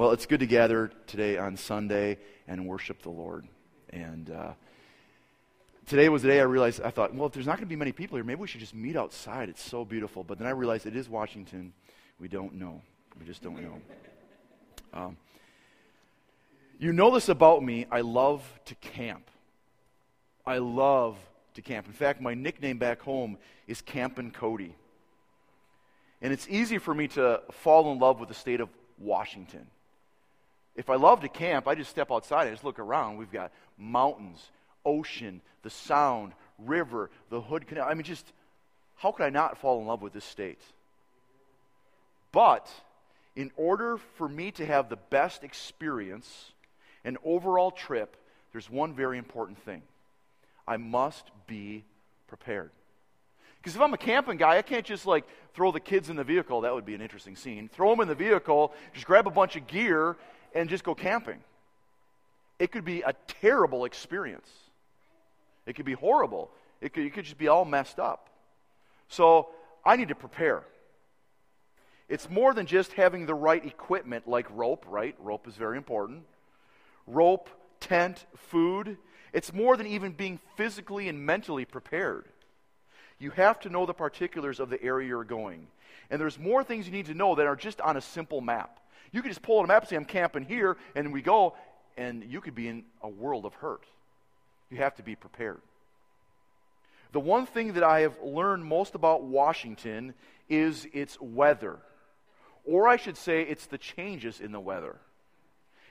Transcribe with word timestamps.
Well, 0.00 0.12
it's 0.12 0.24
good 0.24 0.40
to 0.40 0.46
gather 0.46 0.90
today 1.06 1.36
on 1.36 1.58
Sunday 1.58 2.16
and 2.48 2.66
worship 2.66 3.02
the 3.02 3.10
Lord. 3.10 3.46
And 3.90 4.30
uh, 4.30 4.52
today 5.84 6.08
was 6.08 6.22
the 6.22 6.28
day 6.28 6.40
I 6.40 6.44
realized, 6.44 6.80
I 6.80 6.88
thought, 6.88 7.14
well, 7.14 7.26
if 7.26 7.34
there's 7.34 7.44
not 7.44 7.58
going 7.58 7.66
to 7.66 7.68
be 7.68 7.76
many 7.76 7.92
people 7.92 8.16
here, 8.16 8.24
maybe 8.24 8.40
we 8.40 8.46
should 8.46 8.60
just 8.60 8.74
meet 8.74 8.96
outside. 8.96 9.50
It's 9.50 9.62
so 9.62 9.84
beautiful. 9.84 10.24
But 10.24 10.38
then 10.38 10.46
I 10.46 10.52
realized 10.52 10.86
it 10.86 10.96
is 10.96 11.06
Washington. 11.06 11.74
We 12.18 12.28
don't 12.28 12.54
know. 12.54 12.80
We 13.20 13.26
just 13.26 13.42
don't 13.42 13.60
know. 13.60 13.74
Um, 14.94 15.18
you 16.78 16.94
know 16.94 17.10
this 17.10 17.28
about 17.28 17.62
me. 17.62 17.84
I 17.90 18.00
love 18.00 18.42
to 18.64 18.74
camp. 18.76 19.30
I 20.46 20.56
love 20.56 21.18
to 21.56 21.60
camp. 21.60 21.86
In 21.88 21.92
fact, 21.92 22.22
my 22.22 22.32
nickname 22.32 22.78
back 22.78 23.02
home 23.02 23.36
is 23.66 23.82
Campin' 23.82 24.30
Cody. 24.30 24.74
And 26.22 26.32
it's 26.32 26.48
easy 26.48 26.78
for 26.78 26.94
me 26.94 27.06
to 27.08 27.42
fall 27.50 27.92
in 27.92 27.98
love 27.98 28.18
with 28.18 28.30
the 28.30 28.34
state 28.34 28.62
of 28.62 28.70
Washington. 28.98 29.66
If 30.76 30.88
I 30.88 30.96
love 30.96 31.20
to 31.20 31.28
camp, 31.28 31.66
I 31.68 31.74
just 31.74 31.90
step 31.90 32.10
outside 32.10 32.46
and 32.46 32.54
just 32.54 32.64
look 32.64 32.78
around. 32.78 33.16
We've 33.16 33.32
got 33.32 33.52
mountains, 33.76 34.50
ocean, 34.84 35.40
the 35.62 35.70
sound, 35.70 36.32
river, 36.58 37.10
the 37.30 37.40
Hood 37.40 37.66
Canal. 37.66 37.86
I 37.88 37.94
mean, 37.94 38.04
just 38.04 38.26
how 38.96 39.12
could 39.12 39.24
I 39.24 39.30
not 39.30 39.58
fall 39.58 39.80
in 39.80 39.86
love 39.86 40.02
with 40.02 40.12
this 40.12 40.24
state? 40.24 40.60
But 42.32 42.70
in 43.34 43.50
order 43.56 43.98
for 44.16 44.28
me 44.28 44.50
to 44.52 44.66
have 44.66 44.88
the 44.88 44.96
best 44.96 45.42
experience 45.42 46.52
and 47.04 47.18
overall 47.24 47.70
trip, 47.70 48.16
there's 48.52 48.70
one 48.70 48.94
very 48.94 49.18
important 49.18 49.58
thing 49.64 49.82
I 50.66 50.76
must 50.76 51.30
be 51.46 51.84
prepared. 52.28 52.70
Because 53.58 53.76
if 53.76 53.82
I'm 53.82 53.92
a 53.92 53.98
camping 53.98 54.38
guy, 54.38 54.56
I 54.56 54.62
can't 54.62 54.86
just 54.86 55.06
like 55.06 55.24
throw 55.54 55.72
the 55.72 55.80
kids 55.80 56.08
in 56.08 56.16
the 56.16 56.24
vehicle. 56.24 56.62
That 56.62 56.74
would 56.74 56.86
be 56.86 56.94
an 56.94 57.02
interesting 57.02 57.36
scene. 57.36 57.68
Throw 57.68 57.90
them 57.90 58.00
in 58.00 58.08
the 58.08 58.14
vehicle, 58.14 58.72
just 58.94 59.06
grab 59.06 59.26
a 59.26 59.30
bunch 59.30 59.56
of 59.56 59.66
gear, 59.66 60.16
and 60.54 60.68
just 60.68 60.84
go 60.84 60.94
camping. 60.94 61.38
It 62.58 62.72
could 62.72 62.84
be 62.84 63.02
a 63.02 63.14
terrible 63.40 63.84
experience. 63.84 64.48
It 65.66 65.74
could 65.74 65.86
be 65.86 65.94
horrible. 65.94 66.50
It 66.80 66.92
could, 66.92 67.04
you 67.04 67.10
could 67.10 67.24
just 67.24 67.38
be 67.38 67.48
all 67.48 67.64
messed 67.64 67.98
up. 67.98 68.28
So 69.08 69.48
I 69.84 69.96
need 69.96 70.08
to 70.08 70.14
prepare. 70.14 70.62
It's 72.08 72.28
more 72.28 72.52
than 72.52 72.66
just 72.66 72.92
having 72.94 73.26
the 73.26 73.34
right 73.34 73.64
equipment 73.64 74.26
like 74.26 74.46
rope, 74.50 74.84
right? 74.88 75.14
Rope 75.20 75.46
is 75.46 75.54
very 75.54 75.76
important. 75.76 76.24
Rope, 77.06 77.48
tent, 77.78 78.26
food. 78.36 78.98
It's 79.32 79.52
more 79.52 79.76
than 79.76 79.86
even 79.86 80.12
being 80.12 80.40
physically 80.56 81.08
and 81.08 81.24
mentally 81.24 81.64
prepared. 81.64 82.24
You 83.18 83.30
have 83.30 83.60
to 83.60 83.68
know 83.68 83.86
the 83.86 83.94
particulars 83.94 84.60
of 84.60 84.70
the 84.70 84.82
area 84.82 85.08
you're 85.08 85.24
going. 85.24 85.68
And 86.10 86.20
there's 86.20 86.38
more 86.38 86.64
things 86.64 86.86
you 86.86 86.92
need 86.92 87.06
to 87.06 87.14
know 87.14 87.36
that 87.36 87.46
are 87.46 87.56
just 87.56 87.80
on 87.80 87.96
a 87.96 88.00
simple 88.00 88.40
map. 88.40 88.80
You 89.12 89.22
could 89.22 89.30
just 89.30 89.42
pull 89.42 89.58
out 89.58 89.64
a 89.64 89.68
map 89.68 89.82
and 89.82 89.88
say, 89.88 89.96
I'm 89.96 90.04
camping 90.04 90.44
here, 90.44 90.76
and 90.94 91.12
we 91.12 91.22
go, 91.22 91.54
and 91.96 92.24
you 92.24 92.40
could 92.40 92.54
be 92.54 92.68
in 92.68 92.84
a 93.02 93.08
world 93.08 93.44
of 93.44 93.54
hurt. 93.54 93.84
You 94.70 94.78
have 94.78 94.94
to 94.96 95.02
be 95.02 95.16
prepared. 95.16 95.60
The 97.12 97.20
one 97.20 97.46
thing 97.46 97.72
that 97.72 97.82
I 97.82 98.00
have 98.00 98.16
learned 98.22 98.64
most 98.64 98.94
about 98.94 99.22
Washington 99.22 100.14
is 100.48 100.86
its 100.92 101.20
weather. 101.20 101.78
Or 102.64 102.86
I 102.86 102.96
should 102.96 103.16
say, 103.16 103.42
it's 103.42 103.66
the 103.66 103.78
changes 103.78 104.40
in 104.40 104.52
the 104.52 104.60
weather. 104.60 104.96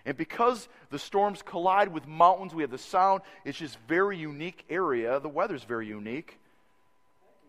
And 0.06 0.16
because 0.16 0.70
the 0.92 1.00
storms 1.00 1.42
collide 1.42 1.90
with 1.90 2.08
mountains, 2.08 2.54
we 2.56 2.64
have 2.64 2.72
the 2.72 2.78
sound, 2.78 3.22
it's 3.44 3.58
just 3.58 3.78
very 3.88 4.18
unique 4.18 4.64
area. 4.70 5.20
The 5.20 5.28
weather's 5.28 5.66
very 5.66 5.88
unique. 5.88 6.40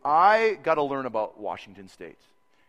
I 0.05 0.59
got 0.63 0.75
to 0.75 0.83
learn 0.83 1.07
about 1.07 1.39
Washington 1.39 1.89
State, 1.89 2.19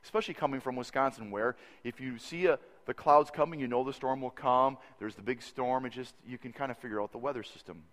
especially 0.03 0.35
coming 0.35 0.61
from 0.61 0.75
Wisconsin, 0.75 1.31
where 1.31 1.55
if 1.83 1.99
you 1.99 2.19
see 2.19 2.45
a, 2.45 2.59
the 2.85 2.93
clouds 2.93 3.31
coming, 3.31 3.59
you 3.59 3.67
know 3.67 3.83
the 3.83 3.93
storm 3.93 4.21
will 4.21 4.29
come. 4.29 4.77
There's 4.99 5.15
the 5.15 5.21
big 5.21 5.41
storm. 5.41 5.85
and 5.85 5.93
just 5.93 6.13
you 6.27 6.37
can 6.37 6.51
kind 6.51 6.71
of 6.71 6.77
figure 6.77 7.01
out 7.01 7.11
the 7.11 7.17
weather 7.17 7.43
system. 7.43 7.83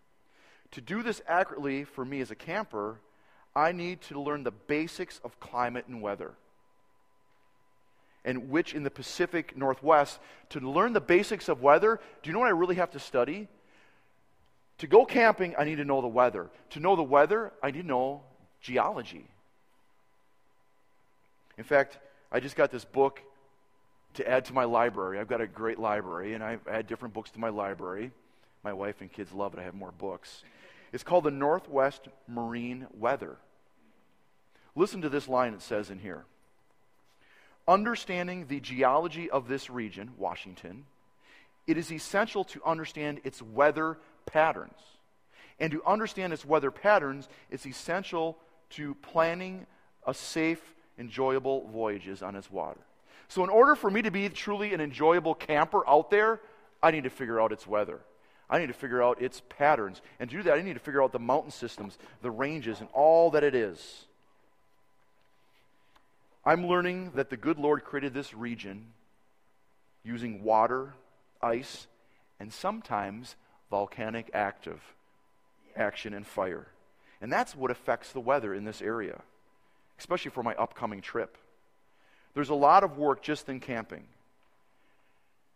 To 0.73 0.81
do 0.81 1.03
this 1.03 1.23
accurately 1.27 1.85
for 1.85 2.05
me 2.05 2.21
as 2.21 2.31
a 2.31 2.35
camper, 2.35 3.01
I 3.55 3.73
need 3.73 4.03
to 4.03 4.21
learn 4.21 4.45
the 4.45 4.51
basics 4.51 5.21
of 5.25 5.39
climate 5.41 5.87
and 5.89 6.03
weather. 6.03 6.33
And 8.25 8.51
which 8.51 8.75
in 8.75 8.83
the 8.83 8.91
Pacific 8.91 9.57
Northwest, 9.57 10.19
to 10.51 10.61
learn 10.61 10.93
the 10.93 11.01
basics 11.01 11.49
of 11.49 11.63
weather, 11.63 12.01
do 12.23 12.29
you 12.29 12.35
know 12.35 12.41
what 12.41 12.49
I 12.49 12.53
really 12.53 12.77
have 12.77 12.91
to 12.91 12.99
study? 12.99 13.49
To 14.79 14.87
go 14.87 15.05
camping, 15.05 15.55
I 15.59 15.65
need 15.65 15.77
to 15.77 15.85
know 15.85 16.01
the 16.01 16.09
weather. 16.09 16.51
To 16.71 16.81
know 16.81 16.95
the 16.95 17.03
weather, 17.03 17.53
I 17.63 17.71
need 17.71 17.83
to 17.83 17.87
know 17.87 18.23
geology. 18.61 19.27
In 21.57 21.65
fact, 21.65 21.99
I 22.31 22.41
just 22.41 22.55
got 22.55 22.71
this 22.71 22.85
book 22.85 23.21
to 24.15 24.29
add 24.29 24.45
to 24.47 24.53
my 24.53 24.65
library. 24.65 25.19
I've 25.19 25.29
got 25.29 25.41
a 25.41 25.47
great 25.47 25.79
library, 25.79 26.35
and 26.35 26.43
I 26.43 26.59
add 26.69 26.87
different 26.87 27.15
books 27.15 27.31
to 27.33 27.39
my 27.39 27.49
library. 27.49 28.11
My 28.65 28.73
wife 28.73 29.01
and 29.01 29.13
kids 29.13 29.33
love 29.33 29.55
it. 29.55 29.61
I 29.61 29.65
have 29.65 29.75
more 29.75 29.93
books. 29.93 30.43
It's 30.93 31.05
called 31.05 31.25
the 31.25 31.31
Northwest 31.31 32.09
Marine 32.27 32.87
Weather. 32.95 33.37
Listen 34.75 35.03
to 35.03 35.09
this 35.09 35.29
line 35.29 35.55
it 35.55 35.63
says 35.63 35.91
in 35.91 35.99
here 35.99 36.25
Understanding 37.67 38.47
the 38.47 38.61
geology 38.61 39.31
of 39.31 39.47
this 39.47 39.69
region, 39.69 40.13
Washington, 40.17 40.87
it 41.67 41.77
is 41.77 41.93
essential 41.93 42.45
to 42.45 42.65
understand 42.65 43.21
its 43.25 43.43
weather 43.43 43.99
patterns. 44.25 44.81
And 45.61 45.73
to 45.73 45.85
understand 45.85 46.33
its 46.33 46.45
weather 46.45 46.71
patterns, 46.71 47.29
it's 47.51 47.67
essential 47.67 48.39
to 48.71 48.95
planning 48.97 49.67
a 50.07 50.15
safe, 50.15 50.75
enjoyable 50.99 51.69
voyages 51.69 52.23
on 52.23 52.37
its 52.37 52.51
water. 52.51 52.81
So, 53.29 53.45
in 53.45 53.51
order 53.51 53.75
for 53.75 53.91
me 53.91 54.03
to 54.03 54.11
be 54.11 54.29
truly 54.31 54.73
an 54.73 54.81
enjoyable 54.81 55.35
camper 55.35 55.87
out 55.87 56.11
there, 56.11 56.41
I 56.83 56.91
need 56.91 57.05
to 57.05 57.11
figure 57.11 57.41
out 57.41 57.53
its 57.53 57.67
weather. 57.67 58.01
I 58.51 58.59
need 58.59 58.69
to 58.69 58.73
figure 58.73 59.03
out 59.03 59.21
its 59.21 59.43
patterns. 59.49 60.01
And 60.19 60.31
to 60.31 60.37
do 60.37 60.43
that, 60.45 60.59
I 60.59 60.63
need 60.63 60.75
to 60.75 60.81
figure 60.81 61.03
out 61.03 61.13
the 61.13 61.19
mountain 61.19 61.51
systems, 61.51 61.99
the 62.23 62.31
ranges, 62.31 62.81
and 62.81 62.89
all 62.95 63.31
that 63.33 63.45
it 63.45 63.55
is. 63.55 64.07
I'm 66.45 66.67
learning 66.67 67.13
that 67.15 67.29
the 67.29 67.37
good 67.37 67.59
Lord 67.59 67.85
created 67.85 68.15
this 68.15 68.33
region 68.33 68.87
using 70.03 70.43
water, 70.43 70.95
ice, 71.43 71.87
and 72.41 72.51
sometimes 72.51 73.37
volcanic 73.71 74.31
active 74.33 74.81
action 75.77 76.15
and 76.15 76.27
fire. 76.27 76.69
And 77.21 77.31
that's 77.31 77.55
what 77.55 77.71
affects 77.71 78.13
the 78.13 78.21
weather 78.21 78.55
in 78.55 78.65
this 78.65 78.81
area, 78.81 79.21
especially 79.99 80.31
for 80.31 80.43
my 80.43 80.55
upcoming 80.55 81.03
trip. 81.03 81.37
There's 82.39 82.51
a 82.51 82.55
lot 82.55 82.85
of 82.85 82.99
work 82.99 83.21
just 83.21 83.49
in 83.49 83.59
camping. 83.59 84.05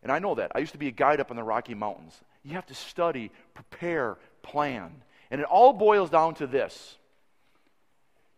And 0.03 0.11
I 0.11 0.19
know 0.19 0.35
that. 0.35 0.51
I 0.53 0.59
used 0.59 0.73
to 0.73 0.79
be 0.79 0.89
a 0.89 0.91
guide 0.91 1.21
up 1.21 1.31
in 1.31 1.37
the 1.37 1.45
Rocky 1.45 1.77
Mountains. 1.77 2.21
You 2.43 2.55
have 2.55 2.67
to 2.67 2.75
study, 2.75 3.31
prepare, 3.55 4.17
plan. 4.43 4.91
And 5.31 5.41
it 5.41 5.47
all 5.47 5.73
boils 5.73 6.11
down 6.11 6.35
to 6.35 6.47
this. 6.49 6.97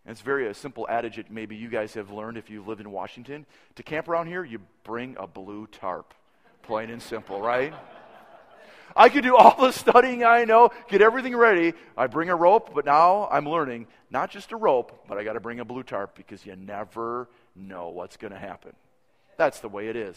And 0.04 0.12
it's 0.12 0.20
very 0.20 0.46
a 0.46 0.52
simple 0.52 0.86
adage 0.90 1.16
that 1.16 1.30
maybe 1.30 1.56
you 1.56 1.70
guys 1.70 1.94
have 1.94 2.10
learned 2.10 2.36
if 2.36 2.50
you 2.50 2.62
live 2.62 2.80
in 2.80 2.90
Washington. 2.90 3.46
To 3.76 3.82
camp 3.82 4.08
around 4.08 4.26
here, 4.26 4.44
you 4.44 4.60
bring 4.82 5.16
a 5.18 5.26
blue 5.26 5.66
tarp. 5.66 6.12
Plain 6.64 6.90
and 6.90 7.00
simple, 7.00 7.40
right? 7.40 7.72
I 8.94 9.08
could 9.08 9.24
do 9.24 9.36
all 9.36 9.56
the 9.58 9.72
studying 9.72 10.22
I 10.22 10.44
know, 10.44 10.68
get 10.88 11.00
everything 11.00 11.34
ready. 11.34 11.72
I 11.96 12.08
bring 12.08 12.28
a 12.28 12.36
rope, 12.36 12.74
but 12.74 12.84
now 12.84 13.26
I'm 13.32 13.48
learning 13.48 13.86
not 14.10 14.30
just 14.30 14.52
a 14.52 14.56
rope, 14.56 15.06
but 15.08 15.16
I 15.16 15.24
got 15.24 15.32
to 15.32 15.40
bring 15.40 15.60
a 15.60 15.64
blue 15.64 15.82
tarp 15.82 16.14
because 16.14 16.44
you 16.44 16.54
never 16.56 17.26
know 17.54 17.88
what's 17.88 18.16
going 18.16 18.32
to 18.32 18.38
happen. 18.38 18.72
That's 19.36 19.60
the 19.60 19.68
way 19.68 19.88
it 19.88 19.96
is. 19.96 20.16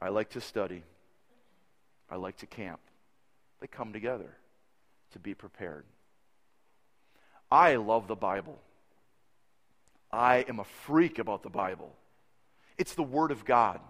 I 0.00 0.08
like 0.08 0.30
to 0.30 0.40
study. 0.40 0.82
I 2.10 2.16
like 2.16 2.38
to 2.38 2.46
camp. 2.46 2.80
They 3.60 3.66
come 3.66 3.92
together 3.92 4.36
to 5.12 5.18
be 5.18 5.34
prepared. 5.34 5.84
I 7.50 7.76
love 7.76 8.08
the 8.08 8.16
Bible. 8.16 8.58
I 10.12 10.44
am 10.48 10.60
a 10.60 10.64
freak 10.64 11.18
about 11.18 11.42
the 11.42 11.50
Bible. 11.50 11.94
It's 12.76 12.94
the 12.94 13.02
Word 13.02 13.30
of 13.30 13.44
God. 13.44 13.80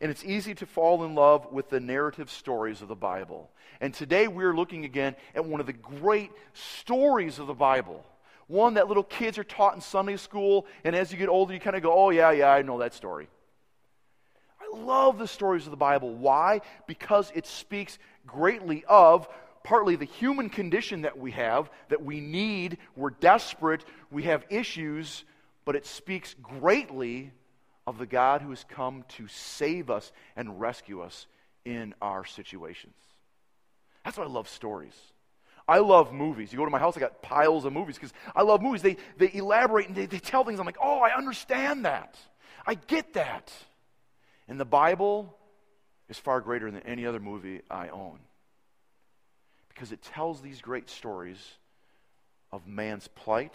And 0.00 0.10
it's 0.10 0.24
easy 0.24 0.54
to 0.54 0.66
fall 0.66 1.04
in 1.04 1.14
love 1.14 1.52
with 1.52 1.68
the 1.68 1.80
narrative 1.80 2.30
stories 2.30 2.82
of 2.82 2.88
the 2.88 2.94
Bible. 2.94 3.50
And 3.80 3.92
today 3.92 4.28
we're 4.28 4.54
looking 4.54 4.84
again 4.84 5.14
at 5.34 5.44
one 5.44 5.60
of 5.60 5.66
the 5.66 5.72
great 5.72 6.30
stories 6.52 7.38
of 7.38 7.46
the 7.46 7.54
Bible. 7.54 8.04
One 8.50 8.74
that 8.74 8.88
little 8.88 9.04
kids 9.04 9.38
are 9.38 9.44
taught 9.44 9.76
in 9.76 9.80
Sunday 9.80 10.16
school, 10.16 10.66
and 10.82 10.96
as 10.96 11.12
you 11.12 11.18
get 11.18 11.28
older, 11.28 11.54
you 11.54 11.60
kind 11.60 11.76
of 11.76 11.82
go, 11.82 11.94
oh, 11.94 12.10
yeah, 12.10 12.32
yeah, 12.32 12.50
I 12.50 12.62
know 12.62 12.80
that 12.80 12.94
story. 12.94 13.28
I 14.60 14.76
love 14.76 15.18
the 15.18 15.28
stories 15.28 15.66
of 15.66 15.70
the 15.70 15.76
Bible. 15.76 16.12
Why? 16.12 16.62
Because 16.88 17.30
it 17.36 17.46
speaks 17.46 17.96
greatly 18.26 18.84
of 18.88 19.28
partly 19.62 19.94
the 19.94 20.04
human 20.04 20.50
condition 20.50 21.02
that 21.02 21.16
we 21.16 21.30
have, 21.30 21.70
that 21.90 22.04
we 22.04 22.18
need, 22.18 22.78
we're 22.96 23.10
desperate, 23.10 23.84
we 24.10 24.24
have 24.24 24.44
issues, 24.50 25.22
but 25.64 25.76
it 25.76 25.86
speaks 25.86 26.34
greatly 26.42 27.30
of 27.86 27.98
the 27.98 28.06
God 28.06 28.42
who 28.42 28.50
has 28.50 28.64
come 28.64 29.04
to 29.10 29.28
save 29.28 29.90
us 29.90 30.10
and 30.34 30.60
rescue 30.60 31.02
us 31.02 31.28
in 31.64 31.94
our 32.02 32.24
situations. 32.24 32.96
That's 34.04 34.18
why 34.18 34.24
I 34.24 34.26
love 34.26 34.48
stories. 34.48 34.96
I 35.70 35.78
love 35.78 36.12
movies. 36.12 36.52
You 36.52 36.58
go 36.58 36.64
to 36.64 36.70
my 36.70 36.80
house, 36.80 36.96
I 36.96 37.00
got 37.00 37.22
piles 37.22 37.64
of 37.64 37.72
movies 37.72 37.94
because 37.94 38.12
I 38.34 38.42
love 38.42 38.60
movies. 38.60 38.82
They, 38.82 38.96
they 39.18 39.30
elaborate 39.32 39.86
and 39.86 39.96
they, 39.96 40.06
they 40.06 40.18
tell 40.18 40.42
things. 40.42 40.58
I'm 40.58 40.66
like, 40.66 40.78
oh, 40.82 40.98
I 40.98 41.16
understand 41.16 41.84
that. 41.84 42.18
I 42.66 42.74
get 42.74 43.12
that. 43.12 43.52
And 44.48 44.58
the 44.58 44.64
Bible 44.64 45.32
is 46.08 46.18
far 46.18 46.40
greater 46.40 46.68
than 46.72 46.82
any 46.82 47.06
other 47.06 47.20
movie 47.20 47.60
I 47.70 47.86
own 47.88 48.18
because 49.68 49.92
it 49.92 50.02
tells 50.02 50.40
these 50.42 50.60
great 50.60 50.90
stories 50.90 51.38
of 52.50 52.66
man's 52.66 53.06
plight 53.06 53.54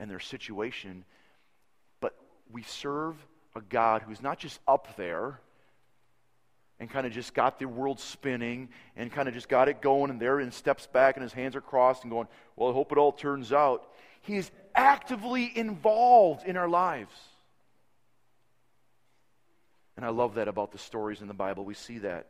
and 0.00 0.10
their 0.10 0.20
situation. 0.20 1.04
But 2.00 2.14
we 2.50 2.62
serve 2.62 3.16
a 3.54 3.60
God 3.60 4.00
who's 4.00 4.22
not 4.22 4.38
just 4.38 4.60
up 4.66 4.96
there 4.96 5.40
and 6.80 6.90
kind 6.90 7.06
of 7.06 7.12
just 7.12 7.34
got 7.34 7.58
the 7.58 7.66
world 7.66 8.00
spinning 8.00 8.68
and 8.96 9.12
kind 9.12 9.28
of 9.28 9.34
just 9.34 9.48
got 9.48 9.68
it 9.68 9.80
going 9.80 10.10
and 10.10 10.20
there 10.20 10.40
and 10.40 10.52
steps 10.52 10.86
back 10.86 11.16
and 11.16 11.22
his 11.22 11.32
hands 11.32 11.54
are 11.54 11.60
crossed 11.60 12.02
and 12.02 12.10
going, 12.10 12.26
Well, 12.56 12.70
I 12.70 12.72
hope 12.72 12.92
it 12.92 12.98
all 12.98 13.12
turns 13.12 13.52
out. 13.52 13.86
He 14.22 14.36
is 14.36 14.50
actively 14.74 15.52
involved 15.56 16.46
in 16.46 16.56
our 16.56 16.68
lives. 16.68 17.14
And 19.96 20.04
I 20.04 20.08
love 20.08 20.34
that 20.34 20.48
about 20.48 20.72
the 20.72 20.78
stories 20.78 21.20
in 21.20 21.28
the 21.28 21.34
Bible. 21.34 21.64
We 21.64 21.74
see 21.74 21.98
that. 21.98 22.26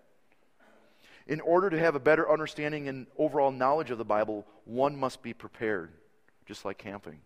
In 1.26 1.40
order 1.40 1.70
to 1.70 1.78
have 1.78 1.94
a 1.94 2.00
better 2.00 2.30
understanding 2.30 2.88
and 2.88 3.06
overall 3.16 3.50
knowledge 3.50 3.90
of 3.90 3.96
the 3.96 4.04
Bible, 4.04 4.46
one 4.66 4.94
must 4.96 5.22
be 5.22 5.32
prepared, 5.32 5.90
just 6.44 6.66
like 6.66 6.76
camping. 6.76 7.20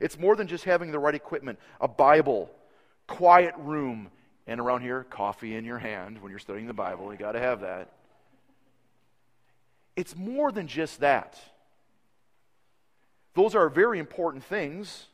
It's 0.00 0.18
more 0.18 0.36
than 0.36 0.46
just 0.46 0.64
having 0.64 0.90
the 0.90 0.98
right 0.98 1.14
equipment 1.14 1.58
a 1.80 1.88
Bible, 1.88 2.50
quiet 3.06 3.54
room, 3.58 4.10
and 4.46 4.60
around 4.60 4.82
here, 4.82 5.04
coffee 5.04 5.54
in 5.54 5.64
your 5.64 5.78
hand 5.78 6.20
when 6.22 6.30
you're 6.30 6.38
studying 6.38 6.66
the 6.66 6.74
Bible. 6.74 7.12
You 7.12 7.18
got 7.18 7.32
to 7.32 7.40
have 7.40 7.60
that. 7.62 7.92
It's 9.96 10.16
more 10.16 10.52
than 10.52 10.66
just 10.66 11.00
that. 11.00 11.38
Those 13.34 13.54
are 13.54 13.68
very 13.68 13.98
important 13.98 14.44
things. 14.44 15.06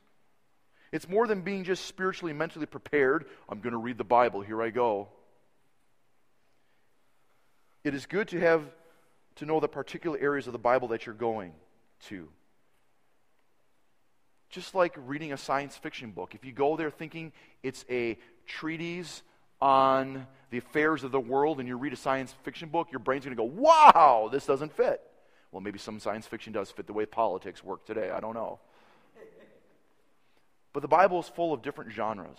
It's 0.92 1.08
more 1.08 1.26
than 1.26 1.42
being 1.42 1.64
just 1.64 1.84
spiritually, 1.86 2.32
mentally 2.32 2.66
prepared. 2.66 3.26
I'm 3.48 3.60
going 3.60 3.72
to 3.72 3.78
read 3.78 3.98
the 3.98 4.04
Bible. 4.04 4.40
Here 4.40 4.60
I 4.60 4.70
go. 4.70 5.08
It 7.84 7.94
is 7.94 8.06
good 8.06 8.28
to 8.28 8.40
have 8.40 8.64
to 9.36 9.46
know 9.46 9.60
the 9.60 9.68
particular 9.68 10.18
areas 10.18 10.46
of 10.46 10.52
the 10.52 10.58
Bible 10.58 10.88
that 10.88 11.06
you're 11.06 11.14
going 11.14 11.52
to. 12.08 12.28
Just 14.50 14.74
like 14.74 14.94
reading 15.06 15.32
a 15.32 15.36
science 15.36 15.76
fiction 15.76 16.10
book. 16.10 16.34
If 16.34 16.44
you 16.44 16.52
go 16.52 16.76
there 16.76 16.90
thinking 16.90 17.32
it's 17.62 17.84
a 17.88 18.18
treatise 18.50 19.22
on 19.60 20.26
the 20.50 20.58
affairs 20.58 21.04
of 21.04 21.12
the 21.12 21.20
world 21.20 21.60
and 21.60 21.68
you 21.68 21.76
read 21.76 21.92
a 21.92 21.96
science 21.96 22.34
fiction 22.42 22.68
book, 22.68 22.88
your 22.90 22.98
brain's 22.98 23.24
going 23.24 23.36
to 23.36 23.40
go, 23.40 23.48
wow, 23.48 24.28
this 24.30 24.46
doesn't 24.46 24.72
fit. 24.76 25.00
Well, 25.52 25.60
maybe 25.60 25.78
some 25.78 25.98
science 26.00 26.26
fiction 26.26 26.52
does 26.52 26.70
fit 26.70 26.86
the 26.86 26.92
way 26.92 27.06
politics 27.06 27.64
work 27.64 27.86
today. 27.86 28.10
I 28.10 28.20
don't 28.20 28.34
know. 28.34 28.58
But 30.72 30.80
the 30.80 30.88
Bible 30.88 31.18
is 31.20 31.28
full 31.28 31.52
of 31.52 31.62
different 31.62 31.92
genres. 31.92 32.38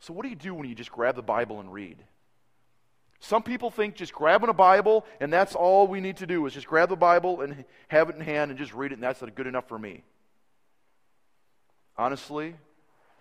So, 0.00 0.12
what 0.12 0.24
do 0.24 0.28
you 0.28 0.36
do 0.36 0.54
when 0.54 0.68
you 0.68 0.74
just 0.74 0.90
grab 0.90 1.14
the 1.14 1.22
Bible 1.22 1.60
and 1.60 1.72
read? 1.72 1.98
Some 3.20 3.42
people 3.42 3.70
think 3.70 3.94
just 3.94 4.12
grabbing 4.12 4.50
a 4.50 4.54
Bible 4.54 5.06
and 5.20 5.32
that's 5.32 5.54
all 5.54 5.86
we 5.86 6.00
need 6.00 6.18
to 6.18 6.26
do 6.26 6.44
is 6.46 6.52
just 6.52 6.66
grab 6.66 6.88
the 6.90 6.96
Bible 6.96 7.40
and 7.40 7.64
have 7.88 8.10
it 8.10 8.16
in 8.16 8.20
hand 8.20 8.50
and 8.50 8.58
just 8.58 8.74
read 8.74 8.92
it, 8.92 8.96
and 8.96 9.02
that's 9.02 9.22
good 9.34 9.46
enough 9.46 9.68
for 9.68 9.78
me. 9.78 10.02
Honestly, 11.96 12.56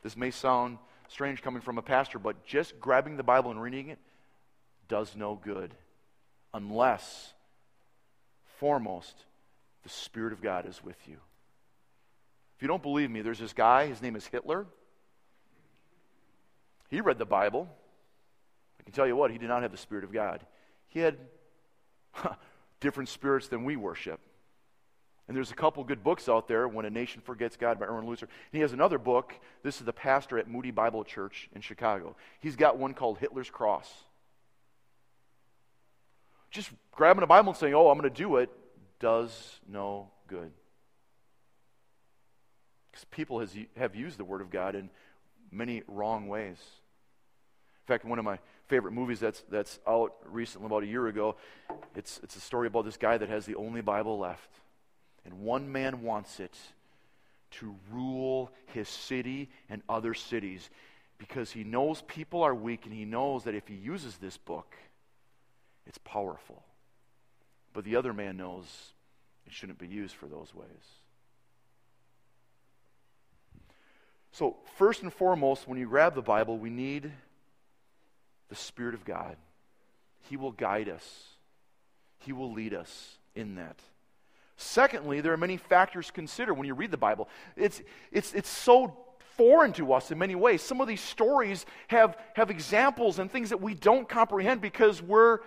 this 0.03 0.17
may 0.17 0.31
sound 0.31 0.77
strange 1.07 1.41
coming 1.41 1.61
from 1.61 1.77
a 1.77 1.81
pastor, 1.81 2.19
but 2.19 2.45
just 2.45 2.79
grabbing 2.79 3.17
the 3.17 3.23
Bible 3.23 3.51
and 3.51 3.61
reading 3.61 3.89
it 3.89 3.99
does 4.87 5.15
no 5.15 5.35
good 5.35 5.73
unless, 6.53 7.33
foremost, 8.59 9.15
the 9.83 9.89
Spirit 9.89 10.33
of 10.33 10.41
God 10.41 10.67
is 10.67 10.83
with 10.83 10.97
you. 11.07 11.17
If 12.55 12.61
you 12.61 12.67
don't 12.67 12.83
believe 12.83 13.09
me, 13.09 13.21
there's 13.21 13.39
this 13.39 13.53
guy, 13.53 13.87
his 13.87 14.01
name 14.01 14.15
is 14.15 14.25
Hitler. 14.27 14.67
He 16.89 17.01
read 17.01 17.17
the 17.17 17.25
Bible. 17.25 17.67
I 18.79 18.83
can 18.83 18.93
tell 18.93 19.07
you 19.07 19.15
what, 19.15 19.31
he 19.31 19.37
did 19.37 19.49
not 19.49 19.63
have 19.63 19.71
the 19.71 19.77
Spirit 19.77 20.03
of 20.03 20.13
God. 20.13 20.45
He 20.89 20.99
had 20.99 21.17
different 22.79 23.09
spirits 23.09 23.47
than 23.47 23.63
we 23.63 23.75
worship. 23.75 24.19
And 25.27 25.37
there's 25.37 25.51
a 25.51 25.55
couple 25.55 25.83
good 25.83 26.03
books 26.03 26.27
out 26.27 26.47
there, 26.47 26.67
When 26.67 26.85
a 26.85 26.89
Nation 26.89 27.21
Forgets 27.21 27.55
God 27.55 27.79
by 27.79 27.85
Erwin 27.85 28.05
Lutzer. 28.05 28.23
And 28.23 28.29
he 28.51 28.59
has 28.59 28.73
another 28.73 28.97
book. 28.97 29.33
This 29.63 29.79
is 29.79 29.85
the 29.85 29.93
pastor 29.93 30.37
at 30.37 30.49
Moody 30.49 30.71
Bible 30.71 31.03
Church 31.03 31.49
in 31.55 31.61
Chicago. 31.61 32.15
He's 32.41 32.57
got 32.57 32.77
one 32.77 32.93
called 32.93 33.19
Hitler's 33.19 33.49
Cross. 33.49 33.89
Just 36.51 36.69
grabbing 36.91 37.23
a 37.23 37.27
Bible 37.27 37.51
and 37.51 37.57
saying, 37.57 37.73
oh, 37.73 37.89
I'm 37.89 37.97
going 37.97 38.11
to 38.11 38.15
do 38.15 38.35
it, 38.37 38.49
does 38.99 39.59
no 39.67 40.11
good. 40.27 40.51
Because 42.91 43.05
people 43.05 43.39
has, 43.39 43.55
have 43.77 43.95
used 43.95 44.19
the 44.19 44.25
Word 44.25 44.41
of 44.41 44.51
God 44.51 44.75
in 44.75 44.89
many 45.51 45.83
wrong 45.87 46.27
ways. 46.27 46.57
In 46.57 47.87
fact, 47.87 48.05
one 48.05 48.19
of 48.19 48.25
my 48.25 48.39
favorite 48.67 48.91
movies 48.91 49.19
that's, 49.19 49.43
that's 49.49 49.79
out 49.87 50.13
recently, 50.25 50.67
about 50.67 50.83
a 50.83 50.87
year 50.87 51.07
ago, 51.07 51.37
it's, 51.95 52.19
it's 52.23 52.35
a 52.35 52.39
story 52.39 52.67
about 52.67 52.85
this 52.85 52.97
guy 52.97 53.17
that 53.17 53.29
has 53.29 53.45
the 53.45 53.55
only 53.55 53.81
Bible 53.81 54.19
left. 54.19 54.49
And 55.25 55.39
one 55.39 55.71
man 55.71 56.01
wants 56.01 56.39
it 56.39 56.55
to 57.51 57.75
rule 57.91 58.51
his 58.67 58.89
city 58.89 59.49
and 59.69 59.81
other 59.87 60.13
cities 60.13 60.69
because 61.17 61.51
he 61.51 61.63
knows 61.63 62.01
people 62.01 62.43
are 62.43 62.55
weak 62.55 62.85
and 62.85 62.93
he 62.93 63.05
knows 63.05 63.43
that 63.43 63.55
if 63.55 63.67
he 63.67 63.75
uses 63.75 64.17
this 64.17 64.37
book, 64.37 64.75
it's 65.85 65.99
powerful. 65.99 66.63
But 67.73 67.85
the 67.85 67.95
other 67.95 68.13
man 68.13 68.37
knows 68.37 68.65
it 69.45 69.53
shouldn't 69.53 69.79
be 69.79 69.87
used 69.87 70.15
for 70.15 70.27
those 70.27 70.53
ways. 70.53 70.67
So, 74.31 74.57
first 74.77 75.03
and 75.03 75.13
foremost, 75.13 75.67
when 75.67 75.77
you 75.77 75.87
grab 75.87 76.15
the 76.15 76.21
Bible, 76.21 76.57
we 76.57 76.71
need 76.71 77.11
the 78.49 78.55
Spirit 78.55 78.95
of 78.95 79.05
God. 79.05 79.37
He 80.29 80.37
will 80.37 80.51
guide 80.51 80.89
us, 80.89 81.23
He 82.19 82.33
will 82.33 82.51
lead 82.51 82.73
us 82.73 83.17
in 83.35 83.55
that. 83.55 83.79
Secondly, 84.57 85.21
there 85.21 85.33
are 85.33 85.37
many 85.37 85.57
factors 85.57 86.07
to 86.07 86.13
consider 86.13 86.53
when 86.53 86.67
you 86.67 86.73
read 86.73 86.91
the 86.91 86.97
Bible. 86.97 87.27
It's, 87.55 87.81
it's, 88.11 88.33
it's 88.33 88.49
so 88.49 88.95
foreign 89.37 89.73
to 89.73 89.93
us 89.93 90.11
in 90.11 90.17
many 90.17 90.35
ways. 90.35 90.61
Some 90.61 90.81
of 90.81 90.87
these 90.87 91.01
stories 91.01 91.65
have, 91.87 92.17
have 92.35 92.49
examples 92.49 93.19
and 93.19 93.31
things 93.31 93.49
that 93.49 93.61
we 93.61 93.73
don't 93.73 94.07
comprehend 94.07 94.61
because 94.61 95.01
we're 95.01 95.39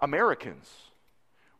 Americans. 0.00 0.70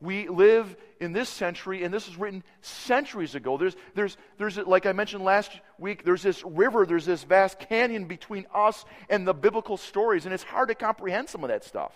We 0.03 0.29
live 0.29 0.77
in 0.99 1.13
this 1.13 1.29
century, 1.29 1.85
and 1.85 1.93
this 1.93 2.07
was 2.07 2.17
written 2.17 2.43
centuries 2.63 3.35
ago. 3.35 3.59
There's, 3.59 3.77
there's, 3.95 4.17
there's, 4.39 4.57
like 4.57 4.87
I 4.87 4.93
mentioned 4.93 5.25
last 5.25 5.53
week, 5.79 6.05
there's 6.05 6.23
this 6.23 6.43
river, 6.43 6.87
there's 6.87 7.05
this 7.05 7.23
vast 7.23 7.59
canyon 7.59 8.07
between 8.07 8.47
us 8.55 8.87
and 9.11 9.27
the 9.27 9.35
biblical 9.35 9.77
stories, 9.77 10.25
and 10.25 10.33
it's 10.33 10.43
hard 10.43 10.69
to 10.69 10.75
comprehend 10.75 11.29
some 11.29 11.45
of 11.45 11.49
that 11.49 11.65
stuff. 11.65 11.93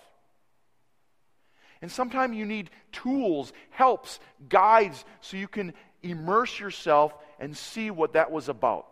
And 1.81 1.91
sometimes 1.91 2.35
you 2.35 2.45
need 2.45 2.69
tools, 2.91 3.53
helps, 3.69 4.19
guides, 4.49 5.05
so 5.21 5.37
you 5.37 5.47
can 5.47 5.73
immerse 6.01 6.59
yourself 6.59 7.13
and 7.39 7.55
see 7.55 7.91
what 7.91 8.13
that 8.13 8.31
was 8.31 8.49
about. 8.49 8.87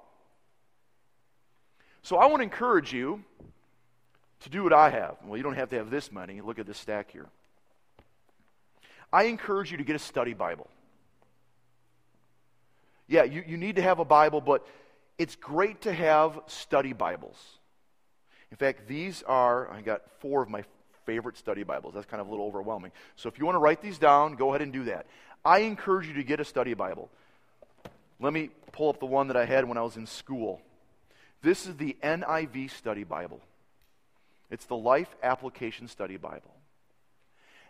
So 2.02 2.18
I 2.18 2.26
want 2.26 2.40
to 2.40 2.44
encourage 2.44 2.92
you 2.92 3.24
to 4.42 4.50
do 4.50 4.64
what 4.64 4.74
I 4.74 4.90
have. 4.90 5.16
Well, 5.26 5.38
you 5.38 5.44
don't 5.44 5.56
have 5.56 5.70
to 5.70 5.78
have 5.78 5.90
this 5.90 6.12
many. 6.12 6.42
Look 6.42 6.60
at 6.60 6.68
this 6.68 6.78
stack 6.78 7.12
here. 7.12 7.28
I 9.12 9.24
encourage 9.24 9.72
you 9.72 9.78
to 9.78 9.84
get 9.84 9.96
a 9.96 10.00
study 10.00 10.34
Bible. 10.34 10.70
Yeah, 13.08 13.24
you, 13.24 13.44
you 13.48 13.58
need 13.58 13.78
to 13.78 13.82
have 13.82 14.00
a 14.00 14.06
Bible, 14.06 14.42
but 14.42 14.66
it's 15.18 15.36
great 15.36 15.82
to 15.82 15.94
have 15.94 16.40
study 16.48 16.94
Bibles. 16.94 17.38
In 18.52 18.58
fact, 18.58 18.88
these 18.88 19.24
are, 19.24 19.72
I 19.72 19.82
got 19.82 20.02
four 20.20 20.42
of 20.42 20.50
my 20.50 20.64
favorite 21.06 21.38
study 21.38 21.64
Bibles. 21.64 21.94
That's 21.94 22.06
kind 22.06 22.22
of 22.22 22.28
a 22.28 22.30
little 22.30 22.46
overwhelming. 22.46 22.92
So 23.16 23.30
if 23.30 23.38
you 23.38 23.46
want 23.46 23.56
to 23.56 23.60
write 23.60 23.82
these 23.82 23.98
down, 23.98 24.36
go 24.36 24.50
ahead 24.50 24.62
and 24.62 24.72
do 24.72 24.86
that. 24.86 25.06
I 25.46 25.60
encourage 25.60 26.08
you 26.08 26.14
to 26.16 26.24
get 26.24 26.40
a 26.40 26.46
study 26.46 26.74
Bible. 26.74 27.10
Let 28.20 28.34
me 28.34 28.50
pull 28.72 28.90
up 28.90 29.00
the 29.00 29.06
one 29.06 29.28
that 29.28 29.38
I 29.38 29.46
had 29.46 29.68
when 29.68 29.78
I 29.78 29.82
was 29.82 29.98
in 29.98 30.08
school. 30.08 30.62
This 31.42 31.68
is 31.68 31.76
the 31.76 31.98
NIV 32.02 32.72
Study 32.72 33.04
Bible. 33.04 33.42
It's 34.50 34.66
the 34.66 34.78
Life 34.78 35.14
Application 35.22 35.88
Study 35.88 36.18
Bible. 36.18 36.54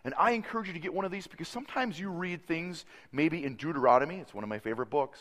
And 0.06 0.13
I 0.18 0.32
encourage 0.32 0.68
you 0.68 0.74
to 0.74 0.80
get 0.80 0.94
one 0.94 1.06
of 1.06 1.12
these 1.12 1.28
because 1.28 1.48
sometimes 1.48 2.00
you 2.00 2.10
read 2.10 2.46
things 2.46 2.86
maybe 3.12 3.44
in 3.44 3.56
Deuteronomy. 3.56 4.18
It's 4.18 4.34
one 4.34 4.44
of 4.44 4.50
my 4.50 4.60
favorite 4.60 4.90
books. 4.90 5.20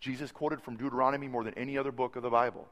Jesus 0.00 0.30
quoted 0.30 0.62
from 0.62 0.76
Deuteronomy 0.76 1.28
more 1.28 1.42
than 1.42 1.54
any 1.54 1.78
other 1.78 1.90
book 1.90 2.14
of 2.14 2.22
the 2.22 2.30
Bible. 2.30 2.68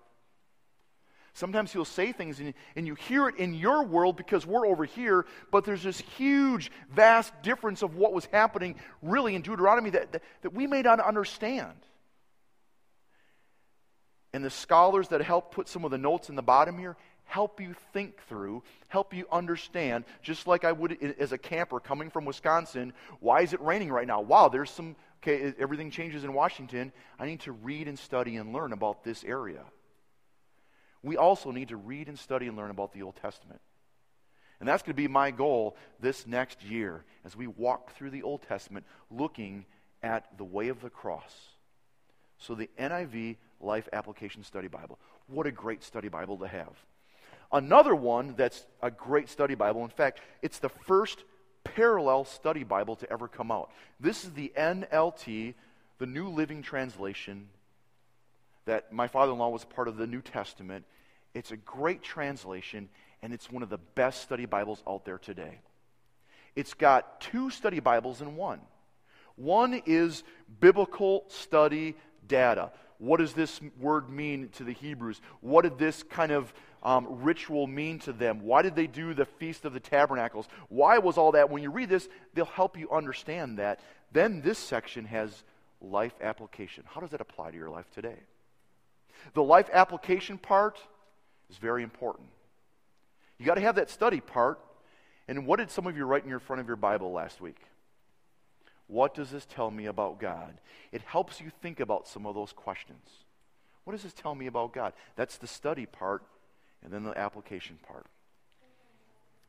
Sometimes 1.37 1.71
he'll 1.71 1.85
say 1.85 2.13
things 2.13 2.41
and, 2.41 2.55
and 2.77 2.87
you 2.87 2.95
hear 2.95 3.29
it 3.29 3.37
in 3.37 3.53
your 3.53 3.83
world 3.83 4.17
because 4.17 4.47
we're 4.47 4.67
over 4.67 4.87
here, 4.87 5.27
but 5.53 5.67
there's 5.67 5.83
this 5.83 6.01
huge, 6.01 6.71
vast 6.91 7.31
difference 7.43 7.83
of 7.83 7.95
what 7.95 8.15
was 8.15 8.25
happening 8.33 8.77
really 9.03 9.35
in 9.35 9.43
Deuteronomy 9.43 9.91
that, 9.91 10.13
that, 10.13 10.23
that 10.41 10.55
we 10.55 10.67
may 10.67 10.81
not 10.81 10.99
understand. 10.99 11.75
And 14.33 14.43
the 14.43 14.49
scholars 14.49 15.09
that 15.09 15.21
helped 15.21 15.53
put 15.53 15.69
some 15.69 15.85
of 15.85 15.91
the 15.91 15.99
notes 15.99 16.31
in 16.31 16.37
the 16.37 16.43
bottom 16.43 16.79
here 16.79 16.97
help 17.25 17.61
you 17.61 17.75
think 17.93 18.19
through, 18.31 18.63
help 18.89 19.13
you 19.13 19.27
understand, 19.31 20.07
just 20.23 20.47
like 20.47 20.65
I 20.65 20.73
would 20.73 20.97
as 21.19 21.33
a 21.33 21.39
camper 21.39 21.81
coming 21.81 22.09
from 22.09 22.25
Wisconsin. 22.25 22.95
Why 23.21 23.43
is 23.43 23.53
it 23.53 23.61
raining 23.61 23.93
right 23.93 24.07
now? 24.07 24.23
Wow, 24.23 24.49
there's 24.49 24.71
some, 24.71 24.97
okay, 25.23 25.53
everything 25.59 25.91
changes 25.91 26.25
in 26.25 26.33
Washington. 26.33 26.93
I 27.19 27.27
need 27.27 27.41
to 27.41 27.53
read 27.53 27.89
and 27.89 27.99
study 27.99 28.37
and 28.37 28.55
learn 28.55 28.73
about 28.73 29.05
this 29.05 29.23
area. 29.23 29.65
We 31.07 31.17
also 31.17 31.53
need 31.53 31.69
to 31.69 31.77
read 31.77 32.09
and 32.09 32.19
study 32.19 32.49
and 32.49 32.57
learn 32.57 32.71
about 32.71 32.93
the 32.93 33.03
Old 33.03 33.15
Testament. 33.15 33.61
And 34.59 34.69
that's 34.69 34.83
going 34.83 34.93
to 34.93 35.01
be 35.01 35.07
my 35.07 35.31
goal 35.31 35.77
this 36.01 36.27
next 36.27 36.65
year 36.65 37.05
as 37.25 37.37
we 37.37 37.47
walk 37.47 37.95
through 37.95 38.11
the 38.11 38.25
Old 38.25 38.43
Testament 38.43 38.85
looking 39.09 39.67
at 40.03 40.37
the 40.37 40.43
way 40.43 40.67
of 40.67 40.81
the 40.81 40.91
cross. 40.91 41.33
So, 42.39 42.57
the 42.57 42.69
NIV 42.77 43.37
Life 43.61 43.89
Application 43.93 44.43
Study 44.43 44.67
Bible. 44.67 44.99
What 45.29 45.47
a 45.47 45.53
great 45.53 45.85
study 45.85 46.09
Bible 46.09 46.39
to 46.39 46.49
have. 46.49 46.73
Another 47.53 47.95
one 47.95 48.35
that's 48.37 48.67
a 48.83 48.91
great 48.91 49.29
study 49.29 49.55
Bible, 49.55 49.85
in 49.85 49.91
fact, 49.91 50.21
it's 50.43 50.59
the 50.59 50.69
first 50.69 51.23
parallel 51.63 52.25
study 52.25 52.65
Bible 52.65 52.97
to 52.97 53.11
ever 53.13 53.29
come 53.29 53.53
out. 53.53 53.71
This 54.01 54.25
is 54.25 54.33
the 54.33 54.53
NLT, 54.59 55.55
the 55.99 56.07
New 56.07 56.31
Living 56.31 56.63
Translation, 56.63 57.49
that 58.65 58.93
my 58.93 59.07
father 59.07 59.31
in 59.31 59.39
law 59.39 59.51
was 59.51 59.65
part 59.65 59.87
of 59.87 59.97
the 59.97 60.09
New 60.09 60.21
Testament. 60.21 60.85
It's 61.37 61.51
a 61.51 61.57
great 61.59 62.03
translation, 62.03 62.89
and 63.21 63.31
it's 63.31 63.51
one 63.51 63.63
of 63.63 63.69
the 63.69 63.77
best 63.77 64.23
study 64.23 64.47
Bibles 64.47 64.83
out 64.89 65.05
there 65.05 65.19
today. 65.19 65.59
It's 66.55 66.73
got 66.73 67.21
two 67.21 67.51
study 67.51 67.79
Bibles 67.79 68.23
in 68.23 68.37
one. 68.37 68.59
One 69.35 69.83
is 69.85 70.25
biblical 70.61 71.25
study 71.29 71.95
data. 72.27 72.73
What 72.97 73.19
does 73.19 73.35
this 73.35 73.61
word 73.79 74.09
mean 74.09 74.49
to 74.55 74.65
the 74.65 74.73
Hebrews? 74.73 75.21
What 75.43 75.65
did 75.65 75.77
this 75.77 76.03
kind 76.05 76.33
of 76.33 76.55
um, 76.83 77.07
ritual 77.23 77.67
mean 77.67 77.99
to 78.01 78.15
them? 78.15 78.41
Why 78.41 78.63
did 78.63 78.75
they 78.75 78.87
do 78.87 79.13
the 79.13 79.27
Feast 79.27 79.67
of 79.67 79.75
the 79.75 79.81
Tabernacles? 79.81 80.49
Why 80.71 80.97
was 80.97 81.19
all 81.19 81.33
that? 81.33 81.51
When 81.51 81.63
you 81.63 81.71
read 81.71 81.91
this, 81.91 82.09
they'll 82.33 82.47
help 82.47 82.79
you 82.79 82.91
understand 82.91 83.59
that. 83.59 83.81
Then 84.11 84.41
this 84.41 84.59
section 84.59 85.05
has 85.05 85.45
life 85.83 86.15
application. 86.23 86.85
How 86.87 87.03
does 87.03 87.11
that 87.11 87.21
apply 87.21 87.51
to 87.51 87.59
your 87.59 87.69
life 87.69 87.91
today? 87.91 88.21
The 89.35 89.43
life 89.43 89.69
application 89.71 90.39
part 90.39 90.79
is 91.51 91.57
very 91.57 91.83
important. 91.83 92.29
You 93.39 93.47
got 93.47 93.55
to 93.55 93.61
have 93.61 93.77
that 93.77 93.91
study 93.91 94.21
part. 94.21 94.61
And 95.29 95.47
what 95.47 95.59
did 95.59 95.71
some 95.71 95.87
of 95.87 95.97
you 95.97 96.05
write 96.05 96.25
in 96.25 96.31
your 96.31 96.39
front 96.39 96.61
of 96.61 96.67
your 96.67 96.77
Bible 96.77 97.13
last 97.13 97.41
week? 97.41 97.59
What 98.87 99.15
does 99.15 99.31
this 99.31 99.45
tell 99.45 99.71
me 99.71 99.87
about 99.87 100.21
God? 100.21 100.61
It 100.93 101.03
helps 101.03 101.41
you 101.41 101.51
think 101.63 101.81
about 101.81 102.07
some 102.07 102.27
of 102.27 102.35
those 102.35 102.53
questions. 102.53 103.09
What 103.85 103.93
does 103.93 104.05
this 104.05 104.13
tell 104.13 104.35
me 104.35 104.47
about 104.47 104.73
God? 104.73 104.93
That's 105.17 105.39
the 105.39 105.47
study 105.47 105.87
part, 105.87 106.23
and 106.85 106.93
then 106.93 107.05
the 107.05 107.17
application 107.19 107.79
part. 107.87 108.07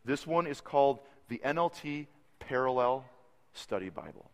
This 0.04 0.26
one 0.26 0.48
is 0.48 0.62
called 0.62 1.00
the 1.28 1.40
NLT 1.46 2.08
Parallel 2.40 3.06
Study 3.54 3.90
Bible. 3.90 4.32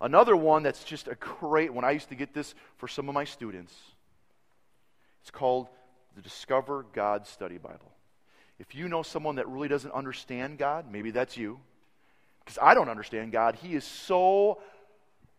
Another 0.00 0.36
one 0.36 0.62
that's 0.62 0.84
just 0.84 1.08
a 1.08 1.16
great 1.16 1.72
one, 1.72 1.84
I 1.84 1.90
used 1.90 2.10
to 2.10 2.14
get 2.14 2.34
this 2.34 2.54
for 2.76 2.86
some 2.86 3.08
of 3.08 3.14
my 3.14 3.24
students. 3.24 3.74
It's 5.22 5.30
called 5.30 5.66
the 6.18 6.22
Discover 6.22 6.84
God 6.92 7.28
Study 7.28 7.58
Bible. 7.58 7.92
If 8.58 8.74
you 8.74 8.88
know 8.88 9.04
someone 9.04 9.36
that 9.36 9.46
really 9.46 9.68
doesn't 9.68 9.92
understand 9.92 10.58
God, 10.58 10.90
maybe 10.90 11.12
that's 11.12 11.36
you 11.36 11.60
because 12.40 12.58
I 12.60 12.74
don't 12.74 12.88
understand 12.88 13.30
God. 13.30 13.54
He 13.54 13.76
is 13.76 13.84
so 13.84 14.60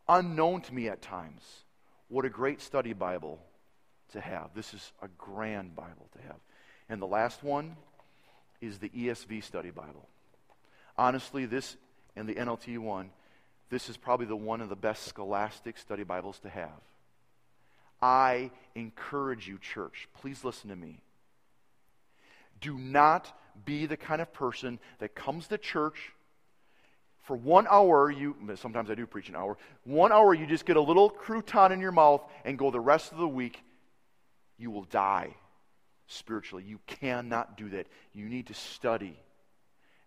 unknown 0.07 0.61
to 0.61 0.73
me 0.73 0.87
at 0.87 1.01
times. 1.01 1.41
What 2.07 2.23
a 2.23 2.29
great 2.29 2.61
study 2.61 2.93
Bible 2.93 3.39
to 4.13 4.21
have. 4.21 4.51
This 4.55 4.73
is 4.73 4.93
a 5.01 5.09
grand 5.17 5.75
Bible 5.75 6.07
to 6.13 6.21
have. 6.21 6.37
And 6.87 7.01
the 7.01 7.07
last 7.07 7.43
one 7.43 7.75
is 8.61 8.77
the 8.77 8.87
ESV 8.87 9.43
study 9.43 9.71
Bible. 9.71 10.07
Honestly, 10.97 11.45
this 11.45 11.75
and 12.15 12.25
the 12.25 12.35
NLT 12.35 12.77
one, 12.77 13.09
this 13.69 13.89
is 13.89 13.97
probably 13.97 14.27
the 14.27 14.35
one 14.37 14.61
of 14.61 14.69
the 14.69 14.77
best 14.77 15.03
scholastic 15.07 15.77
study 15.77 16.03
Bibles 16.03 16.39
to 16.39 16.49
have. 16.49 16.69
I 18.01 18.51
encourage 18.75 19.47
you, 19.47 19.57
church, 19.57 20.07
please 20.21 20.43
listen 20.43 20.69
to 20.69 20.75
me. 20.75 21.01
Do 22.61 22.77
not 22.77 23.35
be 23.65 23.85
the 23.85 23.97
kind 23.97 24.21
of 24.21 24.31
person 24.33 24.79
that 24.99 25.15
comes 25.15 25.47
to 25.47 25.57
church 25.57 26.13
for 27.29 27.35
one 27.35 27.67
hour, 27.69 28.09
you 28.09 28.35
sometimes 28.55 28.89
I 28.89 28.95
do 28.95 29.05
preach 29.05 29.29
an 29.29 29.35
hour. 29.35 29.55
One 29.83 30.11
hour, 30.11 30.33
you 30.33 30.47
just 30.47 30.65
get 30.65 30.77
a 30.77 30.81
little 30.81 31.11
crouton 31.11 31.69
in 31.69 31.79
your 31.79 31.91
mouth 31.91 32.23
and 32.43 32.57
go 32.57 32.71
the 32.71 32.79
rest 32.79 33.11
of 33.11 33.19
the 33.19 33.27
week. 33.27 33.61
You 34.57 34.71
will 34.71 34.85
die 34.85 35.35
spiritually. 36.07 36.63
You 36.67 36.79
cannot 36.87 37.55
do 37.55 37.69
that. 37.69 37.85
You 38.13 38.25
need 38.25 38.47
to 38.47 38.55
study. 38.55 39.15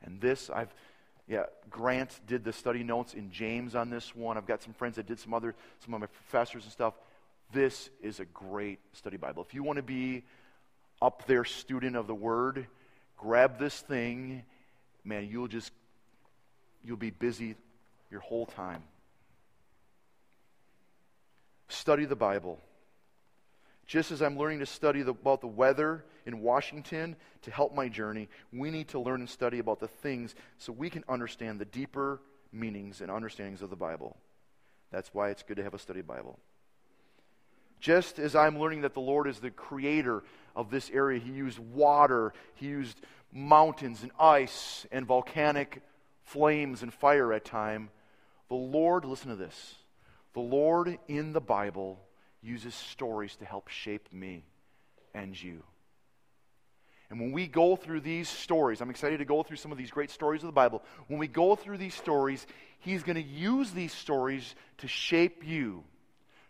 And 0.05 0.21
this, 0.21 0.51
I've, 0.51 0.75
yeah, 1.29 1.45
Grant 1.71 2.19
did 2.27 2.43
the 2.43 2.53
study 2.53 2.83
notes 2.83 3.15
in 3.15 3.31
James 3.31 3.77
on 3.77 3.89
this 3.89 4.17
one. 4.17 4.37
I've 4.37 4.49
got 4.49 4.61
some 4.61 4.73
friends 4.73 4.97
that 4.97 5.07
did 5.07 5.21
some 5.21 5.33
other, 5.33 5.55
some 5.85 5.95
of 5.95 6.01
my 6.01 6.09
professors 6.09 6.65
and 6.65 6.73
stuff. 6.73 6.95
This 7.53 7.91
is 8.01 8.19
a 8.19 8.25
great 8.25 8.79
study 8.95 9.19
Bible. 9.19 9.45
If 9.47 9.53
you 9.53 9.63
want 9.63 9.77
to 9.77 9.83
be 9.83 10.25
up 11.03 11.27
there 11.27 11.45
student 11.45 11.97
of 11.97 12.07
the 12.07 12.15
Word, 12.15 12.67
grab 13.19 13.59
this 13.59 13.79
thing. 13.79 14.45
Man, 15.05 15.29
you'll 15.31 15.49
just 15.49 15.71
you'll 16.83 16.97
be 16.97 17.11
busy 17.11 17.57
your 18.11 18.21
whole 18.21 18.47
time. 18.47 18.83
Study 21.69 22.07
the 22.07 22.17
Bible. 22.17 22.59
Just 23.87 24.13
as 24.13 24.23
I'm 24.23 24.39
learning 24.39 24.61
to 24.61 24.67
study 24.67 25.03
the, 25.03 25.11
about 25.11 25.41
the 25.41 25.47
weather 25.47 26.05
in 26.25 26.41
Washington 26.41 27.17
to 27.43 27.51
help 27.51 27.75
my 27.75 27.89
journey, 27.89 28.29
we 28.53 28.71
need 28.71 28.89
to 28.89 28.99
learn 28.99 29.21
and 29.21 29.29
study 29.29 29.59
about 29.59 29.81
the 29.81 29.89
things 29.89 30.35
so 30.57 30.73
we 30.73 30.89
can 30.89 31.05
understand 31.09 31.61
the 31.61 31.65
deeper 31.67 32.21
meanings 32.53 33.01
and 33.01 33.11
understandings 33.11 33.61
of 33.61 33.69
the 33.69 33.77
Bible. 33.77 34.17
That's 34.91 35.13
why 35.13 35.31
it's 35.31 35.43
good 35.43 35.57
to 35.57 35.63
have 35.63 35.75
a 35.75 35.79
study 35.79 36.01
Bible. 36.01 36.39
Just 37.83 38.21
as 38.21 38.37
I'm 38.37 38.61
learning 38.61 38.83
that 38.83 38.95
the 38.95 39.01
Lord 39.01 39.27
is 39.27 39.41
the 39.41 39.51
creator 39.51 40.23
of 40.55 40.71
this 40.71 40.89
area, 40.89 41.19
He 41.19 41.33
used 41.33 41.59
water, 41.59 42.33
He 42.55 42.67
used 42.67 42.99
mountains 43.33 44.05
and 44.05 44.13
ice 44.21 44.87
and 44.93 45.05
volcanic 45.05 45.83
flames 46.23 46.83
and 46.83 46.95
fire 46.95 47.33
at 47.33 47.45
time. 47.45 47.91
The 48.49 48.55
Lord, 48.55 49.05
listen 49.05 49.31
to 49.31 49.37
this. 49.37 49.75
The 50.33 50.41
Lord 50.41 50.97
in 51.09 51.33
the 51.33 51.41
Bible 51.41 51.99
uses 52.41 52.75
stories 52.75 53.35
to 53.37 53.45
help 53.45 53.67
shape 53.67 54.13
me 54.13 54.45
and 55.13 55.41
you. 55.41 55.65
And 57.11 57.21
when 57.21 57.33
we 57.33 57.49
go 57.49 57.75
through 57.75 58.03
these 58.03 58.29
stories, 58.29 58.81
I'm 58.81 58.91
excited 58.91 59.19
to 59.19 59.25
go 59.25 59.43
through 59.43 59.57
some 59.57 59.73
of 59.73 59.77
these 59.77 59.91
great 59.91 60.11
stories 60.11 60.43
of 60.43 60.47
the 60.47 60.53
Bible. 60.53 60.85
When 61.09 61.19
we 61.19 61.27
go 61.27 61.57
through 61.57 61.79
these 61.79 61.95
stories, 61.95 62.47
He's 62.79 63.03
going 63.03 63.17
to 63.17 63.23
use 63.23 63.73
these 63.73 63.93
stories 63.93 64.55
to 64.79 64.87
shape 64.87 65.45
you. 65.45 65.83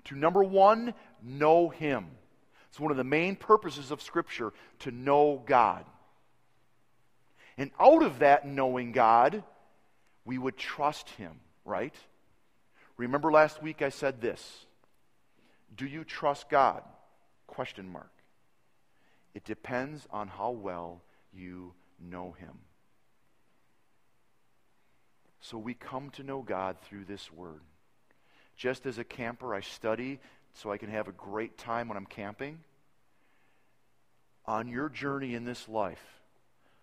To 0.07 0.17
number 0.17 0.43
one, 0.43 0.95
know 1.23 1.69
Him. 1.69 2.07
It's 2.69 2.81
one 2.81 2.91
of 2.91 2.97
the 2.97 3.05
main 3.05 3.37
purposes 3.37 3.91
of 3.91 4.03
Scripture 4.03 4.53
to 4.81 4.91
know 4.91 5.43
God. 5.45 5.85
And 7.59 7.71
out 7.79 8.03
of 8.03 8.21
that 8.21 8.47
knowing 8.47 8.93
God, 8.93 9.43
we 10.25 10.39
would 10.39 10.57
trust 10.57 11.09
him, 11.11 11.41
right? 11.65 11.95
Remember 12.97 13.31
last 13.31 13.63
week 13.63 13.83
I 13.83 13.89
said 13.89 14.21
this. 14.21 14.67
Do 15.77 15.87
you 15.87 16.05
trust 16.05 16.49
God? 16.49 16.83
Question 17.47 17.91
mark. 17.91 18.11
It 19.35 19.45
depends 19.45 20.07
on 20.11 20.29
how 20.29 20.51
well 20.51 21.03
you 21.33 21.73
know 22.01 22.33
him. 22.33 22.59
So 25.41 25.59
we 25.59 25.75
come 25.75 26.11
to 26.11 26.23
know 26.23 26.43
God 26.43 26.77
through 26.83 27.05
this 27.05 27.33
word. 27.33 27.63
Just 28.57 28.87
as 28.87 28.99
a 28.99 29.05
camper, 29.05 29.55
I 29.55 29.61
study 29.61 30.21
so 30.55 30.71
I 30.71 30.79
can 30.79 30.91
have 30.91 31.09
a 31.09 31.13
great 31.13 31.59
time 31.59 31.89
when 31.89 31.97
I'm 31.97 32.07
camping. 32.07 32.59
On 34.47 34.69
your 34.69 34.89
journey 34.89 35.35
in 35.35 35.45
this 35.45 35.69
life, 35.69 36.03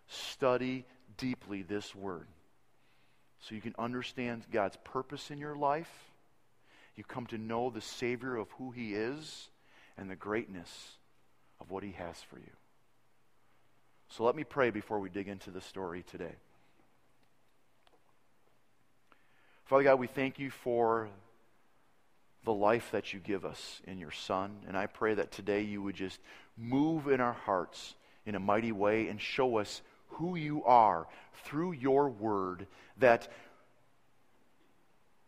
study 0.07 0.85
deeply 1.17 1.61
this 1.61 1.93
word 1.93 2.27
so 3.41 3.55
you 3.55 3.61
can 3.61 3.75
understand 3.77 4.45
God's 4.51 4.77
purpose 4.83 5.31
in 5.31 5.38
your 5.38 5.55
life. 5.55 5.91
You 6.95 7.03
come 7.03 7.25
to 7.27 7.38
know 7.38 7.69
the 7.69 7.81
Savior 7.81 8.35
of 8.35 8.49
who 8.57 8.71
He 8.71 8.93
is 8.93 9.49
and 9.97 10.09
the 10.09 10.15
greatness 10.15 10.97
of 11.61 11.71
what 11.71 11.83
He 11.83 11.93
has 11.93 12.21
for 12.23 12.38
you. 12.38 12.51
So 14.09 14.23
let 14.23 14.35
me 14.35 14.43
pray 14.43 14.71
before 14.71 14.99
we 14.99 15.09
dig 15.09 15.27
into 15.27 15.51
the 15.51 15.61
story 15.61 16.03
today. 16.03 16.35
Father 19.65 19.83
God, 19.83 19.99
we 19.99 20.07
thank 20.07 20.39
you 20.39 20.49
for 20.49 21.07
the 22.46 22.53
life 22.53 22.91
that 22.91 23.13
you 23.13 23.19
give 23.19 23.46
us 23.46 23.81
in 23.86 23.98
your 23.98 24.12
Son. 24.12 24.51
And 24.67 24.77
I 24.77 24.88
pray 24.88 25.13
that 25.15 25.31
today 25.31 25.62
you 25.62 25.81
would 25.81 25.96
just 25.96 26.19
move 26.58 27.08
in 27.08 27.19
our 27.22 27.34
hearts 27.34 27.96
in 28.25 28.36
a 28.36 28.39
mighty 28.39 28.72
way 28.72 29.08
and 29.08 29.19
show 29.19 29.58
us 29.58 29.81
who 30.10 30.36
you 30.36 30.63
are 30.65 31.08
through 31.43 31.74
your 31.74 32.10
word 32.10 32.67
that 32.98 33.27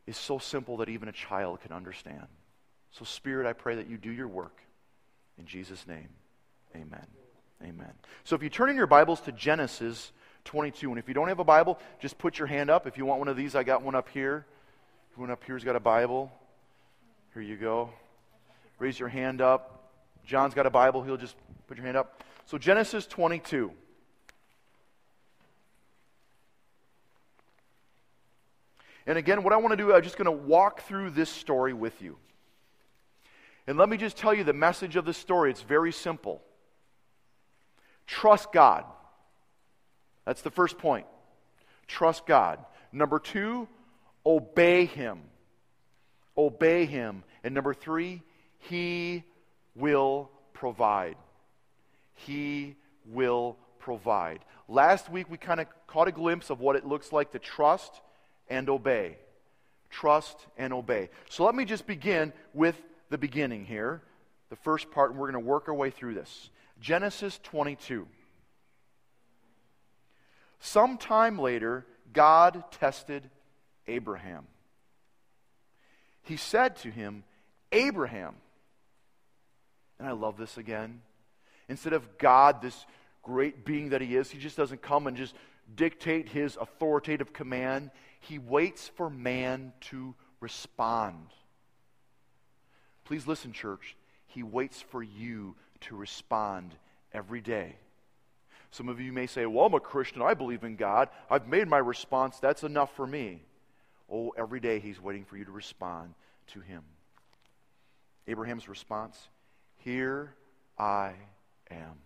is 0.08 0.18
so 0.18 0.40
simple 0.40 0.78
that 0.78 0.90
even 0.90 1.08
a 1.08 1.14
child 1.14 1.62
can 1.62 1.72
understand. 1.72 2.28
So, 2.92 3.06
Spirit, 3.06 3.48
I 3.48 3.54
pray 3.54 3.76
that 3.76 3.88
you 3.88 3.98
do 3.98 4.12
your 4.12 4.28
work. 4.28 4.58
In 5.38 5.46
Jesus' 5.46 5.88
name, 5.88 6.10
amen. 6.76 7.08
Amen. 7.64 7.94
So 8.24 8.36
if 8.36 8.44
you 8.44 8.50
turn 8.50 8.70
in 8.70 8.76
your 8.76 8.88
Bibles 8.88 9.22
to 9.22 9.32
Genesis 9.32 10.12
22, 10.46 10.90
and 10.90 11.00
if 11.00 11.08
you 11.08 11.14
don't 11.14 11.28
have 11.28 11.40
a 11.40 11.44
Bible, 11.44 11.80
just 12.00 12.18
put 12.18 12.40
your 12.40 12.48
hand 12.48 12.70
up. 12.70 12.88
If 12.88 12.98
you 12.98 13.06
want 13.06 13.20
one 13.20 13.28
of 13.28 13.38
these, 13.38 13.56
I 13.56 13.64
got 13.64 13.84
one 13.84 13.96
up 13.96 14.10
here. 14.10 14.46
One 15.16 15.30
up 15.30 15.44
here's 15.46 15.64
got 15.64 15.76
a 15.76 15.80
Bible. 15.80 16.32
Here 17.34 17.42
you 17.42 17.56
go. 17.56 17.90
Raise 18.78 19.00
your 19.00 19.10
hand 19.10 19.42
up. 19.42 19.90
John's 20.26 20.54
got 20.54 20.66
a 20.66 20.70
Bible. 20.70 21.02
He'll 21.02 21.18
just 21.18 21.36
put 21.68 21.78
your 21.78 21.86
hand 21.86 21.98
up. 21.98 22.24
So 22.46 22.58
Genesis 22.58 23.08
22. 23.08 23.72
And 29.08 29.18
again, 29.18 29.44
what 29.44 29.54
I 29.54 29.58
want 29.58 29.72
to 29.72 29.78
do, 29.78 29.94
I'm 29.94 30.04
just 30.04 30.18
going 30.18 30.26
to 30.26 30.32
walk 30.32 30.82
through 30.82 31.12
this 31.12 31.30
story 31.30 31.74
with 31.74 32.02
you. 32.02 32.18
And 33.66 33.78
let 33.78 33.90
me 33.90 33.98
just 33.98 34.18
tell 34.18 34.34
you 34.34 34.44
the 34.44 34.54
message 34.54 34.96
of 34.96 35.06
the 35.06 35.14
story. 35.14 35.52
It's 35.52 35.62
very 35.62 35.92
simple. 35.92 36.42
Trust 38.08 38.52
God. 38.52 38.84
That's 40.26 40.42
the 40.42 40.52
first 40.52 40.78
point. 40.78 41.06
Trust 41.88 42.26
God. 42.26 42.60
Number 42.92 43.20
two, 43.20 43.68
obey 44.26 44.86
Him. 44.86 45.22
Obey 46.38 46.86
Him. 46.86 47.24
And 47.44 47.54
number 47.54 47.74
three, 47.74 48.22
He 48.60 49.24
will 49.76 50.30
provide. 50.54 51.18
He 52.14 52.76
will 53.06 53.58
provide. 53.80 54.40
Last 54.68 55.10
week, 55.10 55.30
we 55.30 55.38
kind 55.38 55.60
of 55.60 55.68
caught 55.88 56.08
a 56.08 56.12
glimpse 56.12 56.50
of 56.50 56.60
what 56.60 56.76
it 56.76 56.86
looks 56.86 57.12
like 57.12 57.32
to 57.32 57.40
trust 57.40 58.02
and 58.50 58.70
obey. 58.70 59.18
Trust 59.90 60.46
and 60.58 60.72
obey. 60.72 61.10
So 61.30 61.44
let 61.44 61.56
me 61.56 61.66
just 61.66 61.86
begin 61.86 62.32
with 62.54 62.82
the 63.10 63.18
beginning 63.18 63.66
here, 63.66 64.02
the 64.50 64.56
first 64.56 64.92
part, 64.92 65.12
and 65.12 65.20
we're 65.20 65.32
going 65.32 65.44
to 65.44 65.50
work 65.50 65.68
our 65.68 65.74
way 65.74 65.90
through 65.90 66.14
this. 66.14 66.50
Genesis 66.80 67.40
22. 67.44 68.08
Sometime 70.60 71.40
later, 71.40 71.86
God 72.14 72.64
tested 72.72 73.30
Abraham. 73.88 74.46
He 76.32 76.38
said 76.38 76.78
to 76.78 76.90
him, 76.90 77.26
Abraham. 77.74 78.36
And 80.00 80.08
I 80.08 80.14
love 80.14 80.38
this 80.38 80.58
again. 80.58 81.02
Instead 81.68 81.92
of 81.92 82.18
God, 82.18 82.62
this 82.62 82.86
great 83.22 83.66
being 83.66 83.90
that 83.90 84.00
he 84.00 84.16
is, 84.16 84.32
he 84.32 84.40
just 84.40 84.56
doesn't 84.56 84.82
come 84.82 85.08
and 85.08 85.18
just 85.18 85.36
dictate 85.76 86.30
his 86.30 86.56
authoritative 86.56 87.34
command. 87.34 87.92
He 88.22 88.40
waits 88.40 88.88
for 88.96 89.10
man 89.10 89.74
to 89.90 90.16
respond. 90.40 91.18
Please 93.04 93.28
listen, 93.28 93.52
church. 93.52 93.98
He 94.28 94.42
waits 94.42 94.80
for 94.80 95.04
you 95.04 95.58
to 95.82 95.98
respond 95.98 96.74
every 97.12 97.42
day. 97.42 97.76
Some 98.72 98.88
of 98.88 99.02
you 99.02 99.12
may 99.12 99.28
say, 99.28 99.46
Well, 99.46 99.66
I'm 99.66 99.74
a 99.74 99.82
Christian. 99.82 100.22
I 100.22 100.34
believe 100.34 100.64
in 100.64 100.78
God. 100.78 101.10
I've 101.30 101.50
made 101.50 101.68
my 101.68 101.80
response. 101.80 102.40
That's 102.40 102.64
enough 102.64 102.96
for 102.96 103.06
me. 103.06 103.42
Oh, 104.12 104.34
every 104.38 104.60
day 104.60 104.80
He's 104.80 105.02
waiting 105.02 105.26
for 105.26 105.38
you 105.38 105.46
to 105.46 105.52
respond 105.52 106.14
to 106.48 106.60
Him. 106.60 106.84
Abraham's 108.28 108.68
response 108.68 109.30
Here 109.78 110.36
I 110.78 111.14
am. 111.70 112.00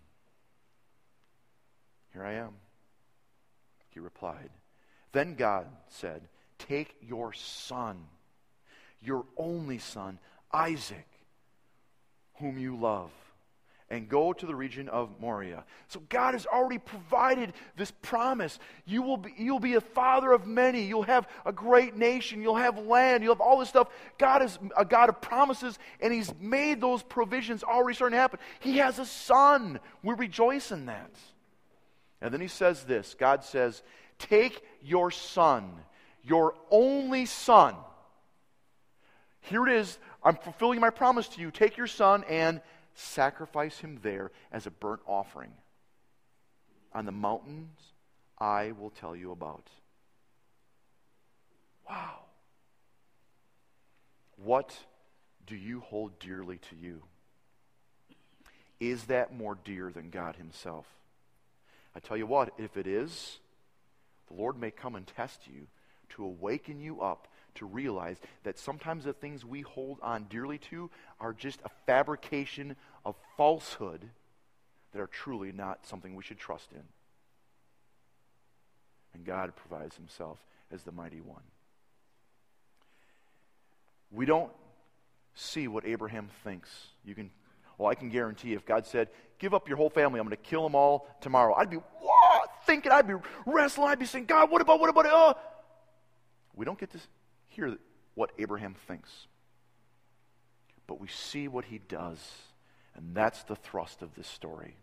Here 2.13 2.23
I 2.23 2.33
am. 2.33 2.53
He 3.89 3.99
replied. 3.99 4.49
Then 5.11 5.35
God 5.35 5.67
said, 5.87 6.27
Take 6.59 6.95
your 7.01 7.33
son, 7.33 7.97
your 9.01 9.25
only 9.37 9.77
son, 9.77 10.19
Isaac, 10.51 11.07
whom 12.35 12.57
you 12.57 12.75
love, 12.75 13.11
and 13.89 14.09
go 14.09 14.33
to 14.33 14.45
the 14.45 14.55
region 14.55 14.89
of 14.89 15.19
Moriah. 15.19 15.63
So 15.89 16.01
God 16.09 16.33
has 16.33 16.47
already 16.47 16.79
provided 16.79 17.53
this 17.77 17.91
promise. 18.01 18.57
You 18.85 19.03
will 19.03 19.17
be, 19.17 19.33
you'll 19.37 19.59
be 19.59 19.75
a 19.75 19.81
father 19.81 20.31
of 20.31 20.47
many. 20.47 20.83
You'll 20.85 21.03
have 21.03 21.27
a 21.45 21.51
great 21.51 21.95
nation. 21.95 22.41
You'll 22.41 22.55
have 22.55 22.79
land. 22.79 23.23
You'll 23.23 23.35
have 23.35 23.41
all 23.41 23.59
this 23.59 23.69
stuff. 23.69 23.89
God 24.17 24.41
is 24.41 24.57
a 24.75 24.85
God 24.85 25.09
of 25.09 25.21
promises, 25.21 25.77
and 25.99 26.11
He's 26.11 26.33
made 26.39 26.81
those 26.81 27.03
provisions 27.03 27.63
already 27.63 27.95
starting 27.95 28.15
to 28.15 28.21
happen. 28.21 28.39
He 28.59 28.77
has 28.77 28.97
a 28.97 29.05
son. 29.05 29.79
We 30.01 30.15
rejoice 30.15 30.71
in 30.71 30.87
that. 30.87 31.11
And 32.21 32.33
then 32.33 32.41
He 32.41 32.47
says 32.47 32.83
this 32.85 33.13
God 33.13 33.43
says, 33.43 33.83
Take 34.17 34.63
your 34.81 35.11
son, 35.11 35.71
your 36.23 36.55
only 36.71 37.27
son. 37.27 37.75
Here 39.41 39.67
it 39.67 39.73
is. 39.73 39.99
I'm 40.23 40.37
fulfilling 40.37 40.79
my 40.79 40.89
promise 40.89 41.27
to 41.29 41.41
you. 41.41 41.51
Take 41.51 41.77
your 41.77 41.85
son 41.85 42.23
and 42.27 42.61
sacrifice 42.95 43.79
him 43.79 43.99
there 44.01 44.31
as 44.51 44.65
a 44.65 44.71
burnt 44.71 45.01
offering 45.05 45.51
on 46.93 47.05
the 47.05 47.11
mountains 47.11 47.93
I 48.37 48.71
will 48.71 48.89
tell 48.89 49.15
you 49.15 49.31
about. 49.31 49.69
Wow. 51.87 52.19
What 54.37 54.75
do 55.45 55.55
you 55.55 55.81
hold 55.81 56.19
dearly 56.19 56.57
to 56.69 56.75
you? 56.75 57.01
Is 58.79 59.05
that 59.05 59.35
more 59.35 59.57
dear 59.63 59.91
than 59.91 60.09
God 60.09 60.35
Himself? 60.35 60.85
I 61.95 61.99
tell 61.99 62.17
you 62.17 62.25
what, 62.25 62.53
if 62.57 62.75
it 62.75 62.87
is, 62.87 63.39
the 64.27 64.33
Lord 64.33 64.59
may 64.59 64.71
come 64.71 64.95
and 64.95 65.07
test 65.07 65.47
you 65.47 65.67
to 66.09 66.23
awaken 66.25 66.81
you 66.81 67.01
up 67.01 67.27
to 67.55 67.65
realize 67.65 68.17
that 68.43 68.57
sometimes 68.57 69.05
the 69.05 69.13
things 69.13 69.43
we 69.43 69.61
hold 69.61 69.99
on 70.01 70.25
dearly 70.29 70.57
to 70.57 70.89
are 71.19 71.33
just 71.33 71.59
a 71.65 71.69
fabrication 71.85 72.75
of 73.05 73.15
falsehood 73.37 74.09
that 74.93 75.01
are 75.01 75.07
truly 75.07 75.51
not 75.51 75.85
something 75.85 76.15
we 76.15 76.23
should 76.23 76.39
trust 76.39 76.71
in. 76.71 76.83
And 79.13 79.25
God 79.25 79.53
provides 79.55 79.95
himself 79.95 80.39
as 80.71 80.83
the 80.83 80.91
mighty 80.91 81.21
one. 81.21 81.43
We 84.11 84.25
don't 84.25 84.51
see 85.33 85.67
what 85.67 85.85
Abraham 85.85 86.29
thinks. 86.43 86.69
You 87.03 87.15
can 87.15 87.31
well, 87.77 87.89
I 87.89 87.95
can 87.95 88.09
guarantee 88.09 88.53
if 88.53 88.65
God 88.65 88.85
said, 88.85 89.09
"Give 89.37 89.53
up 89.53 89.67
your 89.67 89.77
whole 89.77 89.89
family, 89.89 90.19
I'm 90.19 90.25
going 90.25 90.37
to 90.37 90.49
kill 90.49 90.63
them 90.63 90.75
all 90.75 91.07
tomorrow." 91.19 91.53
I'd 91.55 91.69
be 91.69 91.77
what? 91.77 92.49
Thinking 92.65 92.91
I'd 92.91 93.07
be 93.07 93.15
wrestling, 93.45 93.89
I'd 93.89 93.99
be 93.99 94.05
saying, 94.05 94.25
"God, 94.25 94.49
what 94.49 94.61
about 94.61 94.79
what 94.79 94.89
about 94.89 95.05
it?" 95.05 95.11
Uh? 95.11 95.33
We 96.55 96.63
don't 96.63 96.79
get 96.79 96.91
to 96.91 96.99
hear 97.55 97.77
what 98.13 98.31
Abraham 98.37 98.75
thinks. 98.87 99.27
But 100.87 100.99
we 100.99 101.07
see 101.07 101.47
what 101.47 101.65
he 101.65 101.79
does, 101.79 102.19
and 102.95 103.15
that's 103.15 103.43
the 103.43 103.55
thrust 103.55 104.01
of 104.01 104.13
this 104.15 104.27
story. 104.27 104.75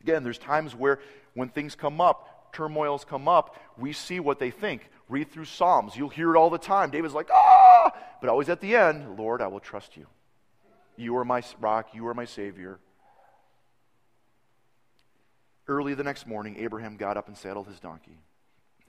Again, 0.00 0.24
there's 0.24 0.38
times 0.38 0.74
where 0.74 1.00
when 1.34 1.48
things 1.48 1.74
come 1.74 2.00
up, 2.00 2.52
turmoils 2.52 3.04
come 3.04 3.28
up, 3.28 3.56
we 3.78 3.92
see 3.92 4.20
what 4.20 4.38
they 4.38 4.50
think. 4.50 4.88
Read 5.08 5.30
through 5.30 5.44
Psalms. 5.44 5.96
You'll 5.96 6.08
hear 6.08 6.34
it 6.34 6.38
all 6.38 6.50
the 6.50 6.58
time. 6.58 6.90
David's 6.90 7.14
like, 7.14 7.30
ah! 7.32 7.92
But 8.20 8.30
always 8.30 8.48
at 8.48 8.60
the 8.60 8.74
end, 8.76 9.18
Lord, 9.18 9.42
I 9.42 9.46
will 9.46 9.60
trust 9.60 9.96
you. 9.96 10.06
You 10.96 11.16
are 11.16 11.24
my 11.24 11.42
rock. 11.60 11.94
You 11.94 12.06
are 12.06 12.14
my 12.14 12.24
Savior. 12.24 12.78
Early 15.66 15.94
the 15.94 16.04
next 16.04 16.26
morning, 16.26 16.56
Abraham 16.58 16.96
got 16.96 17.16
up 17.16 17.28
and 17.28 17.36
saddled 17.36 17.66
his 17.66 17.80
donkey. 17.80 18.18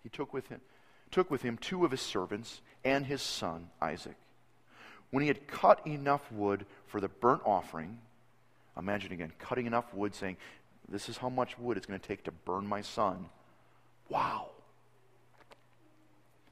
He 0.03 0.09
took 0.09 0.33
with 0.33 0.47
him 0.47 0.61
took 1.11 1.29
with 1.31 1.41
him 1.41 1.57
two 1.57 1.85
of 1.85 1.91
his 1.91 2.01
servants 2.01 2.61
and 2.83 3.05
his 3.05 3.21
son, 3.21 3.69
Isaac. 3.81 4.15
When 5.11 5.21
he 5.21 5.27
had 5.27 5.47
cut 5.47 5.85
enough 5.87 6.31
wood 6.31 6.65
for 6.87 6.99
the 6.99 7.07
burnt 7.07 7.41
offering, 7.45 7.99
imagine 8.77 9.11
again, 9.11 9.31
cutting 9.39 9.65
enough 9.65 9.93
wood, 9.93 10.13
saying, 10.13 10.37
This 10.89 11.09
is 11.09 11.17
how 11.17 11.29
much 11.29 11.57
wood 11.57 11.77
it's 11.77 11.85
going 11.85 11.99
to 11.99 12.07
take 12.07 12.23
to 12.25 12.31
burn 12.31 12.67
my 12.67 12.81
son. 12.81 13.25
Wow. 14.09 14.49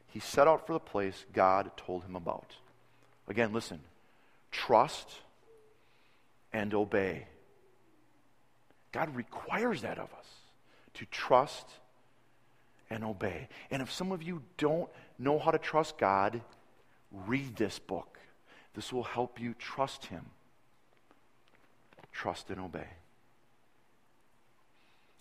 He 0.08 0.20
set 0.20 0.48
out 0.48 0.68
for 0.68 0.74
the 0.74 0.80
place 0.80 1.26
God 1.34 1.72
told 1.76 2.04
him 2.04 2.16
about. 2.16 2.56
Again, 3.28 3.54
listen 3.54 3.80
trust 4.52 5.10
and 6.54 6.74
obey. 6.74 7.26
God 8.92 9.16
requires 9.16 9.82
that 9.82 9.98
of 9.98 10.14
us 10.14 10.28
to 10.94 11.06
trust 11.08 11.68
and 12.94 13.04
obey. 13.04 13.48
And 13.72 13.82
if 13.82 13.92
some 13.92 14.12
of 14.12 14.22
you 14.22 14.44
don't 14.58 14.90
know 15.18 15.40
how 15.40 15.52
to 15.52 15.58
trust 15.58 15.98
God, 15.98 16.42
read 17.12 17.56
this 17.56 17.80
book. 17.80 18.20
This 18.76 18.94
will 18.94 19.04
help 19.04 19.40
you 19.40 19.56
trust 19.58 20.06
Him. 20.06 20.26
Trust 22.12 22.50
and 22.50 22.60
obey. 22.60 22.88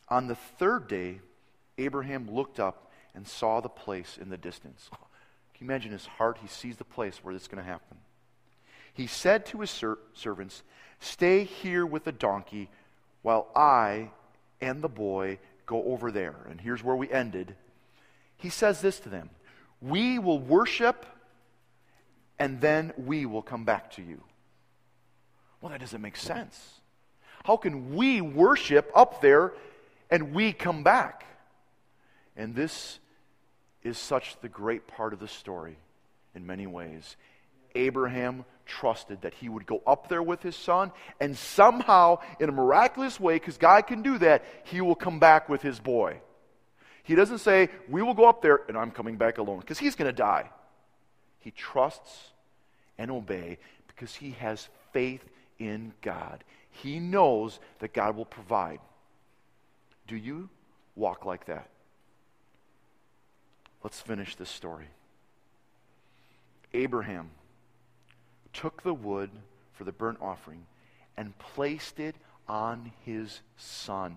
On 0.08 0.26
the 0.26 0.35
third 0.35 0.88
day, 0.88 1.20
Abraham 1.78 2.30
looked 2.30 2.61
up 2.61 2.90
and 3.14 3.26
saw 3.26 3.61
the 3.61 3.68
place 3.68 4.18
in 4.20 4.28
the 4.28 4.37
distance. 4.37 4.90
Can 5.54 5.66
you 5.66 5.70
imagine 5.70 5.92
his 5.92 6.06
heart? 6.06 6.38
He 6.42 6.48
sees 6.48 6.76
the 6.76 6.85
place 6.85 7.20
where 7.22 7.35
it's 7.35 7.48
going 7.48 7.62
to 7.62 7.68
happen. 7.68 7.96
He 8.92 9.06
said 9.06 9.46
to 9.46 9.61
his 9.61 9.70
ser- 9.70 9.98
servants, 10.12 10.62
Stay 11.00 11.44
here 11.44 11.87
with 11.87 12.04
the 12.04 12.12
donkey 12.12 12.68
while 13.22 13.48
I 13.56 14.11
and 14.61 14.82
the 14.82 14.88
boy 14.88 15.38
go 15.72 15.82
over 15.85 16.12
there. 16.12 16.37
And 16.50 16.61
here's 16.61 16.85
where 16.85 16.94
we 16.94 17.11
ended. 17.11 17.56
He 18.37 18.50
says 18.50 18.80
this 18.80 19.00
to 19.00 19.08
them 19.08 19.30
We 19.80 20.18
will 20.18 20.38
worship, 20.38 21.06
and 22.38 22.61
then 22.61 22.92
we 22.96 23.26
will 23.26 23.42
come 23.42 23.64
back 23.64 23.90
to 23.92 24.02
you. 24.02 24.22
Well, 25.61 25.70
that 25.70 25.80
doesn't 25.80 26.02
make 26.02 26.16
sense. 26.16 26.80
How 27.44 27.56
can 27.56 27.94
we 27.94 28.20
worship 28.20 28.90
up 28.94 29.20
there 29.20 29.52
and 30.11 30.35
we 30.35 30.52
come 30.52 30.82
back? 30.82 31.24
And 32.37 32.54
this 32.54 32.98
is 33.82 33.98
such 33.98 34.37
the 34.40 34.48
great 34.48 34.87
part 34.87 35.12
of 35.12 35.20
the 35.20 35.28
story 35.28 35.76
in 36.35 36.46
many 36.46 36.66
ways. 36.66 37.16
Abraham 37.74 38.44
trusted 38.66 39.22
that 39.22 39.35
he 39.35 39.48
would 39.48 39.66
go 39.66 39.83
up 39.87 40.09
there 40.09 40.22
with 40.22 40.42
his 40.42 40.57
son, 40.57 40.92
and 41.20 41.37
somehow, 41.37 42.18
in 42.40 42.48
a 42.48 42.53
miraculous 42.53 43.18
way, 43.18 43.35
because 43.35 43.59
God 43.59 43.87
can 43.87 44.03
do 44.03 44.18
that, 44.18 44.44
he 44.64 44.81
will 44.81 44.94
come 44.94 45.18
back 45.18 45.48
with 45.48 45.62
his 45.62 45.81
boy. 45.81 46.20
He 47.03 47.14
doesn't 47.14 47.38
say, 47.38 47.68
We 47.88 48.03
will 48.03 48.14
go 48.14 48.29
up 48.29 48.42
there 48.42 48.61
and 48.68 48.77
I'm 48.77 48.90
coming 48.90 49.16
back 49.16 49.38
alone, 49.38 49.61
because 49.61 49.79
he's 49.79 49.96
going 49.96 50.09
to 50.09 50.16
die. 50.16 50.51
He 51.40 51.51
trusts 51.51 52.31
and 52.98 53.11
obey 53.11 53.59
because 53.88 54.14
he 54.14 54.33
has 54.33 54.68
faith 54.92 55.25
in 55.59 55.92
God. 56.01 56.44
He 56.70 57.01
knows 57.01 57.59
that 57.81 57.92
God 57.92 58.16
will 58.16 58.25
provide. 58.25 58.79
Do 60.07 60.16
you 60.16 60.48
walk 60.94 61.25
like 61.25 61.46
that? 61.46 61.68
Let's 63.83 64.01
finish 64.01 64.37
this 64.37 64.51
story. 64.51 64.87
Abraham 66.72 67.31
took 68.53 68.83
the 68.83 68.95
wood 68.95 69.31
for 69.73 69.85
the 69.85 69.93
burnt 69.93 70.19
offering 70.21 70.67
and 71.17 71.37
placed 71.38 72.01
it 72.01 72.17
on 72.49 72.93
his 73.05 73.41
son. 73.57 74.17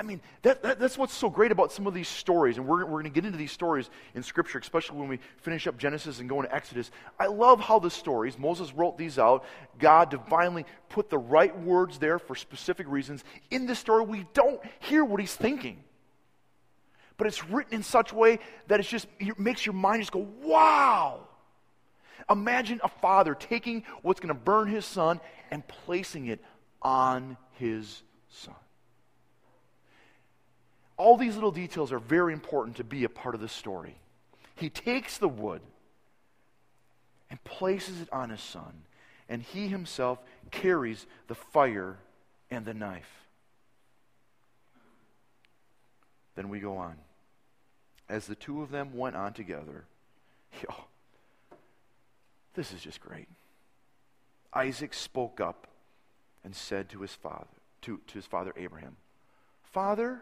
I 0.00 0.02
mean, 0.02 0.22
that, 0.42 0.62
that, 0.62 0.80
that's 0.80 0.96
what's 0.96 1.12
so 1.12 1.28
great 1.28 1.52
about 1.52 1.72
some 1.72 1.86
of 1.86 1.92
these 1.92 2.08
stories. 2.08 2.56
And 2.56 2.66
we're, 2.66 2.86
we're 2.86 3.02
going 3.02 3.04
to 3.04 3.10
get 3.10 3.26
into 3.26 3.36
these 3.36 3.52
stories 3.52 3.90
in 4.14 4.22
Scripture, 4.22 4.58
especially 4.58 4.98
when 4.98 5.08
we 5.08 5.18
finish 5.36 5.66
up 5.66 5.76
Genesis 5.76 6.20
and 6.20 6.28
go 6.28 6.40
into 6.40 6.54
Exodus. 6.54 6.90
I 7.18 7.26
love 7.26 7.60
how 7.60 7.78
the 7.78 7.90
stories, 7.90 8.38
Moses 8.38 8.72
wrote 8.72 8.96
these 8.96 9.18
out. 9.18 9.44
God 9.78 10.10
divinely 10.10 10.64
put 10.88 11.10
the 11.10 11.18
right 11.18 11.54
words 11.60 11.98
there 11.98 12.18
for 12.18 12.34
specific 12.34 12.88
reasons. 12.88 13.24
In 13.50 13.66
this 13.66 13.78
story, 13.78 14.02
we 14.04 14.26
don't 14.32 14.60
hear 14.78 15.04
what 15.04 15.20
he's 15.20 15.34
thinking. 15.34 15.84
But 17.18 17.26
it's 17.26 17.44
written 17.50 17.74
in 17.74 17.82
such 17.82 18.12
a 18.12 18.14
way 18.14 18.38
that 18.68 18.80
it's 18.80 18.88
just, 18.88 19.06
it 19.18 19.38
makes 19.38 19.66
your 19.66 19.74
mind 19.74 20.00
just 20.00 20.12
go, 20.12 20.26
wow. 20.42 21.20
Imagine 22.28 22.80
a 22.82 22.88
father 22.88 23.34
taking 23.34 23.84
what's 24.02 24.20
going 24.20 24.34
to 24.34 24.40
burn 24.40 24.68
his 24.68 24.84
son 24.84 25.20
and 25.50 25.66
placing 25.66 26.26
it 26.26 26.40
on 26.82 27.36
his 27.52 28.02
son 28.28 28.54
all 31.00 31.16
these 31.16 31.34
little 31.34 31.50
details 31.50 31.92
are 31.92 31.98
very 31.98 32.34
important 32.34 32.76
to 32.76 32.84
be 32.84 33.04
a 33.04 33.08
part 33.08 33.34
of 33.34 33.40
the 33.40 33.48
story. 33.48 33.96
He 34.54 34.68
takes 34.68 35.16
the 35.16 35.28
wood 35.28 35.62
and 37.30 37.42
places 37.42 38.02
it 38.02 38.12
on 38.12 38.28
his 38.28 38.42
son, 38.42 38.82
and 39.26 39.40
he 39.40 39.68
himself 39.68 40.18
carries 40.50 41.06
the 41.26 41.34
fire 41.34 41.96
and 42.50 42.66
the 42.66 42.74
knife. 42.74 43.10
Then 46.34 46.50
we 46.50 46.60
go 46.60 46.76
on. 46.76 46.96
As 48.06 48.26
the 48.26 48.34
two 48.34 48.60
of 48.60 48.70
them 48.70 48.94
went 48.94 49.16
on 49.16 49.32
together, 49.32 49.86
this 52.54 52.72
is 52.72 52.80
just 52.80 53.00
great. 53.00 53.28
Isaac 54.52 54.94
spoke 54.94 55.40
up 55.40 55.68
and 56.44 56.54
said 56.54 56.88
to 56.90 57.00
his 57.00 57.12
father, 57.12 57.46
to, 57.82 58.00
to 58.06 58.14
his 58.14 58.26
father 58.26 58.52
Abraham, 58.56 58.96
Father, 59.62 60.20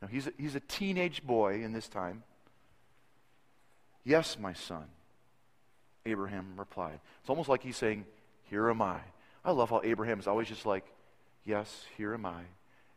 now, 0.00 0.08
he's 0.08 0.26
a, 0.26 0.32
he's 0.38 0.54
a 0.54 0.60
teenage 0.60 1.22
boy 1.22 1.62
in 1.62 1.72
this 1.72 1.88
time. 1.88 2.22
Yes, 4.04 4.38
my 4.38 4.54
son, 4.54 4.84
Abraham 6.06 6.54
replied. 6.56 7.00
It's 7.20 7.28
almost 7.28 7.48
like 7.48 7.62
he's 7.62 7.76
saying, 7.76 8.06
Here 8.48 8.70
am 8.70 8.80
I. 8.80 9.00
I 9.44 9.50
love 9.50 9.70
how 9.70 9.82
Abraham 9.84 10.18
is 10.18 10.26
always 10.26 10.48
just 10.48 10.64
like, 10.64 10.84
Yes, 11.44 11.84
here 11.96 12.14
am 12.14 12.24
I. 12.24 12.42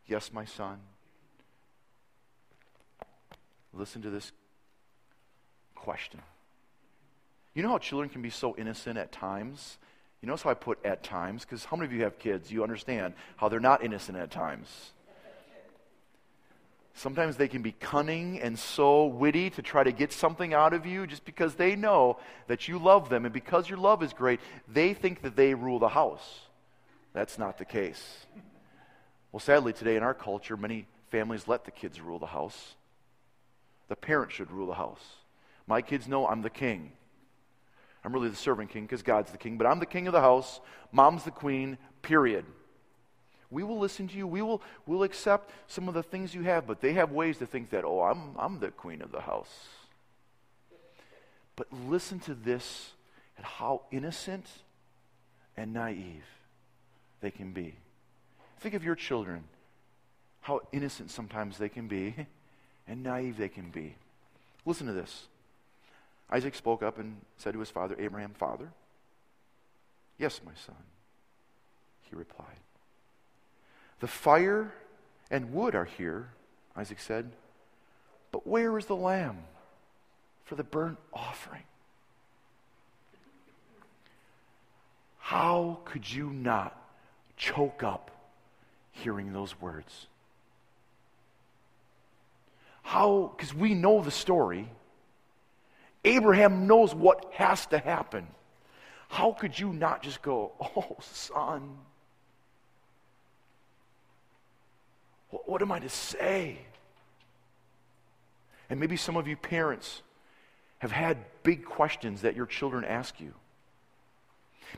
Yes, 0.06 0.32
my 0.32 0.44
son. 0.44 0.78
Listen 3.72 4.02
to 4.02 4.10
this 4.10 4.32
question. 5.74 6.20
You 7.54 7.62
know 7.62 7.70
how 7.70 7.78
children 7.78 8.08
can 8.10 8.22
be 8.22 8.30
so 8.30 8.56
innocent 8.56 8.98
at 8.98 9.12
times? 9.12 9.78
You 10.20 10.26
notice 10.26 10.42
how 10.42 10.50
I 10.50 10.54
put 10.54 10.84
at 10.84 11.02
times? 11.02 11.44
Because 11.44 11.64
how 11.64 11.76
many 11.76 11.86
of 11.86 11.92
you 11.92 12.02
have 12.02 12.18
kids? 12.18 12.50
You 12.50 12.62
understand 12.62 13.14
how 13.36 13.48
they're 13.48 13.60
not 13.60 13.84
innocent 13.84 14.18
at 14.18 14.30
times. 14.30 14.92
Sometimes 16.96 17.36
they 17.36 17.48
can 17.48 17.62
be 17.62 17.72
cunning 17.72 18.40
and 18.40 18.56
so 18.58 19.06
witty 19.06 19.50
to 19.50 19.62
try 19.62 19.82
to 19.82 19.90
get 19.90 20.12
something 20.12 20.54
out 20.54 20.72
of 20.72 20.86
you 20.86 21.06
just 21.06 21.24
because 21.24 21.54
they 21.54 21.74
know 21.74 22.18
that 22.46 22.68
you 22.68 22.78
love 22.78 23.08
them. 23.08 23.24
And 23.24 23.34
because 23.34 23.68
your 23.68 23.78
love 23.78 24.02
is 24.02 24.12
great, 24.12 24.40
they 24.68 24.94
think 24.94 25.22
that 25.22 25.36
they 25.36 25.54
rule 25.54 25.78
the 25.78 25.88
house. 25.88 26.40
That's 27.12 27.38
not 27.38 27.58
the 27.58 27.64
case. 27.64 28.26
Well, 29.32 29.40
sadly, 29.40 29.72
today 29.72 29.96
in 29.96 30.04
our 30.04 30.14
culture, 30.14 30.56
many 30.56 30.86
families 31.10 31.48
let 31.48 31.64
the 31.64 31.72
kids 31.72 32.00
rule 32.00 32.20
the 32.20 32.26
house. 32.26 32.74
The 33.88 33.96
parents 33.96 34.34
should 34.34 34.50
rule 34.52 34.68
the 34.68 34.74
house. 34.74 35.04
My 35.66 35.82
kids 35.82 36.06
know 36.06 36.26
I'm 36.26 36.42
the 36.42 36.50
king. 36.50 36.92
I'm 38.04 38.12
really 38.12 38.28
the 38.28 38.36
servant 38.36 38.70
king 38.70 38.84
because 38.84 39.02
God's 39.02 39.32
the 39.32 39.38
king, 39.38 39.56
but 39.56 39.66
I'm 39.66 39.80
the 39.80 39.86
king 39.86 40.06
of 40.06 40.12
the 40.12 40.20
house. 40.20 40.60
Mom's 40.92 41.24
the 41.24 41.30
queen, 41.30 41.78
period. 42.02 42.44
We 43.50 43.62
will 43.62 43.78
listen 43.78 44.08
to 44.08 44.16
you. 44.16 44.26
We 44.26 44.42
will 44.42 44.60
we'll 44.86 45.04
accept 45.04 45.50
some 45.68 45.88
of 45.88 45.94
the 45.94 46.02
things 46.02 46.34
you 46.34 46.42
have, 46.42 46.66
but 46.66 46.80
they 46.80 46.92
have 46.94 47.12
ways 47.12 47.38
to 47.38 47.46
think 47.46 47.70
that, 47.70 47.84
oh, 47.84 48.02
I'm, 48.02 48.36
I'm 48.38 48.58
the 48.60 48.70
queen 48.70 49.00
of 49.00 49.10
the 49.10 49.20
house. 49.20 49.68
But 51.56 51.68
listen 51.72 52.18
to 52.20 52.34
this 52.34 52.90
and 53.36 53.46
how 53.46 53.82
innocent 53.90 54.46
and 55.56 55.72
naive 55.72 56.24
they 57.20 57.30
can 57.30 57.52
be. 57.52 57.74
Think 58.60 58.74
of 58.74 58.84
your 58.84 58.96
children, 58.96 59.44
how 60.40 60.60
innocent 60.72 61.10
sometimes 61.10 61.58
they 61.58 61.68
can 61.68 61.86
be 61.86 62.14
and 62.88 63.02
naive 63.02 63.38
they 63.38 63.48
can 63.48 63.70
be. 63.70 63.94
Listen 64.66 64.86
to 64.88 64.92
this. 64.92 65.26
Isaac 66.30 66.54
spoke 66.54 66.82
up 66.82 66.98
and 66.98 67.16
said 67.36 67.52
to 67.52 67.60
his 67.60 67.70
father, 67.70 67.96
Abraham, 67.98 68.32
Father, 68.34 68.68
yes, 70.18 70.40
my 70.44 70.52
son, 70.66 70.76
he 72.02 72.16
replied. 72.16 72.46
The 74.00 74.06
fire 74.06 74.72
and 75.30 75.52
wood 75.52 75.74
are 75.74 75.84
here, 75.84 76.30
Isaac 76.76 76.98
said, 76.98 77.30
but 78.32 78.46
where 78.46 78.76
is 78.78 78.86
the 78.86 78.96
lamb 78.96 79.38
for 80.44 80.56
the 80.56 80.64
burnt 80.64 80.98
offering? 81.12 81.62
How 85.18 85.78
could 85.84 86.10
you 86.10 86.30
not 86.30 86.76
choke 87.36 87.82
up 87.82 88.10
hearing 88.92 89.32
those 89.32 89.60
words? 89.60 90.06
How, 92.82 93.32
because 93.36 93.54
we 93.54 93.72
know 93.74 94.02
the 94.02 94.10
story. 94.10 94.68
Abraham 96.04 96.66
knows 96.66 96.94
what 96.94 97.32
has 97.32 97.66
to 97.66 97.78
happen. 97.78 98.26
How 99.08 99.32
could 99.32 99.58
you 99.58 99.72
not 99.72 100.02
just 100.02 100.22
go, 100.22 100.52
oh, 100.60 100.96
son? 101.00 101.76
What, 105.30 105.48
what 105.48 105.62
am 105.62 105.72
I 105.72 105.78
to 105.78 105.88
say? 105.88 106.58
And 108.68 108.80
maybe 108.80 108.96
some 108.96 109.16
of 109.16 109.26
you 109.28 109.36
parents 109.36 110.02
have 110.78 110.92
had 110.92 111.18
big 111.42 111.64
questions 111.64 112.22
that 112.22 112.36
your 112.36 112.46
children 112.46 112.84
ask 112.84 113.20
you. 113.20 113.32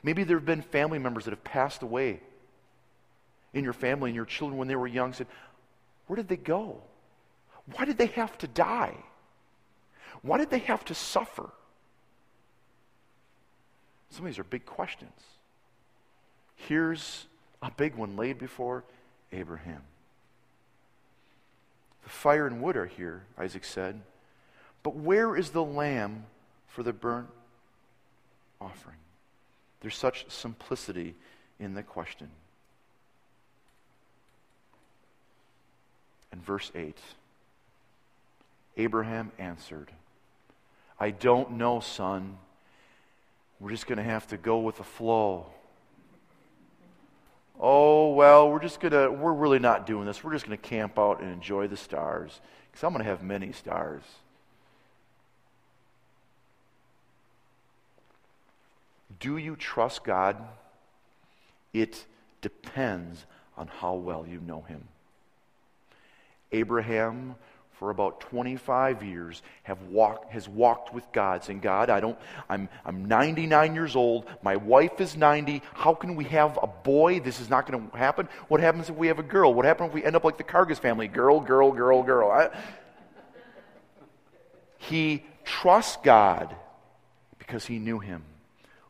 Maybe 0.02 0.24
there 0.24 0.36
have 0.36 0.46
been 0.46 0.62
family 0.62 0.98
members 0.98 1.24
that 1.24 1.30
have 1.30 1.44
passed 1.44 1.82
away 1.82 2.20
in 3.54 3.64
your 3.64 3.72
family 3.72 4.10
and 4.10 4.14
your 4.14 4.26
children 4.26 4.58
when 4.58 4.68
they 4.68 4.76
were 4.76 4.86
young 4.86 5.12
said, 5.12 5.26
Where 6.06 6.16
did 6.16 6.28
they 6.28 6.36
go? 6.36 6.80
Why 7.74 7.84
did 7.84 7.98
they 7.98 8.06
have 8.08 8.36
to 8.38 8.46
die? 8.46 8.94
Why 10.22 10.38
did 10.38 10.50
they 10.50 10.58
have 10.60 10.84
to 10.86 10.94
suffer? 10.94 11.50
Some 14.10 14.24
of 14.24 14.32
these 14.32 14.38
are 14.38 14.44
big 14.44 14.66
questions. 14.66 15.20
Here's 16.54 17.26
a 17.62 17.70
big 17.70 17.94
one 17.94 18.16
laid 18.16 18.38
before 18.38 18.84
Abraham. 19.32 19.82
The 22.04 22.10
fire 22.10 22.46
and 22.46 22.62
wood 22.62 22.76
are 22.76 22.86
here, 22.86 23.24
Isaac 23.38 23.64
said. 23.64 24.00
But 24.82 24.94
where 24.94 25.36
is 25.36 25.50
the 25.50 25.64
lamb 25.64 26.26
for 26.68 26.82
the 26.82 26.92
burnt 26.92 27.28
offering? 28.60 28.96
There's 29.80 29.96
such 29.96 30.30
simplicity 30.30 31.14
in 31.58 31.74
the 31.74 31.82
question. 31.82 32.28
And 36.32 36.44
verse 36.44 36.70
8 36.74 36.96
Abraham 38.76 39.32
answered, 39.38 39.90
I 40.98 41.10
don't 41.10 41.52
know, 41.52 41.80
son. 41.80 42.38
We're 43.60 43.70
just 43.70 43.86
going 43.86 43.98
to 43.98 44.04
have 44.04 44.26
to 44.28 44.36
go 44.36 44.58
with 44.58 44.76
the 44.76 44.84
flow 44.84 45.46
oh, 47.60 48.12
well, 48.12 48.50
we're 48.50 48.60
just 48.60 48.80
going 48.80 48.92
to, 48.92 49.10
we're 49.10 49.32
really 49.32 49.58
not 49.58 49.86
doing 49.86 50.06
this. 50.06 50.22
We're 50.22 50.32
just 50.32 50.46
going 50.46 50.58
to 50.58 50.62
camp 50.62 50.98
out 50.98 51.20
and 51.20 51.32
enjoy 51.32 51.68
the 51.68 51.76
stars 51.76 52.40
because 52.70 52.84
I'm 52.84 52.92
going 52.92 53.04
to 53.04 53.10
have 53.10 53.22
many 53.22 53.52
stars. 53.52 54.02
Do 59.18 59.38
you 59.38 59.56
trust 59.56 60.04
God? 60.04 60.36
It 61.72 62.04
depends 62.42 63.24
on 63.56 63.68
how 63.68 63.94
well 63.94 64.26
you 64.28 64.40
know 64.40 64.62
him. 64.62 64.88
Abraham, 66.52 67.34
for 67.78 67.90
about 67.90 68.20
25 68.20 69.02
years, 69.02 69.42
have 69.62 69.82
walked, 69.82 70.32
has 70.32 70.48
walked 70.48 70.94
with 70.94 71.04
God, 71.12 71.44
saying, 71.44 71.60
God, 71.60 71.90
I 71.90 72.00
don't, 72.00 72.18
I'm, 72.48 72.70
I'm 72.86 73.04
99 73.04 73.74
years 73.74 73.94
old. 73.94 74.26
My 74.42 74.56
wife 74.56 75.00
is 75.00 75.14
90. 75.14 75.60
How 75.74 75.92
can 75.92 76.16
we 76.16 76.24
have 76.24 76.58
a 76.62 76.66
boy? 76.66 77.20
This 77.20 77.38
is 77.38 77.50
not 77.50 77.70
going 77.70 77.90
to 77.90 77.96
happen. 77.96 78.28
What 78.48 78.60
happens 78.60 78.88
if 78.88 78.96
we 78.96 79.08
have 79.08 79.18
a 79.18 79.22
girl? 79.22 79.52
What 79.52 79.66
happens 79.66 79.88
if 79.88 79.94
we 79.94 80.04
end 80.04 80.16
up 80.16 80.24
like 80.24 80.38
the 80.38 80.44
Kargas 80.44 80.78
family? 80.78 81.06
Girl, 81.06 81.38
girl, 81.40 81.70
girl, 81.70 82.02
girl. 82.02 82.30
I, 82.30 82.48
he 84.78 85.24
trusts 85.44 85.98
God 86.02 86.56
because 87.38 87.66
he 87.66 87.78
knew 87.78 87.98
him. 87.98 88.22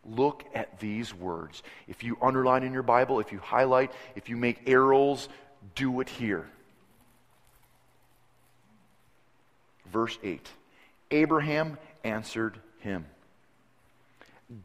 Look 0.04 0.44
at 0.54 0.78
these 0.78 1.12
words. 1.12 1.64
If 1.88 2.04
you 2.04 2.16
underline 2.22 2.62
in 2.62 2.72
your 2.72 2.84
Bible, 2.84 3.18
if 3.18 3.32
you 3.32 3.38
highlight, 3.38 3.90
if 4.14 4.28
you 4.28 4.36
make 4.36 4.68
arrows, 4.68 5.28
do 5.74 6.00
it 6.00 6.08
here. 6.08 6.48
Verse 9.96 10.18
8 10.22 10.46
Abraham 11.10 11.78
answered 12.04 12.58
him 12.80 13.06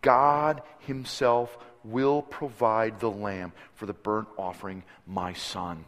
God 0.01 0.61
himself 0.79 1.57
will 1.85 2.21
provide 2.21 2.99
the 2.99 3.09
lamb 3.09 3.53
for 3.75 3.85
the 3.85 3.93
burnt 3.93 4.27
offering, 4.37 4.83
my 5.07 5.31
son. 5.31 5.85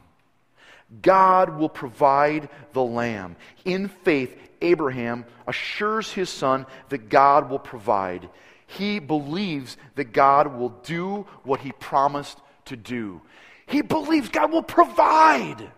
God 1.01 1.57
will 1.57 1.67
provide 1.67 2.47
the 2.71 2.83
lamb. 2.83 3.35
In 3.65 3.89
faith, 3.89 4.33
Abraham 4.61 5.25
assures 5.45 6.09
his 6.09 6.29
son 6.29 6.65
that 6.87 7.09
God 7.09 7.49
will 7.49 7.59
provide. 7.59 8.29
He 8.65 8.99
believes 8.99 9.75
that 9.95 10.13
God 10.13 10.55
will 10.55 10.69
do 10.69 11.27
what 11.43 11.59
he 11.59 11.73
promised 11.73 12.37
to 12.65 12.77
do. 12.77 13.19
He 13.65 13.81
believes 13.81 14.29
God 14.29 14.53
will 14.53 14.63
provide. 14.63 15.69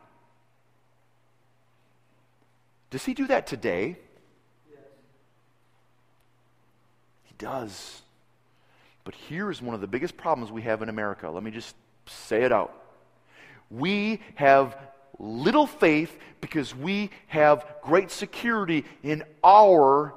Does 2.89 3.05
he 3.05 3.13
do 3.13 3.27
that 3.27 3.47
today? 3.47 3.97
Yes. 4.69 4.79
He 7.23 7.33
does. 7.37 8.01
But 9.03 9.15
here 9.15 9.51
is 9.51 9.61
one 9.61 9.75
of 9.75 9.81
the 9.81 9.87
biggest 9.87 10.17
problems 10.17 10.51
we 10.51 10.63
have 10.63 10.81
in 10.81 10.89
America. 10.89 11.29
Let 11.29 11.43
me 11.43 11.51
just 11.51 11.75
say 12.07 12.43
it 12.43 12.51
out. 12.51 12.73
We 13.69 14.21
have 14.35 14.77
little 15.19 15.67
faith 15.67 16.17
because 16.41 16.75
we 16.75 17.09
have 17.27 17.65
great 17.81 18.11
security 18.11 18.85
in 19.03 19.23
our 19.43 20.13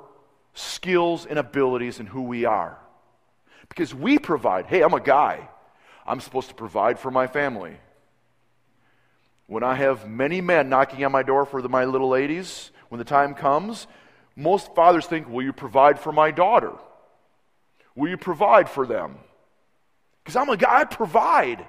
skills 0.55 1.27
and 1.27 1.39
abilities 1.39 2.01
and 2.01 2.09
who 2.09 2.23
we 2.23 2.45
are. 2.45 2.79
Because 3.69 3.95
we 3.95 4.19
provide. 4.19 4.67
Hey, 4.67 4.83
I'm 4.83 4.95
a 4.95 5.01
guy. 5.01 5.49
I'm 6.07 6.21
supposed 6.21 6.49
to 6.49 6.55
provide 6.55 6.99
for 6.99 7.11
my 7.11 7.27
family. 7.27 7.77
When 9.49 9.63
I 9.63 9.77
have 9.77 10.07
many 10.07 10.43
men 10.43 10.69
knocking 10.69 11.03
on 11.07 11.11
my 11.11 11.23
door 11.23 11.47
for 11.47 11.63
the, 11.63 11.71
my 11.71 11.87
little 11.87 12.11
ladies, 12.11 12.71
when 12.91 12.99
the 12.99 13.05
time 13.05 13.35
comes, 13.35 13.87
most 14.37 14.75
fathers 14.75 15.07
think, 15.07 15.27
Will 15.27 15.43
you 15.43 15.55
provide 15.55 15.99
for 15.99 16.13
my 16.13 16.31
daughter? 16.31 16.73
Will 17.97 18.11
you 18.11 18.19
provide 18.19 18.69
for 18.69 18.87
them? 18.87 19.17
Because 20.23 20.37
I'm 20.37 20.51
a 20.51 20.57
guy, 20.59 20.81
I 20.81 20.85
provide. 20.85 21.67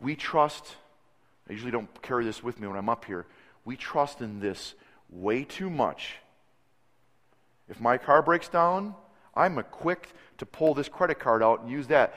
We 0.00 0.16
trust, 0.16 0.76
I 1.48 1.52
usually 1.52 1.72
don't 1.72 2.02
carry 2.02 2.26
this 2.26 2.42
with 2.42 2.60
me 2.60 2.68
when 2.68 2.76
I'm 2.76 2.90
up 2.90 3.06
here. 3.06 3.24
We 3.64 3.76
trust 3.76 4.20
in 4.20 4.38
this 4.38 4.74
way 5.08 5.44
too 5.44 5.70
much. 5.70 6.16
If 7.70 7.80
my 7.80 7.96
car 7.96 8.20
breaks 8.20 8.48
down, 8.48 8.94
I'm 9.34 9.62
quick 9.70 10.10
to 10.38 10.44
pull 10.44 10.74
this 10.74 10.90
credit 10.90 11.18
card 11.18 11.42
out 11.42 11.62
and 11.62 11.70
use 11.70 11.86
that 11.86 12.14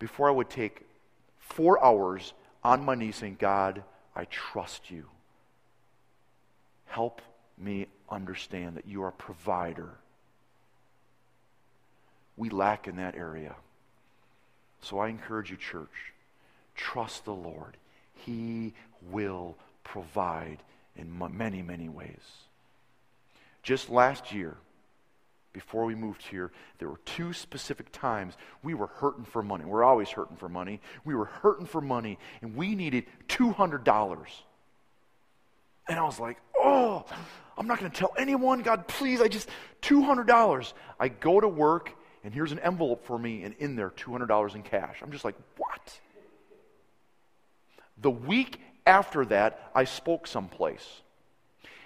before 0.00 0.28
I 0.28 0.32
would 0.32 0.50
take 0.50 0.84
four 1.38 1.82
hours 1.84 2.32
on 2.64 2.84
my 2.84 2.96
knees 2.96 3.16
saying, 3.16 3.36
God, 3.38 3.84
I 4.16 4.24
trust 4.24 4.90
you. 4.90 5.06
Help 6.86 7.22
me 7.56 7.86
understand 8.10 8.76
that 8.76 8.86
you 8.86 9.04
are 9.04 9.08
a 9.08 9.12
provider. 9.12 9.90
We 12.36 12.50
lack 12.50 12.88
in 12.88 12.96
that 12.96 13.14
area. 13.14 13.54
So 14.82 14.98
I 14.98 15.08
encourage 15.08 15.50
you, 15.50 15.56
church, 15.56 16.10
Trust 16.80 17.26
the 17.26 17.34
Lord. 17.34 17.76
He 18.14 18.72
will 19.10 19.54
provide 19.84 20.58
in 20.96 21.18
many, 21.36 21.60
many 21.60 21.90
ways. 21.90 22.46
Just 23.62 23.90
last 23.90 24.32
year, 24.32 24.56
before 25.52 25.84
we 25.84 25.94
moved 25.94 26.22
here, 26.22 26.52
there 26.78 26.88
were 26.88 27.00
two 27.04 27.32
specific 27.32 27.90
times 27.92 28.34
we 28.62 28.74
were 28.74 28.86
hurting 28.86 29.24
for 29.24 29.42
money. 29.42 29.64
We're 29.64 29.82
always 29.82 30.08
hurting 30.08 30.36
for 30.36 30.48
money. 30.48 30.80
We 31.04 31.14
were 31.14 31.24
hurting 31.24 31.66
for 31.66 31.80
money, 31.80 32.18
and 32.40 32.54
we 32.54 32.74
needed 32.74 33.06
$200. 33.28 34.26
And 35.88 35.98
I 35.98 36.02
was 36.04 36.20
like, 36.20 36.38
oh, 36.56 37.04
I'm 37.58 37.66
not 37.66 37.80
going 37.80 37.90
to 37.90 37.96
tell 37.96 38.12
anyone. 38.16 38.62
God, 38.62 38.86
please, 38.86 39.20
I 39.20 39.28
just, 39.28 39.48
$200. 39.82 40.72
I 41.00 41.08
go 41.08 41.40
to 41.40 41.48
work, 41.48 41.90
and 42.22 42.32
here's 42.32 42.52
an 42.52 42.60
envelope 42.60 43.04
for 43.04 43.18
me, 43.18 43.42
and 43.42 43.54
in 43.58 43.74
there, 43.74 43.90
$200 43.90 44.54
in 44.54 44.62
cash. 44.62 44.98
I'm 45.02 45.10
just 45.10 45.24
like, 45.24 45.36
what? 45.56 46.00
The 48.00 48.10
week 48.10 48.60
after 48.86 49.24
that, 49.26 49.70
I 49.74 49.84
spoke 49.84 50.26
someplace. 50.26 50.86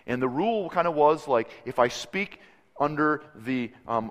And 0.07 0.21
the 0.21 0.29
rule 0.29 0.69
kind 0.69 0.87
of 0.87 0.95
was 0.95 1.27
like 1.27 1.49
if 1.65 1.79
I 1.79 1.89
speak 1.89 2.41
under 2.81 3.23
the, 3.35 3.71
um, 3.87 4.11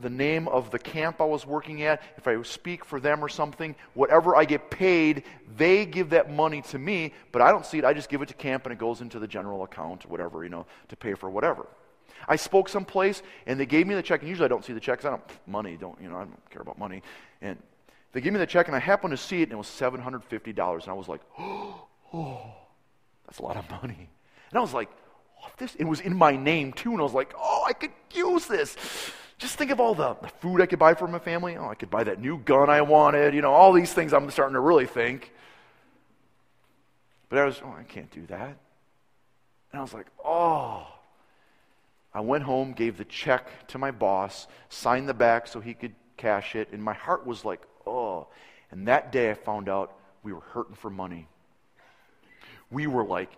the 0.00 0.10
name 0.10 0.48
of 0.48 0.70
the 0.70 0.78
camp 0.78 1.20
I 1.20 1.24
was 1.24 1.46
working 1.46 1.82
at, 1.82 2.02
if 2.16 2.26
I 2.26 2.40
speak 2.42 2.84
for 2.84 2.98
them 2.98 3.22
or 3.22 3.28
something, 3.28 3.74
whatever 3.94 4.34
I 4.34 4.44
get 4.44 4.70
paid, 4.70 5.24
they 5.56 5.84
give 5.84 6.10
that 6.10 6.30
money 6.30 6.62
to 6.62 6.78
me, 6.78 7.12
but 7.30 7.42
I 7.42 7.50
don't 7.50 7.66
see 7.66 7.78
it. 7.78 7.84
I 7.84 7.92
just 7.92 8.08
give 8.08 8.22
it 8.22 8.28
to 8.28 8.34
camp 8.34 8.64
and 8.64 8.72
it 8.72 8.78
goes 8.78 9.00
into 9.00 9.18
the 9.18 9.26
general 9.26 9.62
account, 9.64 10.08
whatever, 10.08 10.44
you 10.44 10.50
know, 10.50 10.66
to 10.88 10.96
pay 10.96 11.14
for 11.14 11.28
whatever. 11.28 11.66
I 12.28 12.36
spoke 12.36 12.68
someplace 12.68 13.22
and 13.46 13.58
they 13.58 13.66
gave 13.66 13.86
me 13.86 13.94
the 13.94 14.02
check, 14.02 14.20
and 14.20 14.28
usually 14.28 14.46
I 14.46 14.48
don't 14.48 14.64
see 14.64 14.72
the 14.72 14.80
checks. 14.80 15.04
I 15.04 15.10
don't, 15.10 15.22
money, 15.46 15.76
don't, 15.76 16.00
you 16.00 16.08
know, 16.08 16.16
I 16.16 16.20
don't 16.20 16.50
care 16.50 16.62
about 16.62 16.78
money. 16.78 17.02
And 17.40 17.58
they 18.12 18.20
gave 18.20 18.32
me 18.32 18.38
the 18.38 18.46
check, 18.46 18.68
and 18.68 18.76
I 18.76 18.78
happened 18.78 19.12
to 19.12 19.16
see 19.16 19.40
it, 19.40 19.44
and 19.44 19.52
it 19.52 19.56
was 19.56 19.66
$750. 19.66 20.82
And 20.82 20.88
I 20.88 20.92
was 20.92 21.08
like, 21.08 21.20
oh, 21.38 22.54
that's 23.26 23.38
a 23.38 23.42
lot 23.42 23.56
of 23.56 23.68
money. 23.70 24.10
And 24.50 24.58
I 24.58 24.60
was 24.60 24.74
like, 24.74 24.90
oh, 25.42 25.48
this, 25.58 25.74
it 25.76 25.84
was 25.84 26.00
in 26.00 26.16
my 26.16 26.36
name 26.36 26.72
too, 26.72 26.92
and 26.92 27.00
I 27.00 27.02
was 27.02 27.14
like, 27.14 27.34
oh, 27.38 27.64
I 27.68 27.72
could 27.72 27.92
use 28.12 28.46
this. 28.46 28.76
Just 29.38 29.56
think 29.56 29.70
of 29.70 29.80
all 29.80 29.94
the, 29.94 30.14
the 30.22 30.28
food 30.28 30.60
I 30.60 30.66
could 30.66 30.78
buy 30.78 30.94
for 30.94 31.08
my 31.08 31.18
family. 31.18 31.56
Oh, 31.56 31.68
I 31.68 31.74
could 31.74 31.90
buy 31.90 32.04
that 32.04 32.20
new 32.20 32.38
gun 32.38 32.70
I 32.70 32.82
wanted. 32.82 33.34
You 33.34 33.42
know, 33.42 33.52
all 33.52 33.72
these 33.72 33.92
things 33.92 34.12
I'm 34.12 34.30
starting 34.30 34.54
to 34.54 34.60
really 34.60 34.86
think. 34.86 35.32
But 37.28 37.38
I 37.38 37.44
was, 37.44 37.60
oh, 37.64 37.74
I 37.76 37.82
can't 37.82 38.10
do 38.10 38.24
that. 38.26 38.56
And 39.72 39.78
I 39.78 39.80
was 39.80 39.92
like, 39.92 40.06
oh. 40.24 40.86
I 42.14 42.20
went 42.20 42.44
home, 42.44 42.72
gave 42.72 42.98
the 42.98 43.06
check 43.06 43.66
to 43.68 43.78
my 43.78 43.90
boss, 43.90 44.46
signed 44.68 45.08
the 45.08 45.14
back 45.14 45.46
so 45.46 45.60
he 45.60 45.72
could 45.72 45.94
cash 46.16 46.54
it, 46.54 46.68
and 46.72 46.82
my 46.82 46.92
heart 46.92 47.26
was 47.26 47.44
like, 47.44 47.62
oh. 47.86 48.28
And 48.70 48.86
that 48.88 49.12
day 49.12 49.30
I 49.30 49.34
found 49.34 49.68
out 49.68 49.96
we 50.22 50.32
were 50.32 50.40
hurting 50.40 50.74
for 50.74 50.90
money. 50.90 51.26
We 52.70 52.86
were 52.86 53.04
like 53.04 53.30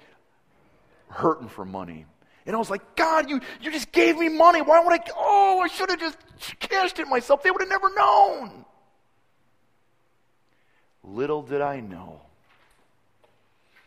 hurting 1.09 1.49
for 1.49 1.65
money. 1.65 2.07
And 2.47 2.55
I 2.55 2.59
was 2.59 2.69
like, 2.69 2.97
God, 2.97 3.31
you, 3.31 3.41
you 3.61 3.71
just 3.71 3.91
gave 3.93 4.19
me 4.19 4.29
money. 4.29 4.61
Why 4.61 4.85
would 4.85 4.93
I? 4.93 5.03
Oh, 5.17 5.61
I 5.65 5.69
should 5.69 5.91
have 5.91 6.01
just 6.01 6.19
cashed 6.61 6.99
it 6.99 7.09
myself. 7.09 7.43
They 7.43 7.51
would 7.51 7.63
have 7.63 7.69
never 7.69 7.95
known. 7.95 8.65
Little 11.03 11.43
did 11.43 11.61
I 11.61 11.81
know 11.81 12.21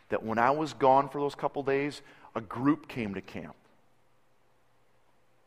that 0.08 0.22
when 0.22 0.38
I 0.38 0.50
was 0.50 0.72
gone 0.72 1.08
for 1.08 1.20
those 1.20 1.34
couple 1.34 1.62
days, 1.62 2.02
a 2.34 2.40
group 2.40 2.88
came 2.88 3.14
to 3.14 3.20
camp. 3.20 3.54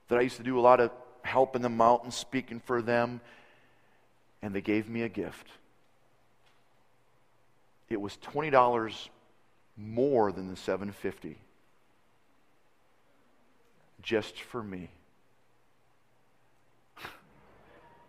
That 0.08 0.20
I 0.20 0.22
used 0.22 0.38
to 0.38 0.44
do 0.44 0.60
a 0.60 0.62
lot 0.62 0.80
of 0.80 0.92
helping 1.24 1.62
them 1.62 1.80
out 1.82 2.04
and 2.04 2.14
speaking 2.14 2.62
for 2.66 2.82
them 2.82 3.22
and 4.42 4.54
they 4.54 4.62
gave 4.62 4.90
me 4.90 5.04
a 5.04 5.10
gift. 5.10 5.48
It 7.90 8.02
was 8.02 8.18
$20 8.18 9.10
more 9.78 10.32
than 10.32 10.50
the 10.50 10.56
750 10.56 11.38
just 14.02 14.40
for 14.42 14.64
me. 14.64 14.90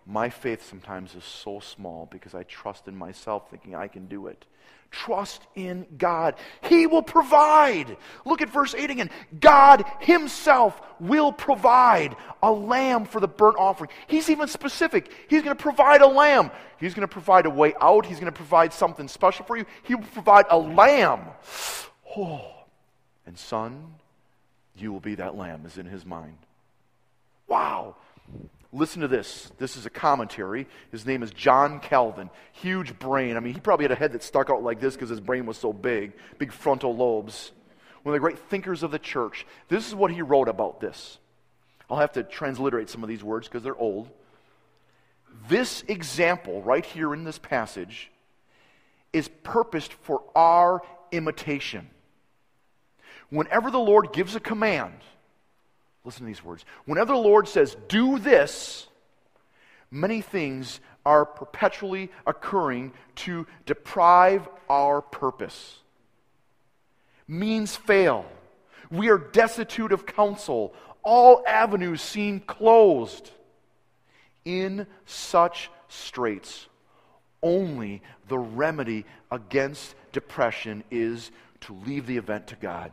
My 0.04 0.30
faith 0.30 0.68
sometimes 0.68 1.14
is 1.14 1.24
so 1.24 1.60
small 1.60 2.08
because 2.10 2.34
I 2.34 2.42
trust 2.42 2.88
in 2.88 2.96
myself 2.96 3.48
thinking 3.50 3.74
I 3.74 3.86
can 3.86 4.06
do 4.06 4.26
it. 4.26 4.44
Trust 4.90 5.40
in 5.54 5.86
God. 5.96 6.34
He 6.62 6.86
will 6.86 7.02
provide. 7.02 7.96
Look 8.26 8.42
at 8.42 8.50
verse 8.50 8.74
8 8.74 8.90
again. 8.90 9.10
God 9.40 9.84
Himself 10.00 10.78
will 11.00 11.32
provide 11.32 12.14
a 12.42 12.52
lamb 12.52 13.06
for 13.06 13.18
the 13.18 13.28
burnt 13.28 13.56
offering. 13.58 13.90
He's 14.06 14.28
even 14.28 14.48
specific. 14.48 15.10
He's 15.28 15.42
going 15.42 15.56
to 15.56 15.62
provide 15.62 16.02
a 16.02 16.06
lamb. 16.06 16.50
He's 16.78 16.94
going 16.94 17.08
to 17.08 17.12
provide 17.12 17.46
a 17.46 17.50
way 17.50 17.72
out. 17.80 18.04
He's 18.04 18.20
going 18.20 18.30
to 18.30 18.36
provide 18.36 18.72
something 18.72 19.08
special 19.08 19.46
for 19.46 19.56
you. 19.56 19.64
He 19.84 19.94
will 19.94 20.02
provide 20.02 20.44
a 20.50 20.58
lamb. 20.58 21.20
Oh. 22.14 22.44
And 23.24 23.38
son, 23.38 23.94
you 24.76 24.92
will 24.92 25.00
be 25.00 25.16
that 25.16 25.36
lamb, 25.36 25.64
is 25.66 25.78
in 25.78 25.86
his 25.86 26.04
mind. 26.04 26.38
Wow. 27.46 27.96
Listen 28.72 29.02
to 29.02 29.08
this. 29.08 29.52
This 29.58 29.76
is 29.76 29.84
a 29.84 29.90
commentary. 29.90 30.66
His 30.90 31.04
name 31.04 31.22
is 31.22 31.30
John 31.30 31.78
Calvin. 31.80 32.30
Huge 32.52 32.98
brain. 32.98 33.36
I 33.36 33.40
mean, 33.40 33.52
he 33.52 33.60
probably 33.60 33.84
had 33.84 33.92
a 33.92 33.96
head 33.96 34.12
that 34.12 34.22
stuck 34.22 34.48
out 34.48 34.62
like 34.62 34.80
this 34.80 34.94
because 34.94 35.10
his 35.10 35.20
brain 35.20 35.44
was 35.44 35.58
so 35.58 35.72
big, 35.72 36.14
big 36.38 36.52
frontal 36.52 36.96
lobes. 36.96 37.52
One 38.02 38.14
of 38.14 38.20
the 38.20 38.24
great 38.24 38.38
thinkers 38.38 38.82
of 38.82 38.90
the 38.90 38.98
church. 38.98 39.46
This 39.68 39.86
is 39.86 39.94
what 39.94 40.10
he 40.10 40.22
wrote 40.22 40.48
about 40.48 40.80
this. 40.80 41.18
I'll 41.90 41.98
have 41.98 42.12
to 42.12 42.22
transliterate 42.22 42.88
some 42.88 43.02
of 43.02 43.10
these 43.10 43.22
words 43.22 43.46
because 43.46 43.62
they're 43.62 43.76
old. 43.76 44.08
This 45.48 45.84
example, 45.88 46.62
right 46.62 46.84
here 46.84 47.12
in 47.12 47.24
this 47.24 47.38
passage, 47.38 48.10
is 49.12 49.28
purposed 49.42 49.92
for 49.92 50.22
our 50.34 50.80
imitation. 51.10 51.90
Whenever 53.32 53.70
the 53.70 53.78
Lord 53.78 54.12
gives 54.12 54.36
a 54.36 54.40
command, 54.40 54.92
listen 56.04 56.20
to 56.20 56.26
these 56.26 56.44
words. 56.44 56.66
Whenever 56.84 57.14
the 57.14 57.18
Lord 57.18 57.48
says, 57.48 57.74
do 57.88 58.18
this, 58.18 58.86
many 59.90 60.20
things 60.20 60.80
are 61.06 61.24
perpetually 61.24 62.10
occurring 62.26 62.92
to 63.14 63.46
deprive 63.64 64.46
our 64.68 65.00
purpose. 65.00 65.78
Means 67.26 67.74
fail. 67.74 68.26
We 68.90 69.08
are 69.08 69.16
destitute 69.16 69.92
of 69.92 70.04
counsel. 70.04 70.74
All 71.02 71.42
avenues 71.46 72.02
seem 72.02 72.38
closed. 72.38 73.30
In 74.44 74.86
such 75.06 75.70
straits, 75.88 76.66
only 77.42 78.02
the 78.28 78.38
remedy 78.38 79.06
against 79.30 79.94
depression 80.12 80.84
is 80.90 81.30
to 81.62 81.72
leave 81.86 82.06
the 82.06 82.18
event 82.18 82.48
to 82.48 82.56
God 82.56 82.92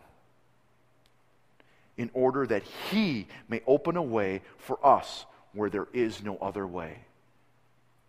in 2.00 2.10
order 2.14 2.48
that 2.48 2.64
He 2.90 3.28
may 3.50 3.62
open 3.68 3.98
a 3.98 4.02
way 4.02 4.42
for 4.58 4.84
us 4.84 5.26
where 5.54 5.70
there 5.70 5.90
is 5.94 6.24
no 6.24 6.38
other 6.38 6.66
way. 6.66 6.98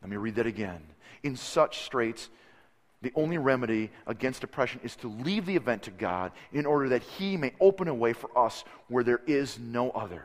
Let 0.01 0.11
me 0.11 0.17
read 0.17 0.37
that 0.37 0.47
again. 0.47 0.81
In 1.25 1.35
such 1.35 1.83
straits, 1.83 2.31
the 3.03 3.11
only 3.17 3.37
remedy 3.37 3.91
against 4.07 4.43
depression 4.43 4.81
is 4.85 4.95
to 4.97 5.09
leave 5.09 5.45
the 5.45 5.57
event 5.57 5.83
to 5.83 5.91
God 5.91 6.31
in 6.53 6.67
order 6.67 6.91
that 6.91 7.03
He 7.03 7.37
may 7.37 7.53
open 7.61 7.89
a 7.89 7.95
way 7.95 8.13
for 8.13 8.31
us 8.39 8.63
where 8.87 9.03
there 9.03 9.23
is 9.27 9.59
no 9.59 9.91
other. 9.91 10.25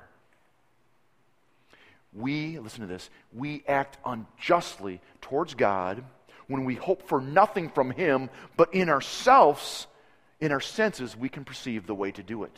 We, 2.14 2.60
listen 2.60 2.82
to 2.82 2.88
this, 2.88 3.10
we 3.34 3.64
act 3.68 3.98
unjustly 4.06 5.02
towards 5.22 5.56
God 5.56 6.04
when 6.48 6.66
we 6.66 6.76
hope 6.76 7.10
for 7.10 7.20
nothing 7.20 7.70
from 7.70 7.90
Him, 7.90 8.30
but 8.58 8.76
in 8.76 8.90
ourselves, 8.90 9.88
in 10.40 10.52
our 10.52 10.62
senses, 10.62 11.18
we 11.18 11.30
can 11.30 11.44
perceive 11.44 11.88
the 11.88 11.96
way 11.96 12.12
to 12.12 12.22
do 12.22 12.44
it. 12.44 12.56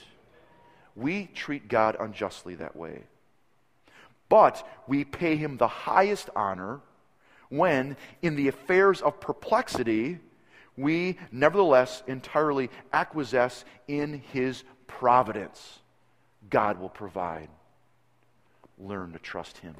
We 0.97 1.27
treat 1.27 1.67
God 1.67 1.95
unjustly 1.99 2.55
that 2.55 2.75
way. 2.75 3.03
But 4.29 4.67
we 4.87 5.05
pay 5.05 5.35
him 5.35 5.57
the 5.57 5.67
highest 5.67 6.29
honor 6.35 6.81
when, 7.49 7.95
in 8.23 8.35
the 8.35 8.47
affairs 8.47 9.01
of 9.01 9.21
perplexity, 9.21 10.19
we 10.75 11.17
nevertheless 11.31 12.01
entirely 12.07 12.71
acquiesce 12.91 13.63
in 13.87 14.23
his 14.33 14.63
providence. 14.87 15.79
God 16.49 16.79
will 16.79 16.89
provide. 16.89 17.49
Learn 18.79 19.13
to 19.13 19.19
trust 19.19 19.59
him. 19.59 19.75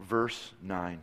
Verse 0.00 0.52
9. 0.62 1.00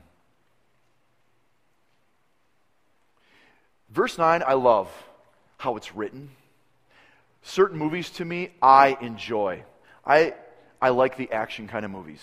Verse 3.90 4.18
9, 4.18 4.44
I 4.46 4.54
love 4.54 4.92
how 5.58 5.78
it's 5.78 5.96
written 5.96 6.30
certain 7.48 7.78
movies 7.78 8.10
to 8.12 8.26
me, 8.26 8.52
I 8.62 8.98
enjoy. 9.02 9.64
I, 10.06 10.34
I 10.82 10.90
like 10.90 11.18
the 11.18 11.32
action 11.32 11.68
kind 11.68 11.86
of 11.86 11.92
movies, 11.92 12.22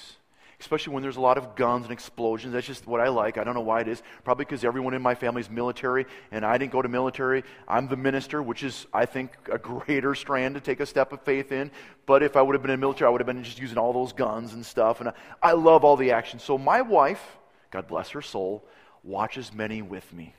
especially 0.60 0.92
when 0.92 1.02
there's 1.02 1.16
a 1.16 1.20
lot 1.20 1.38
of 1.38 1.56
guns 1.56 1.84
and 1.84 1.92
explosions. 1.92 2.52
That's 2.52 2.66
just 2.66 2.86
what 2.86 3.00
I 3.00 3.08
like. 3.08 3.38
I 3.38 3.44
don't 3.44 3.54
know 3.54 3.62
why 3.62 3.80
it 3.80 3.88
is. 3.88 4.02
Probably 4.22 4.44
because 4.44 4.64
everyone 4.64 4.92
in 4.92 5.02
my 5.02 5.14
family 5.14 5.40
is 5.40 5.50
military, 5.50 6.06
and 6.30 6.44
I 6.44 6.58
didn't 6.58 6.72
go 6.72 6.82
to 6.82 6.88
military. 6.88 7.42
I'm 7.66 7.88
the 7.88 7.96
minister, 7.96 8.42
which 8.42 8.62
is, 8.62 8.86
I 8.92 9.06
think, 9.06 9.32
a 9.50 9.58
greater 9.70 10.14
strand 10.14 10.56
to 10.56 10.60
take 10.60 10.80
a 10.80 10.86
step 10.86 11.12
of 11.12 11.22
faith 11.22 11.52
in. 11.52 11.70
But 12.06 12.22
if 12.22 12.36
I 12.36 12.42
would 12.42 12.54
have 12.54 12.62
been 12.62 12.70
in 12.70 12.80
military, 12.80 13.08
I 13.08 13.10
would 13.10 13.20
have 13.20 13.26
been 13.26 13.44
just 13.44 13.58
using 13.58 13.78
all 13.78 13.92
those 13.92 14.12
guns 14.12 14.52
and 14.52 14.64
stuff. 14.64 15.00
And 15.00 15.08
I, 15.08 15.14
I 15.42 15.52
love 15.52 15.84
all 15.84 15.96
the 15.96 16.12
action. 16.12 16.38
So 16.38 16.58
my 16.58 16.82
wife, 16.82 17.22
God 17.70 17.86
bless 17.86 18.10
her 18.10 18.22
soul, 18.22 18.62
watches 19.02 19.54
many 19.54 19.80
with 19.80 20.12
me. 20.12 20.34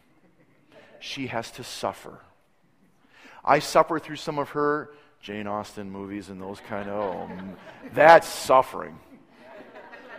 She 1.00 1.28
has 1.28 1.52
to 1.52 1.63
suffer 1.63 2.19
I 3.45 3.60
suffer 3.60 3.99
through 3.99 4.15
some 4.15 4.39
of 4.39 4.49
her 4.49 4.89
Jane 5.21 5.47
Austen 5.47 5.89
movies 5.91 6.29
and 6.29 6.41
those 6.41 6.60
kind 6.60 6.89
of, 6.89 6.95
oh, 6.95 7.29
that's 7.93 8.27
suffering. 8.27 8.99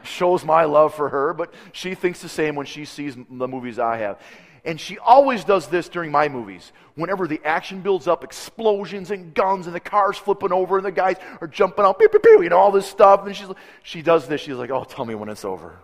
Shows 0.05 0.45
my 0.45 0.65
love 0.65 0.95
for 0.95 1.09
her, 1.09 1.35
but 1.35 1.53
she 1.73 1.97
thinks 1.97 2.23
the 2.23 2.29
same 2.29 2.55
when 2.55 2.67
she 2.67 2.85
sees 2.85 3.17
the 3.17 3.49
movies 3.49 3.81
I 3.81 3.97
have. 3.99 4.21
And 4.65 4.81
she 4.81 4.99
always 4.99 5.45
does 5.45 5.69
this 5.69 5.89
during 5.89 6.11
my 6.11 6.29
movies. 6.29 6.73
Whenever 6.95 7.27
the 7.29 7.41
action 7.45 7.83
builds 7.83 8.09
up, 8.09 8.25
explosions 8.25 9.11
and 9.11 9.35
guns 9.35 9.67
and 9.67 9.75
the 9.75 9.81
cars 9.81 10.17
flipping 10.17 10.53
over 10.53 10.77
and 10.77 10.87
the 10.87 10.93
guys 10.93 11.17
are 11.41 11.47
jumping 11.47 11.85
out, 11.85 11.99
pew, 11.99 12.09
pew, 12.09 12.19
pew, 12.19 12.49
know, 12.49 12.57
all 12.57 12.73
this 12.73 12.87
stuff. 12.87 13.27
And 13.27 13.37
she's, 13.37 13.49
she 13.83 14.03
does 14.03 14.27
this. 14.27 14.41
She's 14.41 14.57
like, 14.57 14.71
oh, 14.71 14.85
tell 14.85 15.05
me 15.05 15.15
when 15.15 15.29
it's 15.29 15.45
over. 15.45 15.77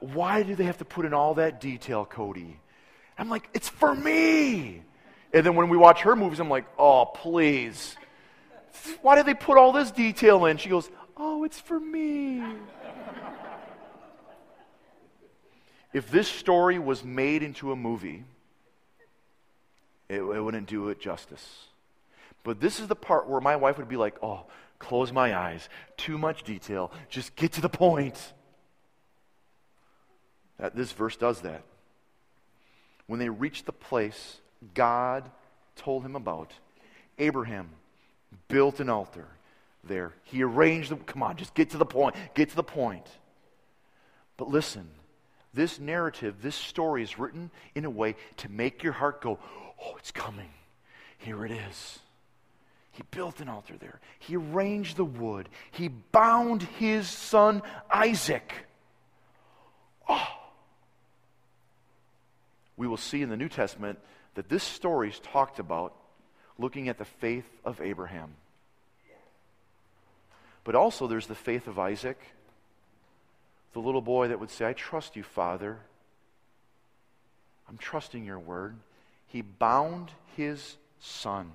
Why 0.00 0.42
do 0.42 0.54
they 0.54 0.64
have 0.64 0.78
to 0.78 0.86
put 0.86 1.04
in 1.04 1.12
all 1.12 1.34
that 1.34 1.60
detail, 1.60 2.06
Cody? 2.06 2.60
I'm 3.18 3.28
like, 3.28 3.48
it's 3.52 3.68
for 3.68 3.94
me. 3.94 4.84
And 5.32 5.44
then 5.44 5.54
when 5.54 5.68
we 5.68 5.76
watch 5.76 6.02
her 6.02 6.16
movies, 6.16 6.40
I'm 6.40 6.48
like, 6.48 6.64
oh, 6.78 7.06
please. 7.06 7.96
Why 9.02 9.16
did 9.16 9.26
they 9.26 9.34
put 9.34 9.58
all 9.58 9.72
this 9.72 9.90
detail 9.90 10.46
in? 10.46 10.56
She 10.56 10.68
goes, 10.68 10.88
oh, 11.16 11.44
it's 11.44 11.60
for 11.60 11.78
me. 11.78 12.42
if 15.92 16.10
this 16.10 16.28
story 16.28 16.78
was 16.78 17.04
made 17.04 17.42
into 17.42 17.72
a 17.72 17.76
movie, 17.76 18.24
it, 20.08 20.20
it 20.20 20.22
wouldn't 20.22 20.66
do 20.66 20.88
it 20.88 21.00
justice. 21.00 21.66
But 22.44 22.60
this 22.60 22.80
is 22.80 22.86
the 22.86 22.96
part 22.96 23.28
where 23.28 23.40
my 23.40 23.56
wife 23.56 23.76
would 23.78 23.88
be 23.88 23.96
like, 23.96 24.16
oh, 24.22 24.44
close 24.78 25.12
my 25.12 25.36
eyes. 25.36 25.68
Too 25.96 26.16
much 26.16 26.44
detail. 26.44 26.90
Just 27.10 27.36
get 27.36 27.52
to 27.52 27.60
the 27.60 27.68
point. 27.68 28.32
That, 30.58 30.74
this 30.74 30.92
verse 30.92 31.16
does 31.16 31.42
that. 31.42 31.62
When 33.06 33.20
they 33.20 33.28
reach 33.28 33.64
the 33.64 33.72
place 33.72 34.38
God 34.74 35.30
told 35.76 36.04
him 36.04 36.16
about. 36.16 36.52
Abraham 37.18 37.70
built 38.48 38.80
an 38.80 38.88
altar 38.88 39.26
there. 39.84 40.12
He 40.24 40.42
arranged 40.42 40.90
them. 40.90 41.00
Come 41.00 41.22
on, 41.22 41.36
just 41.36 41.54
get 41.54 41.70
to 41.70 41.78
the 41.78 41.86
point. 41.86 42.14
Get 42.34 42.50
to 42.50 42.56
the 42.56 42.62
point. 42.62 43.06
But 44.36 44.48
listen, 44.48 44.88
this 45.54 45.80
narrative, 45.80 46.36
this 46.42 46.54
story 46.54 47.02
is 47.02 47.18
written 47.18 47.50
in 47.74 47.84
a 47.84 47.90
way 47.90 48.16
to 48.38 48.48
make 48.48 48.82
your 48.82 48.92
heart 48.92 49.20
go, 49.20 49.38
oh, 49.82 49.96
it's 49.98 50.10
coming. 50.10 50.50
Here 51.18 51.44
it 51.44 51.50
is. 51.50 51.98
He 52.92 53.02
built 53.10 53.40
an 53.40 53.48
altar 53.48 53.74
there. 53.78 54.00
He 54.18 54.36
arranged 54.36 54.96
the 54.96 55.04
wood. 55.04 55.48
He 55.70 55.88
bound 55.88 56.62
his 56.62 57.08
son 57.08 57.62
Isaac. 57.90 58.52
Oh. 60.08 60.26
We 62.76 62.86
will 62.86 62.96
see 62.96 63.22
in 63.22 63.28
the 63.28 63.36
New 63.36 63.48
Testament 63.48 63.98
that 64.38 64.48
this 64.48 64.62
story 64.62 65.08
is 65.08 65.18
talked 65.18 65.58
about 65.58 65.92
looking 66.60 66.88
at 66.88 66.96
the 66.96 67.04
faith 67.04 67.50
of 67.64 67.80
Abraham. 67.80 68.34
But 70.62 70.76
also, 70.76 71.08
there's 71.08 71.26
the 71.26 71.34
faith 71.34 71.66
of 71.66 71.76
Isaac, 71.76 72.16
the 73.72 73.80
little 73.80 74.00
boy 74.00 74.28
that 74.28 74.38
would 74.38 74.50
say, 74.50 74.64
I 74.64 74.74
trust 74.74 75.16
you, 75.16 75.24
Father. 75.24 75.78
I'm 77.68 77.78
trusting 77.78 78.24
your 78.24 78.38
word. 78.38 78.76
He 79.26 79.42
bound 79.42 80.12
his 80.36 80.76
son, 81.00 81.50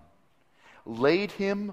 laid 0.86 1.32
him 1.32 1.72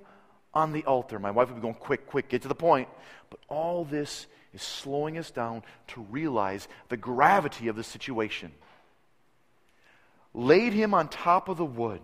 on 0.54 0.70
the 0.70 0.84
altar. 0.84 1.18
My 1.18 1.32
wife 1.32 1.48
would 1.48 1.56
be 1.56 1.60
going, 1.60 1.74
quick, 1.74 2.06
quick, 2.06 2.28
get 2.28 2.42
to 2.42 2.48
the 2.48 2.54
point. 2.54 2.86
But 3.30 3.40
all 3.48 3.84
this 3.84 4.28
is 4.54 4.62
slowing 4.62 5.18
us 5.18 5.32
down 5.32 5.64
to 5.88 6.02
realize 6.02 6.68
the 6.88 6.96
gravity 6.96 7.66
of 7.66 7.74
the 7.74 7.82
situation 7.82 8.52
laid 10.34 10.72
him 10.72 10.94
on 10.94 11.08
top 11.08 11.48
of 11.48 11.56
the 11.56 11.64
wood. 11.64 12.00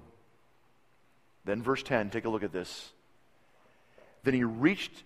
Then, 1.45 1.63
verse 1.63 1.83
10, 1.83 2.11
take 2.11 2.25
a 2.25 2.29
look 2.29 2.43
at 2.43 2.53
this. 2.53 2.91
Then 4.25 4.35
he 4.35 4.45
reached 4.45 5.05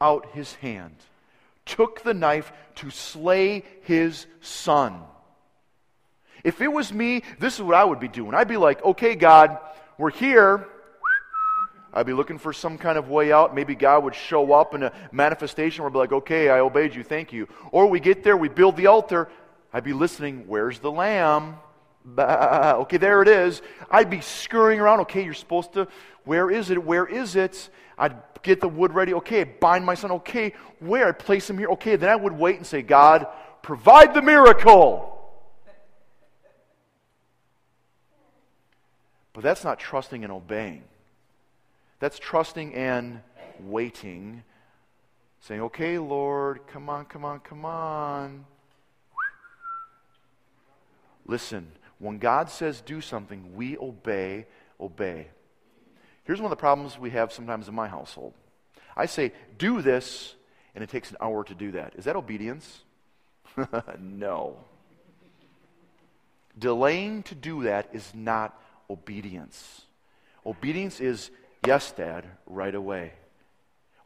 out 0.00 0.26
his 0.32 0.54
hand, 0.56 0.96
took 1.64 2.02
the 2.02 2.14
knife 2.14 2.52
to 2.76 2.90
slay 2.90 3.64
his 3.82 4.26
son. 4.40 5.00
If 6.44 6.60
it 6.60 6.68
was 6.68 6.92
me, 6.92 7.22
this 7.40 7.54
is 7.54 7.62
what 7.62 7.74
I 7.74 7.84
would 7.84 8.00
be 8.00 8.08
doing. 8.08 8.34
I'd 8.34 8.48
be 8.48 8.56
like, 8.56 8.84
okay, 8.84 9.14
God, 9.14 9.58
we're 9.96 10.10
here. 10.10 10.66
I'd 11.92 12.06
be 12.06 12.12
looking 12.12 12.38
for 12.38 12.52
some 12.52 12.78
kind 12.78 12.98
of 12.98 13.08
way 13.08 13.32
out. 13.32 13.54
Maybe 13.54 13.74
God 13.74 14.04
would 14.04 14.14
show 14.14 14.52
up 14.52 14.74
in 14.74 14.82
a 14.82 14.92
manifestation 15.10 15.82
where 15.82 15.88
I'd 15.88 15.94
be 15.94 15.98
like, 15.98 16.12
okay, 16.12 16.50
I 16.50 16.60
obeyed 16.60 16.94
you, 16.94 17.02
thank 17.02 17.32
you. 17.32 17.48
Or 17.72 17.86
we 17.86 17.98
get 17.98 18.22
there, 18.22 18.36
we 18.36 18.48
build 18.48 18.76
the 18.76 18.86
altar. 18.86 19.28
I'd 19.72 19.84
be 19.84 19.94
listening, 19.94 20.46
where's 20.46 20.78
the 20.78 20.92
lamb? 20.92 21.56
Bah, 22.14 22.76
okay, 22.78 22.96
there 22.96 23.20
it 23.22 23.28
is. 23.28 23.60
I'd 23.90 24.08
be 24.08 24.20
scurrying 24.20 24.80
around. 24.80 25.00
Okay, 25.00 25.24
you're 25.24 25.34
supposed 25.34 25.74
to. 25.74 25.88
Where 26.24 26.50
is 26.50 26.70
it? 26.70 26.82
Where 26.82 27.06
is 27.06 27.36
it? 27.36 27.68
I'd 27.98 28.16
get 28.42 28.60
the 28.60 28.68
wood 28.68 28.94
ready. 28.94 29.14
Okay, 29.14 29.44
bind 29.44 29.84
my 29.84 29.94
son. 29.94 30.10
Okay, 30.12 30.54
where? 30.80 31.08
I'd 31.08 31.18
place 31.18 31.48
him 31.48 31.58
here. 31.58 31.68
Okay, 31.70 31.96
then 31.96 32.08
I 32.08 32.16
would 32.16 32.32
wait 32.32 32.56
and 32.56 32.66
say, 32.66 32.82
God, 32.82 33.26
provide 33.62 34.14
the 34.14 34.22
miracle. 34.22 35.14
But 39.32 39.42
that's 39.44 39.64
not 39.64 39.78
trusting 39.78 40.24
and 40.24 40.32
obeying. 40.32 40.84
That's 42.00 42.18
trusting 42.18 42.74
and 42.74 43.20
waiting, 43.60 44.44
saying, 45.40 45.60
Okay, 45.60 45.98
Lord, 45.98 46.60
come 46.68 46.88
on, 46.88 47.04
come 47.04 47.24
on, 47.24 47.40
come 47.40 47.64
on. 47.64 48.46
Listen, 51.26 51.70
when 51.98 52.18
God 52.18 52.50
says 52.50 52.80
do 52.80 53.00
something, 53.00 53.54
we 53.54 53.76
obey, 53.78 54.46
obey. 54.80 55.28
Here's 56.24 56.40
one 56.40 56.46
of 56.46 56.56
the 56.56 56.60
problems 56.60 56.98
we 56.98 57.10
have 57.10 57.32
sometimes 57.32 57.68
in 57.68 57.74
my 57.74 57.88
household. 57.88 58.34
I 58.96 59.06
say, 59.06 59.32
do 59.56 59.80
this, 59.82 60.34
and 60.74 60.84
it 60.84 60.90
takes 60.90 61.10
an 61.10 61.16
hour 61.20 61.44
to 61.44 61.54
do 61.54 61.72
that. 61.72 61.94
Is 61.96 62.04
that 62.04 62.16
obedience? 62.16 62.82
no. 63.98 64.56
Delaying 66.58 67.22
to 67.24 67.34
do 67.34 67.62
that 67.64 67.88
is 67.92 68.12
not 68.14 68.60
obedience. 68.90 69.82
Obedience 70.44 71.00
is, 71.00 71.30
yes, 71.66 71.92
Dad, 71.92 72.24
right 72.46 72.74
away. 72.74 73.12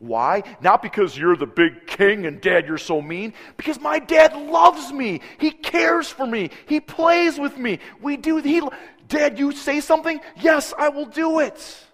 Why? 0.03 0.43
Not 0.61 0.83
because 0.83 1.17
you're 1.17 1.37
the 1.37 1.47
big 1.47 1.87
king 1.87 2.27
and 2.27 2.41
dad, 2.41 2.67
you're 2.67 2.77
so 2.77 3.01
mean. 3.01 3.35
Because 3.57 3.81
my 3.81 4.01
dad 4.01 4.37
loves 4.37 4.93
me. 4.93 5.21
He 5.39 5.53
cares 5.53 6.09
for 6.09 6.27
me. 6.27 6.51
He 6.67 6.81
plays 6.81 7.39
with 7.39 7.57
me. 7.57 7.79
We 8.01 8.17
do. 8.17 8.39
He, 8.39 8.61
dad, 9.07 9.39
you 9.39 9.53
say 9.53 9.79
something? 9.79 10.21
Yes, 10.41 10.75
I 10.77 10.89
will 10.89 11.07
do 11.07 11.39
it. 11.39 11.87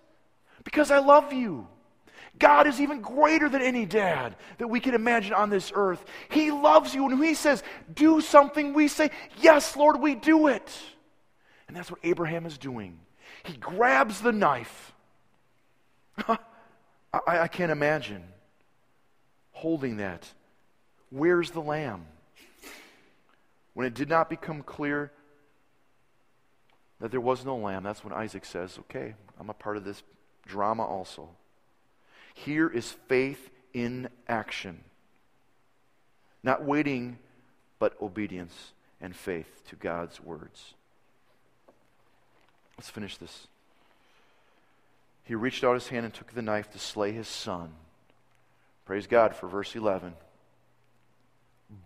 Because 0.64 0.90
I 0.90 1.00
love 1.00 1.34
you. 1.34 1.68
God 2.38 2.66
is 2.66 2.80
even 2.80 3.02
greater 3.02 3.50
than 3.50 3.60
any 3.60 3.84
dad 3.84 4.36
that 4.56 4.68
we 4.68 4.80
can 4.80 4.94
imagine 4.94 5.34
on 5.34 5.50
this 5.50 5.70
earth. 5.74 6.02
He 6.30 6.50
loves 6.50 6.94
you. 6.94 7.06
And 7.10 7.20
when 7.20 7.28
He 7.28 7.34
says, 7.34 7.62
do 7.92 8.22
something, 8.22 8.72
we 8.72 8.88
say, 8.88 9.10
Yes, 9.42 9.76
Lord, 9.76 10.00
we 10.00 10.14
do 10.14 10.46
it. 10.46 10.72
And 11.66 11.76
that's 11.76 11.90
what 11.90 12.00
Abraham 12.02 12.46
is 12.46 12.56
doing. 12.56 13.00
He 13.44 13.58
grabs 13.58 14.22
the 14.22 14.32
knife. 14.32 14.94
I, 17.12 17.40
I 17.40 17.48
can't 17.48 17.72
imagine 17.72 18.22
holding 19.52 19.96
that. 19.98 20.28
Where's 21.10 21.50
the 21.50 21.60
lamb? 21.60 22.06
When 23.74 23.86
it 23.86 23.94
did 23.94 24.08
not 24.08 24.28
become 24.28 24.62
clear 24.62 25.10
that 27.00 27.10
there 27.10 27.20
was 27.20 27.44
no 27.44 27.56
lamb, 27.56 27.84
that's 27.84 28.04
when 28.04 28.12
Isaac 28.12 28.44
says, 28.44 28.78
Okay, 28.80 29.14
I'm 29.38 29.50
a 29.50 29.54
part 29.54 29.76
of 29.76 29.84
this 29.84 30.02
drama 30.46 30.84
also. 30.84 31.28
Here 32.34 32.68
is 32.68 32.92
faith 33.08 33.50
in 33.72 34.08
action. 34.28 34.80
Not 36.42 36.64
waiting, 36.64 37.18
but 37.78 38.00
obedience 38.00 38.72
and 39.00 39.14
faith 39.14 39.62
to 39.68 39.76
God's 39.76 40.20
words. 40.20 40.74
Let's 42.76 42.90
finish 42.90 43.16
this. 43.16 43.48
He 45.28 45.34
reached 45.34 45.62
out 45.62 45.74
his 45.74 45.88
hand 45.88 46.06
and 46.06 46.14
took 46.14 46.32
the 46.32 46.40
knife 46.40 46.70
to 46.70 46.78
slay 46.78 47.12
his 47.12 47.28
son. 47.28 47.70
Praise 48.86 49.06
God 49.06 49.36
for 49.36 49.46
verse 49.46 49.76
11. 49.76 50.14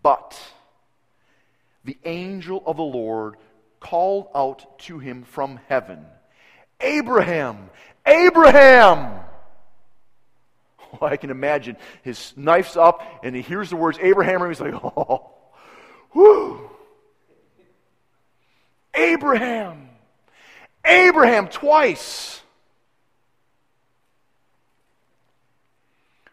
But 0.01 0.41
the 1.85 1.99
angel 2.05 2.63
of 2.65 2.77
the 2.77 2.85
Lord 2.85 3.35
called 3.81 4.29
out 4.33 4.79
to 4.83 5.01
him 5.01 5.25
from 5.25 5.59
heaven 5.69 6.07
Abraham! 6.81 7.71
Abraham! 8.07 9.21
I 11.03 11.17
can 11.17 11.31
imagine 11.31 11.77
his 12.05 12.33
knife's 12.37 12.77
up 12.77 13.03
and 13.25 13.35
he 13.35 13.43
hears 13.43 13.71
the 13.71 13.77
words 13.77 13.99
Abraham 14.01 14.43
and 14.43 14.53
he's 14.53 14.61
like, 14.61 14.75
oh, 14.85 15.33
whoo. 16.15 16.71
Abraham! 18.95 19.89
Abraham 20.85 21.49
twice. 21.49 22.42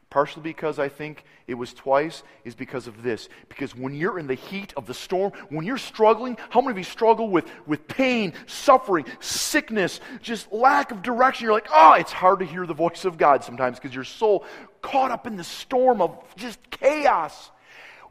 Partially 0.10 0.42
because 0.42 0.80
I 0.80 0.90
think 0.90 1.24
it 1.46 1.54
was 1.54 1.72
twice, 1.72 2.24
is 2.44 2.56
because 2.56 2.88
of 2.88 3.04
this. 3.04 3.30
Because 3.48 3.76
when 3.76 3.94
you're 3.94 4.18
in 4.18 4.26
the 4.26 4.34
heat 4.34 4.74
of 4.76 4.88
the 4.88 4.94
storm, 4.94 5.34
when 5.50 5.68
you're 5.68 5.78
struggling, 5.78 6.36
how 6.50 6.62
many 6.62 6.72
of 6.72 6.78
you 6.80 6.84
struggle 6.84 7.30
with, 7.30 7.46
with 7.68 7.88
pain, 7.88 8.34
suffering, 8.48 9.06
sickness, 9.20 10.00
just 10.22 10.52
lack 10.52 10.92
of 10.92 11.04
direction? 11.04 11.46
You're 11.46 11.54
like, 11.54 11.70
oh, 11.72 11.94
it's 11.94 12.12
hard 12.12 12.40
to 12.40 12.46
hear 12.46 12.66
the 12.66 12.74
voice 12.74 13.06
of 13.06 13.20
God 13.20 13.44
sometimes 13.44 13.78
because 13.78 13.94
your 13.94 14.04
soul 14.04 14.46
caught 14.82 15.12
up 15.12 15.28
in 15.28 15.38
the 15.38 15.44
storm 15.44 16.02
of 16.02 16.18
just 16.36 16.58
chaos. 16.72 17.52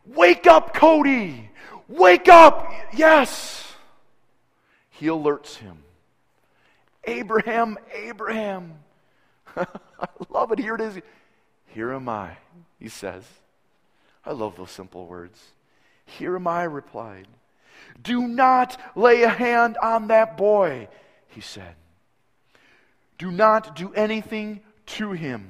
Wake 0.07 0.47
up, 0.47 0.75
Cody! 0.75 1.51
Wake 1.89 2.29
up! 2.29 2.73
Yes! 2.95 3.75
He 4.91 5.07
alerts 5.07 5.57
him. 5.57 5.79
Abraham, 7.05 7.77
Abraham. 7.93 8.75
I 9.57 9.67
love 10.29 10.53
it. 10.53 10.59
Here 10.59 10.75
it 10.75 10.81
is. 10.81 11.01
Here 11.69 11.93
am 11.93 12.09
I, 12.09 12.37
he 12.79 12.89
says. 12.89 13.25
I 14.25 14.33
love 14.33 14.57
those 14.57 14.71
simple 14.71 15.07
words. 15.07 15.41
Here 16.05 16.37
am 16.37 16.47
I, 16.47 16.65
replied. 16.65 17.29
Do 18.03 18.27
not 18.27 18.81
lay 18.97 19.23
a 19.23 19.29
hand 19.29 19.77
on 19.83 20.09
that 20.09 20.37
boy, 20.37 20.89
he 21.29 21.41
said. 21.41 21.75
Do 23.19 23.31
not 23.31 23.77
do 23.77 23.93
anything 23.95 24.61
to 24.87 25.13
him. 25.13 25.49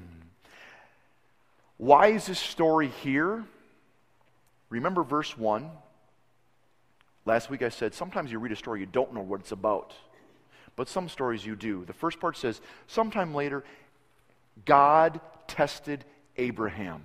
Why 1.76 2.08
is 2.08 2.26
this 2.26 2.40
story 2.40 2.88
here? 2.88 3.44
Remember 4.70 5.02
verse 5.02 5.36
1? 5.36 5.70
Last 7.24 7.50
week 7.50 7.62
I 7.62 7.68
said 7.68 7.94
sometimes 7.94 8.32
you 8.32 8.38
read 8.38 8.52
a 8.52 8.56
story, 8.56 8.80
you 8.80 8.86
don't 8.86 9.14
know 9.14 9.20
what 9.20 9.40
it's 9.40 9.52
about. 9.52 9.94
But 10.76 10.88
some 10.88 11.08
stories 11.08 11.44
you 11.44 11.56
do. 11.56 11.84
The 11.84 11.92
first 11.92 12.20
part 12.20 12.36
says, 12.36 12.60
sometime 12.86 13.34
later, 13.34 13.64
God 14.64 15.20
tested 15.48 16.04
Abraham. 16.36 17.02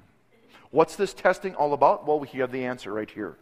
What's 0.69 0.95
this 0.95 1.13
testing 1.13 1.55
all 1.55 1.73
about? 1.73 2.05
Well, 2.05 2.19
we 2.19 2.27
have 2.39 2.51
the 2.51 2.65
answer 2.65 2.93
right 2.93 3.09
here. 3.09 3.35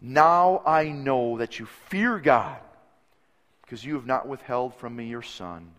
Now 0.00 0.62
I 0.64 0.90
know 0.90 1.38
that 1.38 1.58
you 1.58 1.66
fear 1.66 2.18
God 2.18 2.58
because 3.62 3.84
you 3.84 3.94
have 3.94 4.06
not 4.06 4.28
withheld 4.28 4.74
from 4.74 4.94
me 4.94 5.06
your 5.06 5.22
son, 5.22 5.70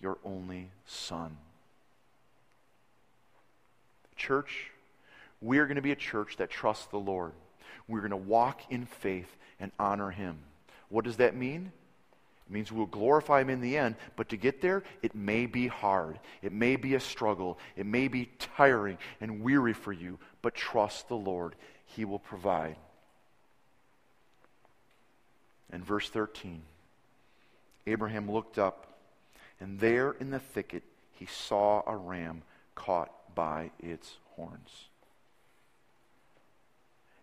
your 0.00 0.18
only 0.24 0.70
son. 0.86 1.36
Church, 4.16 4.70
we 5.40 5.58
are 5.58 5.66
going 5.66 5.76
to 5.76 5.82
be 5.82 5.92
a 5.92 5.96
church 5.96 6.36
that 6.36 6.50
trusts 6.50 6.86
the 6.86 6.98
Lord. 6.98 7.32
We're 7.88 8.00
going 8.00 8.10
to 8.10 8.16
walk 8.16 8.60
in 8.70 8.86
faith 8.86 9.36
and 9.58 9.72
honor 9.78 10.10
him. 10.10 10.38
What 10.88 11.04
does 11.04 11.16
that 11.16 11.34
mean? 11.34 11.72
It 12.50 12.52
means 12.52 12.72
we'll 12.72 12.86
glorify 12.86 13.42
Him 13.42 13.50
in 13.50 13.60
the 13.60 13.76
end, 13.76 13.94
but 14.16 14.30
to 14.30 14.36
get 14.36 14.60
there, 14.60 14.82
it 15.02 15.14
may 15.14 15.46
be 15.46 15.68
hard. 15.68 16.18
It 16.42 16.50
may 16.52 16.74
be 16.74 16.96
a 16.96 17.00
struggle. 17.00 17.60
It 17.76 17.86
may 17.86 18.08
be 18.08 18.28
tiring 18.56 18.98
and 19.20 19.40
weary 19.40 19.72
for 19.72 19.92
you, 19.92 20.18
but 20.42 20.56
trust 20.56 21.06
the 21.06 21.14
Lord. 21.14 21.54
He 21.86 22.04
will 22.04 22.18
provide. 22.18 22.74
And 25.70 25.84
verse 25.84 26.10
13 26.10 26.62
Abraham 27.86 28.28
looked 28.28 28.58
up, 28.58 28.98
and 29.60 29.78
there 29.78 30.10
in 30.18 30.30
the 30.30 30.40
thicket 30.40 30.82
he 31.12 31.26
saw 31.26 31.84
a 31.86 31.96
ram 31.96 32.42
caught 32.74 33.12
by 33.32 33.70
its 33.78 34.16
horns. 34.34 34.89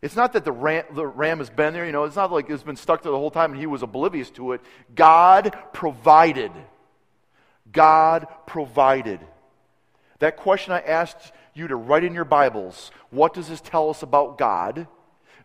It's 0.01 0.15
not 0.15 0.33
that 0.33 0.45
the 0.45 0.51
ram, 0.51 0.83
the 0.91 1.07
ram 1.07 1.39
has 1.39 1.49
been 1.49 1.73
there, 1.73 1.85
you 1.85 1.91
know, 1.91 2.03
it's 2.03 2.15
not 2.15 2.31
like 2.31 2.49
it's 2.49 2.63
been 2.63 2.75
stuck 2.75 3.01
there 3.01 3.11
the 3.11 3.17
whole 3.17 3.31
time 3.31 3.51
and 3.51 3.59
he 3.59 3.65
was 3.65 3.81
oblivious 3.81 4.29
to 4.31 4.53
it. 4.53 4.61
God 4.93 5.57
provided. 5.73 6.51
God 7.71 8.27
provided. 8.45 9.19
That 10.19 10.37
question 10.37 10.73
I 10.73 10.79
asked 10.81 11.31
you 11.53 11.67
to 11.67 11.75
write 11.75 12.03
in 12.03 12.13
your 12.13 12.25
Bibles 12.25 12.91
what 13.09 13.33
does 13.33 13.47
this 13.47 13.61
tell 13.61 13.89
us 13.89 14.03
about 14.03 14.37
God? 14.37 14.87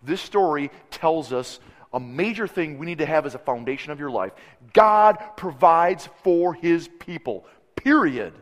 This 0.02 0.20
story 0.20 0.70
tells 0.90 1.32
us 1.32 1.58
a 1.92 2.00
major 2.00 2.46
thing 2.46 2.78
we 2.78 2.86
need 2.86 2.98
to 2.98 3.06
have 3.06 3.26
as 3.26 3.34
a 3.34 3.38
foundation 3.38 3.92
of 3.92 4.00
your 4.00 4.10
life. 4.10 4.32
God 4.72 5.18
provides 5.36 6.08
for 6.22 6.54
his 6.54 6.88
people, 6.98 7.46
period. 7.76 8.34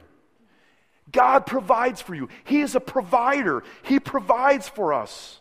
God 1.13 1.47
provides 1.47 2.01
for 2.01 2.15
you. 2.15 2.29
He 2.45 2.61
is 2.61 2.75
a 2.75 2.81
provider, 2.81 3.63
He 3.83 4.01
provides 4.01 4.69
for 4.69 4.93
us 4.93 5.41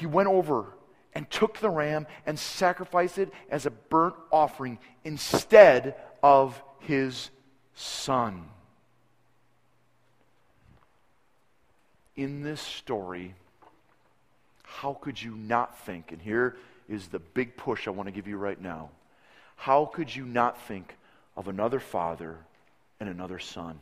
he 0.00 0.06
went 0.06 0.28
over 0.28 0.66
and 1.14 1.30
took 1.30 1.58
the 1.58 1.70
ram 1.70 2.06
and 2.26 2.38
sacrificed 2.38 3.18
it 3.18 3.32
as 3.50 3.66
a 3.66 3.70
burnt 3.70 4.14
offering 4.32 4.78
instead 5.04 5.94
of 6.22 6.60
his 6.80 7.30
son. 7.74 8.48
In 12.16 12.42
this 12.42 12.60
story, 12.60 13.34
how 14.62 14.94
could 14.94 15.20
you 15.20 15.34
not 15.34 15.78
think, 15.80 16.12
and 16.12 16.20
here 16.20 16.56
is 16.88 17.06
the 17.08 17.18
big 17.18 17.56
push 17.56 17.86
I 17.86 17.90
want 17.90 18.08
to 18.08 18.12
give 18.12 18.26
you 18.26 18.36
right 18.36 18.60
now. 18.60 18.90
How 19.56 19.84
could 19.84 20.14
you 20.14 20.24
not 20.24 20.60
think 20.62 20.96
of 21.36 21.48
another 21.48 21.78
father 21.78 22.38
and 22.98 23.08
another 23.08 23.38
son? 23.38 23.78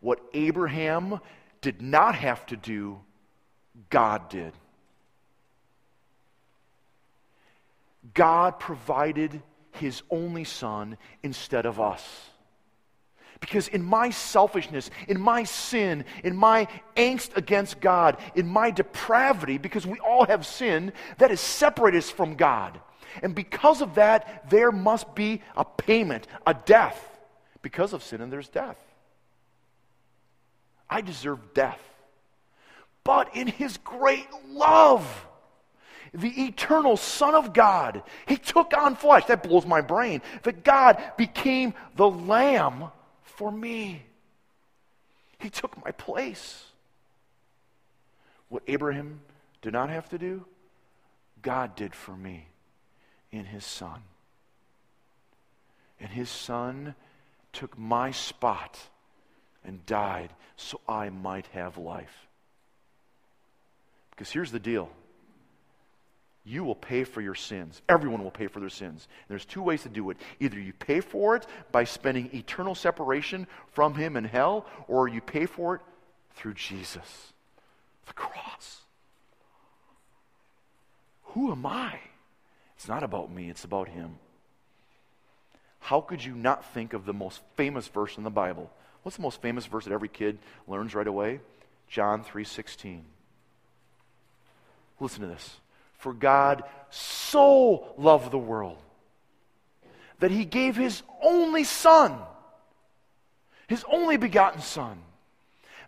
What 0.00 0.20
Abraham 0.34 1.20
did 1.60 1.80
not 1.80 2.14
have 2.14 2.44
to 2.46 2.56
do, 2.56 3.00
God 3.90 4.28
did. 4.28 4.52
God 8.14 8.58
provided 8.58 9.42
his 9.72 10.02
only 10.10 10.44
son 10.44 10.96
instead 11.22 11.66
of 11.66 11.80
us. 11.80 12.30
Because 13.40 13.68
in 13.68 13.84
my 13.84 14.10
selfishness, 14.10 14.90
in 15.06 15.20
my 15.20 15.44
sin, 15.44 16.04
in 16.24 16.36
my 16.36 16.66
angst 16.96 17.36
against 17.36 17.80
God, 17.80 18.16
in 18.34 18.48
my 18.48 18.70
depravity, 18.70 19.58
because 19.58 19.86
we 19.86 20.00
all 20.00 20.26
have 20.26 20.44
sin, 20.44 20.92
that 21.18 21.30
has 21.30 21.40
separated 21.40 21.98
us 21.98 22.10
from 22.10 22.34
God. 22.34 22.80
And 23.22 23.34
because 23.34 23.80
of 23.80 23.94
that, 23.94 24.50
there 24.50 24.72
must 24.72 25.14
be 25.14 25.42
a 25.56 25.64
payment, 25.64 26.26
a 26.46 26.54
death. 26.54 27.04
Because 27.62 27.92
of 27.92 28.02
sin, 28.02 28.20
and 28.20 28.32
there's 28.32 28.48
death. 28.48 28.78
I 30.90 31.00
deserve 31.00 31.54
death. 31.54 31.80
But 33.08 33.34
in 33.34 33.46
His 33.46 33.78
great 33.78 34.28
love, 34.50 35.26
the 36.12 36.44
eternal 36.44 36.98
Son 36.98 37.34
of 37.34 37.54
God, 37.54 38.02
He 38.26 38.36
took 38.36 38.76
on 38.76 38.96
flesh. 38.96 39.24
That 39.24 39.42
blows 39.42 39.64
my 39.64 39.80
brain. 39.80 40.20
That 40.42 40.62
God 40.62 41.02
became 41.16 41.72
the 41.96 42.10
Lamb 42.10 42.90
for 43.22 43.50
me. 43.50 44.02
He 45.38 45.48
took 45.48 45.82
my 45.82 45.90
place. 45.92 46.66
What 48.50 48.62
Abraham 48.66 49.20
did 49.62 49.72
not 49.72 49.88
have 49.88 50.10
to 50.10 50.18
do, 50.18 50.44
God 51.40 51.76
did 51.76 51.94
for 51.94 52.14
me 52.14 52.48
in 53.32 53.46
His 53.46 53.64
Son. 53.64 54.02
And 55.98 56.10
His 56.10 56.28
Son 56.28 56.94
took 57.54 57.78
my 57.78 58.10
spot 58.10 58.78
and 59.64 59.86
died 59.86 60.28
so 60.58 60.78
I 60.86 61.08
might 61.08 61.46
have 61.54 61.78
life. 61.78 62.27
Because 64.18 64.32
here's 64.32 64.50
the 64.50 64.58
deal 64.58 64.90
you 66.44 66.64
will 66.64 66.74
pay 66.74 67.04
for 67.04 67.20
your 67.20 67.36
sins. 67.36 67.80
Everyone 67.88 68.24
will 68.24 68.32
pay 68.32 68.48
for 68.48 68.58
their 68.58 68.68
sins. 68.68 69.06
And 69.06 69.28
there's 69.28 69.44
two 69.44 69.62
ways 69.62 69.82
to 69.84 69.88
do 69.88 70.10
it. 70.10 70.16
Either 70.40 70.58
you 70.58 70.72
pay 70.72 71.00
for 71.00 71.36
it 71.36 71.46
by 71.70 71.84
spending 71.84 72.30
eternal 72.34 72.74
separation 72.74 73.46
from 73.72 73.94
Him 73.94 74.16
in 74.16 74.24
hell, 74.24 74.66
or 74.88 75.06
you 75.06 75.20
pay 75.20 75.46
for 75.46 75.76
it 75.76 75.82
through 76.34 76.54
Jesus, 76.54 77.32
the 78.06 78.12
cross. 78.14 78.80
Who 81.34 81.52
am 81.52 81.64
I? 81.64 82.00
It's 82.76 82.88
not 82.88 83.02
about 83.04 83.30
me, 83.30 83.50
it's 83.50 83.64
about 83.64 83.88
Him. 83.88 84.18
How 85.78 86.00
could 86.00 86.24
you 86.24 86.34
not 86.34 86.64
think 86.72 86.92
of 86.92 87.04
the 87.04 87.12
most 87.12 87.40
famous 87.56 87.86
verse 87.86 88.16
in 88.16 88.24
the 88.24 88.30
Bible? 88.30 88.70
What's 89.02 89.16
the 89.16 89.22
most 89.22 89.42
famous 89.42 89.66
verse 89.66 89.84
that 89.84 89.92
every 89.92 90.08
kid 90.08 90.38
learns 90.66 90.94
right 90.94 91.06
away? 91.06 91.40
John 91.88 92.24
3:16. 92.24 93.04
Listen 95.00 95.20
to 95.20 95.26
this. 95.26 95.56
For 95.98 96.12
God 96.12 96.64
so 96.90 97.94
loved 97.98 98.30
the 98.30 98.38
world 98.38 98.78
that 100.20 100.30
he 100.30 100.44
gave 100.44 100.76
his 100.76 101.02
only 101.22 101.64
son, 101.64 102.16
his 103.66 103.84
only 103.90 104.16
begotten 104.16 104.60
son, 104.60 104.98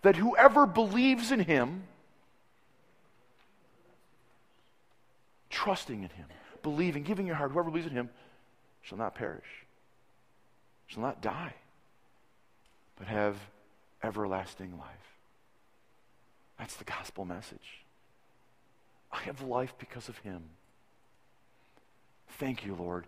that 0.02 0.16
whoever 0.16 0.66
believes 0.66 1.32
in 1.32 1.40
him, 1.40 1.84
trusting 5.48 6.02
in 6.02 6.08
him, 6.10 6.26
believing, 6.62 7.02
giving 7.02 7.26
your 7.26 7.36
heart, 7.36 7.50
whoever 7.50 7.70
believes 7.70 7.88
in 7.88 7.92
him, 7.92 8.10
shall 8.82 8.98
not 8.98 9.14
perish, 9.14 9.66
shall 10.86 11.02
not 11.02 11.20
die, 11.20 11.54
but 12.98 13.08
have 13.08 13.36
everlasting 14.02 14.78
life. 14.78 14.86
That's 16.58 16.76
the 16.76 16.84
gospel 16.84 17.24
message. 17.24 17.84
I 19.12 19.20
have 19.22 19.42
life 19.42 19.74
because 19.78 20.08
of 20.08 20.18
him. 20.18 20.42
Thank 22.38 22.64
you, 22.64 22.74
Lord, 22.74 23.06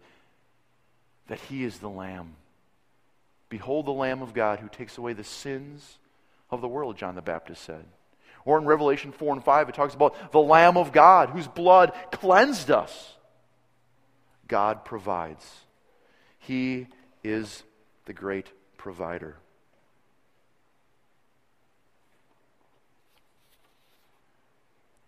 that 1.29 1.41
he 1.41 1.65
is 1.65 1.79
the 1.79 1.89
Lamb. 1.89 2.35
Behold 3.49 3.87
the 3.87 3.93
Lamb 3.93 4.23
of 4.23 4.35
God 4.35 4.61
who 4.61 4.69
takes 4.69 4.99
away 4.99 5.13
the 5.13 5.25
sins 5.25 5.99
of 6.51 6.61
the 6.61 6.69
world, 6.69 6.97
John 6.97 7.15
the 7.15 7.23
Baptist 7.23 7.63
said. 7.63 7.85
Or 8.45 8.59
in 8.59 8.65
Revelation 8.65 9.13
4 9.13 9.35
and 9.35 9.45
5, 9.45 9.69
it 9.69 9.75
talks 9.75 9.95
about 9.95 10.33
the 10.33 10.41
Lamb 10.41 10.77
of 10.77 10.93
God 10.93 11.31
whose 11.31 11.47
blood 11.47 11.93
cleansed 12.11 12.71
us. 12.71 13.13
God 14.49 14.85
provides. 14.85 15.47
He 16.39 16.89
is 17.23 17.63
the 18.07 18.13
great 18.13 18.49
provider. 18.77 19.37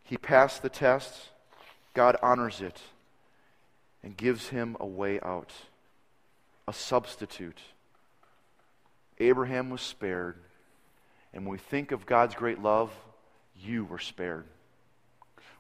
He 0.05 0.17
passed 0.17 0.63
the 0.63 0.69
test. 0.69 1.31
God 1.95 2.17
honors 2.23 2.61
it 2.61 2.81
and 4.03 4.17
gives 4.17 4.49
him 4.49 4.77
a 4.79 4.87
way 4.87 5.19
out, 5.21 5.53
a 6.69 6.73
substitute. 6.73 7.59
Abraham 9.19 9.71
was 9.71 9.81
spared. 9.81 10.37
And 11.33 11.45
when 11.45 11.53
we 11.53 11.59
think 11.59 11.91
of 11.91 12.07
God's 12.07 12.35
great 12.35 12.61
love, 12.61 12.93
you 13.61 13.85
were 13.85 13.99
spared. 13.99 14.45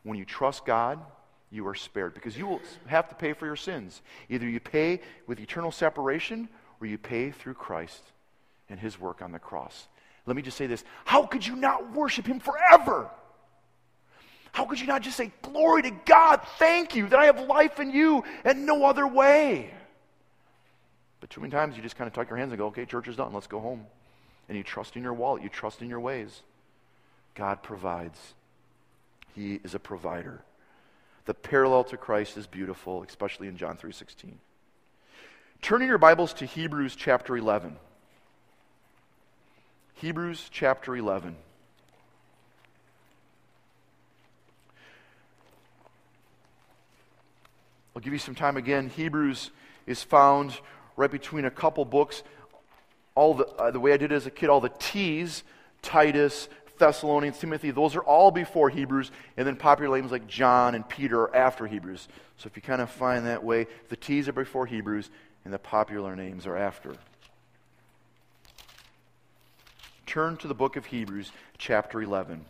When 0.03 0.19
you 0.19 0.25
trust 0.25 0.67
God, 0.67 1.01
you 1.51 1.67
are 1.67 1.75
spared 1.75 2.15
because 2.15 2.37
you 2.37 2.47
will 2.47 2.61
have 2.87 3.09
to 3.09 3.15
pay 3.15 3.33
for 3.33 3.47
your 3.47 3.57
sins. 3.57 4.03
Either 4.29 4.49
you 4.49 4.61
pay 4.61 5.01
with 5.27 5.41
eternal 5.41 5.71
separation 5.71 6.49
or 6.81 6.87
you 6.87 6.99
pay 6.99 7.31
through 7.31 7.55
Christ 7.55 8.03
and 8.69 8.79
his 8.79 9.01
work 9.01 9.23
on 9.23 9.33
the 9.33 9.39
cross. 9.39 9.87
Let 10.27 10.37
me 10.37 10.43
just 10.43 10.57
say 10.57 10.67
this 10.67 10.85
how 11.05 11.27
could 11.27 11.47
you 11.47 11.57
not 11.57 11.93
worship 11.93 12.27
him 12.27 12.41
forever? 12.41 13.09
How 14.55 14.65
could 14.67 14.81
you 14.81 14.87
not 14.87 15.03
just 15.03 15.17
say, 15.17 15.33
Glory 15.43 15.83
to 15.83 15.91
God, 15.91 16.41
thank 16.61 16.95
you 16.95 17.09
that 17.09 17.19
I 17.19 17.27
have 17.27 17.41
life 17.41 17.81
in 17.81 17.91
you 17.91 18.23
and 18.45 18.65
no 18.65 18.85
other 18.85 19.05
way? 19.05 19.69
But 21.19 21.29
too 21.29 21.41
many 21.41 21.51
times 21.51 21.77
you 21.77 21.83
just 21.83 21.97
kind 21.97 22.07
of 22.07 22.15
tuck 22.15 22.31
your 22.31 22.39
hands 22.39 22.53
and 22.53 22.59
go, 22.59 22.69
Okay, 22.69 22.85
church 22.85 23.09
is 23.09 23.17
done, 23.17 23.33
let's 23.33 23.49
go 23.49 23.59
home. 23.59 23.85
And 24.49 24.57
you 24.57 24.63
trust 24.63 24.95
in 24.95 25.03
your 25.03 25.13
wallet, 25.13 25.43
you 25.43 25.49
trust 25.49 25.83
in 25.83 25.89
your 25.89 25.99
ways. 25.99 26.43
God 27.35 27.65
provides, 27.65 28.35
He 29.35 29.59
is 29.65 29.75
a 29.75 29.81
provider. 29.81 30.41
The 31.25 31.35
parallel 31.35 31.83
to 31.85 31.97
Christ 31.97 32.37
is 32.37 32.47
beautiful, 32.47 33.03
especially 33.03 33.49
in 33.49 33.57
John 33.57 33.77
3:16. 33.77 34.39
Turning 35.63 35.89
your 35.89 35.99
Bibles 35.99 36.33
to 36.35 36.47
Hebrews 36.47 36.95
chapter 36.95 37.37
11. 37.37 37.77
Hebrews 39.95 40.49
chapter 40.53 40.95
11. 40.95 41.35
I'll 47.95 48.03
give 48.03 48.13
you 48.13 48.19
some 48.19 48.35
time 48.35 48.57
again. 48.57 48.89
Hebrews 48.89 49.51
is 49.87 50.03
found 50.03 50.59
right 50.97 51.11
between 51.11 51.45
a 51.45 51.51
couple 51.51 51.85
books. 51.85 52.23
All 53.15 53.35
the, 53.35 53.47
uh, 53.47 53.71
the 53.71 53.79
way 53.79 53.93
I 53.93 53.97
did 53.97 54.11
it 54.11 54.15
as 54.15 54.27
a 54.27 54.31
kid, 54.31 54.51
all 54.51 54.61
the 54.61 54.73
T's, 54.79 55.45
Titus, 55.83 56.49
Thessalonians, 56.79 57.39
Timothy, 57.39 57.71
those 57.71 57.95
are 57.95 58.03
all 58.03 58.33
before 58.33 58.69
Hebrews, 58.69 59.13
and 59.37 59.47
then 59.47 59.55
popular 59.55 59.97
names 59.97 60.11
like 60.11 60.27
John 60.27 60.75
and 60.75 60.89
Peter 60.89 61.23
are 61.23 61.37
after 61.37 61.67
Hebrews. 61.67 62.09
So 62.39 62.49
if 62.49 62.57
you 62.57 62.63
kind 62.63 62.83
of 62.83 62.91
find 62.91 63.27
that 63.27 63.45
way, 63.45 63.69
the 63.89 63.97
T's 63.97 64.29
are 64.29 64.33
before 64.33 64.67
Hebrews, 64.67 65.11
and 65.45 65.55
the 65.55 65.59
popular 65.59 66.17
names 66.17 66.47
are 66.47 66.57
after. 66.57 66.97
Turn 70.07 70.37
to 70.39 70.49
the 70.49 70.55
book 70.55 70.77
of 70.77 70.87
Hebrews, 70.87 71.31
chapter 71.59 72.03
11. 72.03 72.45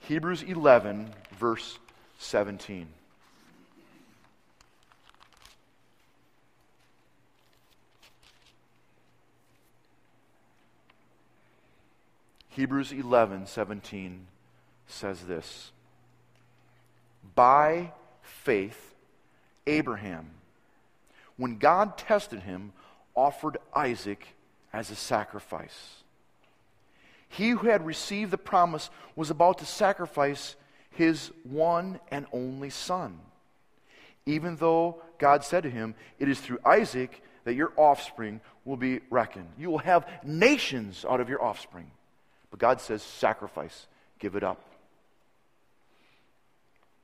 Hebrews 0.00 0.42
11, 0.42 1.10
verse 1.38 1.78
17. 2.18 2.88
Hebrews 12.54 12.92
11 12.92 13.48
17 13.48 14.28
says 14.86 15.20
this 15.22 15.72
By 17.34 17.92
faith, 18.22 18.94
Abraham, 19.66 20.30
when 21.36 21.58
God 21.58 21.98
tested 21.98 22.40
him, 22.40 22.72
offered 23.16 23.58
Isaac 23.74 24.28
as 24.72 24.90
a 24.90 24.94
sacrifice. 24.94 26.04
He 27.28 27.50
who 27.50 27.66
had 27.66 27.84
received 27.84 28.30
the 28.30 28.38
promise 28.38 28.88
was 29.16 29.30
about 29.30 29.58
to 29.58 29.66
sacrifice 29.66 30.54
his 30.90 31.32
one 31.42 31.98
and 32.12 32.24
only 32.32 32.70
son. 32.70 33.18
Even 34.26 34.54
though 34.56 35.02
God 35.18 35.42
said 35.42 35.64
to 35.64 35.70
him, 35.70 35.96
It 36.20 36.28
is 36.28 36.38
through 36.38 36.60
Isaac 36.64 37.20
that 37.42 37.54
your 37.54 37.72
offspring 37.76 38.40
will 38.64 38.76
be 38.76 39.00
reckoned. 39.10 39.48
You 39.58 39.70
will 39.70 39.78
have 39.78 40.08
nations 40.22 41.04
out 41.08 41.20
of 41.20 41.28
your 41.28 41.42
offspring. 41.42 41.90
But 42.54 42.60
God 42.60 42.80
says, 42.80 43.02
sacrifice, 43.02 43.88
give 44.20 44.36
it 44.36 44.44
up. 44.44 44.64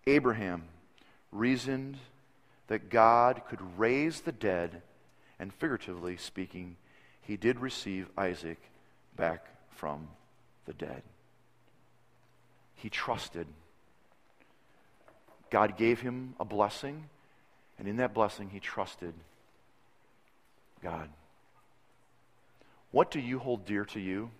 Abraham 0.06 0.62
reasoned 1.32 1.96
that 2.68 2.88
God 2.88 3.42
could 3.48 3.58
raise 3.76 4.20
the 4.20 4.30
dead, 4.30 4.82
and 5.40 5.52
figuratively 5.52 6.16
speaking, 6.18 6.76
he 7.20 7.36
did 7.36 7.58
receive 7.58 8.08
Isaac 8.16 8.60
back 9.16 9.44
from 9.70 10.06
the 10.66 10.72
dead. 10.72 11.02
He 12.76 12.88
trusted. 12.88 13.48
God 15.50 15.76
gave 15.76 16.00
him 16.00 16.36
a 16.38 16.44
blessing, 16.44 17.06
and 17.76 17.88
in 17.88 17.96
that 17.96 18.14
blessing, 18.14 18.50
he 18.50 18.60
trusted 18.60 19.14
God. 20.80 21.08
What 22.92 23.10
do 23.10 23.18
you 23.18 23.40
hold 23.40 23.66
dear 23.66 23.84
to 23.86 23.98
you? 23.98 24.30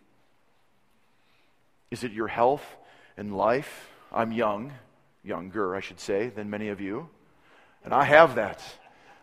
Is 1.91 2.05
it 2.05 2.13
your 2.13 2.29
health 2.29 2.65
and 3.17 3.37
life? 3.37 3.91
I'm 4.13 4.33
young, 4.33 4.73
younger, 5.23 5.75
I 5.75 5.81
should 5.81 6.01
say, 6.01 6.29
than 6.29 6.51
many 6.51 6.69
of 6.69 6.81
you. 6.81 7.09
And 7.85 7.95
I 7.95 8.05
have 8.05 8.37
that. 8.37 8.63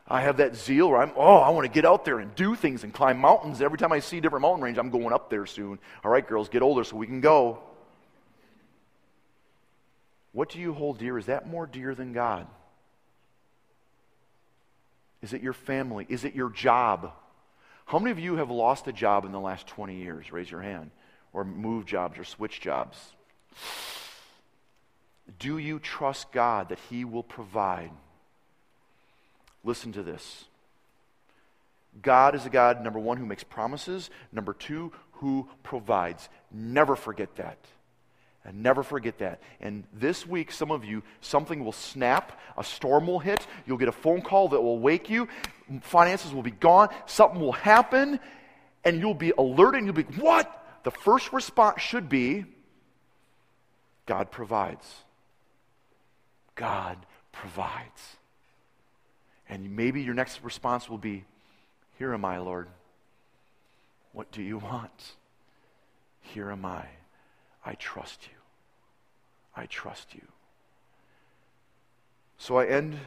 I 0.07 0.21
have 0.21 0.37
that 0.37 0.55
zeal 0.55 0.89
where 0.89 1.01
I'm, 1.01 1.11
oh, 1.17 1.37
I 1.37 1.49
want 1.49 1.65
to 1.65 1.71
get 1.71 1.85
out 1.85 2.05
there 2.05 2.19
and 2.19 2.33
do 2.35 2.55
things 2.55 2.83
and 2.83 2.93
climb 2.93 3.19
mountains. 3.19 3.61
Every 3.61 3.77
time 3.77 3.91
I 3.91 3.99
see 3.99 4.19
a 4.19 4.21
different 4.21 4.41
mountain 4.41 4.63
range, 4.63 4.77
I'm 4.77 4.89
going 4.89 5.11
up 5.11 5.29
there 5.29 5.45
soon. 5.45 5.79
All 6.03 6.11
right, 6.11 6.25
girls, 6.25 6.47
get 6.47 6.61
older 6.61 6.85
so 6.85 6.95
we 6.95 7.07
can 7.07 7.19
go. 7.19 7.59
What 10.31 10.49
do 10.49 10.59
you 10.59 10.73
hold 10.73 10.99
dear? 10.99 11.17
Is 11.17 11.25
that 11.25 11.47
more 11.47 11.67
dear 11.67 11.93
than 11.93 12.13
God? 12.13 12.47
Is 15.21 15.33
it 15.33 15.41
your 15.41 15.53
family? 15.53 16.05
Is 16.07 16.23
it 16.23 16.35
your 16.35 16.51
job? 16.51 17.11
How 17.85 17.99
many 17.99 18.11
of 18.11 18.19
you 18.19 18.35
have 18.37 18.49
lost 18.49 18.87
a 18.87 18.93
job 18.93 19.25
in 19.25 19.31
the 19.31 19.39
last 19.39 19.67
20 19.67 19.95
years? 19.95 20.31
Raise 20.31 20.49
your 20.49 20.61
hand. 20.61 20.91
Or 21.37 21.43
move 21.43 21.85
jobs 21.85 22.17
or 22.17 22.23
switch 22.23 22.59
jobs. 22.59 22.97
Do 25.37 25.59
you 25.59 25.77
trust 25.77 26.31
God 26.31 26.69
that 26.69 26.79
He 26.89 27.05
will 27.05 27.21
provide? 27.21 27.91
Listen 29.63 29.91
to 29.91 30.01
this. 30.01 30.45
God 32.01 32.33
is 32.33 32.47
a 32.47 32.49
God, 32.49 32.83
number 32.83 32.97
one, 32.97 33.17
who 33.17 33.25
makes 33.27 33.43
promises, 33.43 34.09
number 34.31 34.53
two, 34.53 34.91
who 35.11 35.47
provides. 35.61 36.27
Never 36.51 36.95
forget 36.95 37.35
that. 37.35 37.59
And 38.43 38.63
never 38.63 38.81
forget 38.81 39.19
that. 39.19 39.39
And 39.61 39.83
this 39.93 40.25
week, 40.25 40.51
some 40.51 40.71
of 40.71 40.85
you, 40.85 41.03
something 41.21 41.63
will 41.63 41.71
snap, 41.71 42.39
a 42.57 42.63
storm 42.63 43.05
will 43.05 43.19
hit, 43.19 43.45
you'll 43.67 43.77
get 43.77 43.89
a 43.89 43.91
phone 43.91 44.23
call 44.23 44.47
that 44.49 44.61
will 44.61 44.79
wake 44.79 45.07
you, 45.07 45.27
finances 45.81 46.33
will 46.33 46.41
be 46.41 46.49
gone, 46.49 46.89
something 47.05 47.39
will 47.39 47.51
happen, 47.51 48.19
and 48.83 48.99
you'll 48.99 49.13
be 49.13 49.33
alerted 49.37 49.83
and 49.83 49.85
you'll 49.85 50.03
be, 50.03 50.19
what? 50.19 50.63
The 50.87 50.91
first 50.91 51.33
response 51.33 51.81
should 51.81 52.07
be, 52.07 52.45
God 54.05 54.31
provides. 54.31 55.03
God 56.55 56.95
provides. 57.33 58.15
And 59.49 59.75
maybe 59.75 60.01
your 60.01 60.13
next 60.13 60.41
response 60.45 60.89
will 60.89 60.97
be, 60.97 61.25
Here 61.99 62.13
am 62.13 62.23
I, 62.23 62.37
Lord. 62.37 62.69
What 64.13 64.31
do 64.31 64.41
you 64.41 64.59
want? 64.59 65.15
Here 66.21 66.49
am 66.51 66.63
I. 66.63 66.85
I 67.65 67.73
trust 67.73 68.25
you. 68.31 68.37
I 69.57 69.65
trust 69.65 70.15
you. 70.15 70.23
So 72.37 72.59
I 72.59 72.65
end 72.65 72.97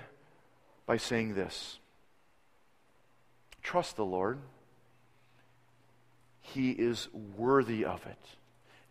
by 0.85 0.99
saying 0.99 1.35
this 1.35 1.79
Trust 3.63 3.97
the 3.97 4.05
Lord. 4.05 4.39
He 6.41 6.71
is 6.71 7.09
worthy 7.37 7.85
of 7.85 8.05
it. 8.07 8.19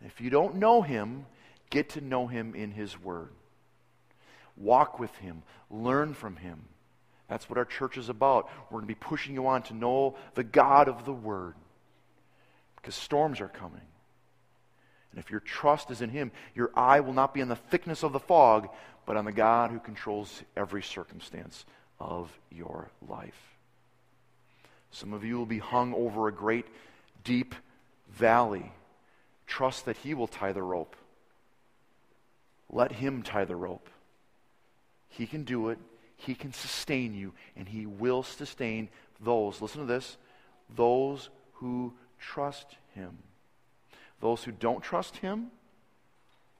And 0.00 0.10
if 0.10 0.20
you 0.20 0.30
don't 0.30 0.56
know 0.56 0.82
him, 0.82 1.26
get 1.68 1.90
to 1.90 2.00
know 2.00 2.26
him 2.26 2.54
in 2.54 2.70
his 2.70 3.00
word. 3.00 3.30
Walk 4.56 4.98
with 4.98 5.14
him, 5.16 5.42
learn 5.70 6.14
from 6.14 6.36
him. 6.36 6.62
That's 7.28 7.48
what 7.48 7.58
our 7.58 7.64
church 7.64 7.96
is 7.96 8.08
about. 8.08 8.48
We're 8.70 8.80
going 8.80 8.84
to 8.84 8.88
be 8.88 8.94
pushing 8.94 9.34
you 9.34 9.46
on 9.46 9.62
to 9.64 9.74
know 9.74 10.16
the 10.34 10.44
God 10.44 10.88
of 10.88 11.04
the 11.04 11.12
word 11.12 11.54
because 12.76 12.94
storms 12.94 13.40
are 13.40 13.48
coming. 13.48 13.80
And 15.12 15.18
if 15.18 15.30
your 15.30 15.40
trust 15.40 15.90
is 15.90 16.02
in 16.02 16.10
him, 16.10 16.30
your 16.54 16.70
eye 16.74 17.00
will 17.00 17.12
not 17.12 17.34
be 17.34 17.42
on 17.42 17.48
the 17.48 17.56
thickness 17.56 18.02
of 18.02 18.12
the 18.12 18.20
fog, 18.20 18.68
but 19.06 19.16
on 19.16 19.24
the 19.24 19.32
God 19.32 19.70
who 19.70 19.78
controls 19.78 20.42
every 20.56 20.82
circumstance 20.82 21.64
of 21.98 22.30
your 22.50 22.90
life. 23.08 23.56
Some 24.92 25.12
of 25.12 25.24
you 25.24 25.36
will 25.36 25.46
be 25.46 25.58
hung 25.58 25.94
over 25.94 26.28
a 26.28 26.32
great, 26.32 26.66
deep 27.24 27.54
valley. 28.08 28.72
Trust 29.46 29.84
that 29.86 29.96
he 29.98 30.14
will 30.14 30.28
tie 30.28 30.52
the 30.52 30.62
rope. 30.62 30.96
Let 32.68 32.92
him 32.92 33.22
tie 33.22 33.44
the 33.44 33.56
rope. 33.56 33.88
He 35.08 35.26
can 35.26 35.44
do 35.44 35.70
it. 35.70 35.78
He 36.20 36.34
can 36.34 36.52
sustain 36.52 37.14
you, 37.14 37.32
and 37.56 37.66
He 37.66 37.86
will 37.86 38.22
sustain 38.22 38.90
those, 39.20 39.62
listen 39.62 39.80
to 39.80 39.86
this, 39.86 40.18
those 40.74 41.30
who 41.54 41.94
trust 42.18 42.76
Him. 42.94 43.18
Those 44.20 44.44
who 44.44 44.52
don't 44.52 44.82
trust 44.82 45.16
Him, 45.16 45.50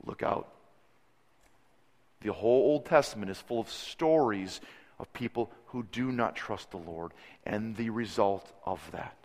look 0.04 0.22
out. 0.22 0.48
The 2.22 2.32
whole 2.32 2.72
Old 2.72 2.86
Testament 2.86 3.30
is 3.30 3.38
full 3.38 3.60
of 3.60 3.70
stories 3.70 4.60
of 4.98 5.12
people 5.12 5.50
who 5.66 5.82
do 5.82 6.10
not 6.10 6.36
trust 6.36 6.70
the 6.70 6.78
Lord 6.78 7.12
and 7.44 7.76
the 7.76 7.90
result 7.90 8.50
of 8.64 8.80
that. 8.92 9.19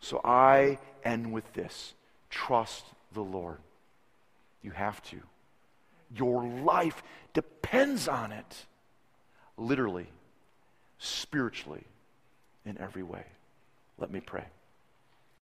So 0.00 0.20
I 0.24 0.78
end 1.04 1.32
with 1.32 1.52
this 1.52 1.94
trust 2.30 2.84
the 3.12 3.22
Lord. 3.22 3.58
You 4.62 4.70
have 4.72 5.02
to. 5.04 5.18
Your 6.14 6.44
life 6.44 7.02
depends 7.34 8.08
on 8.08 8.32
it, 8.32 8.66
literally, 9.56 10.08
spiritually, 10.98 11.84
in 12.64 12.78
every 12.78 13.02
way. 13.02 13.24
Let 13.98 14.10
me 14.10 14.20
pray. 14.20 14.44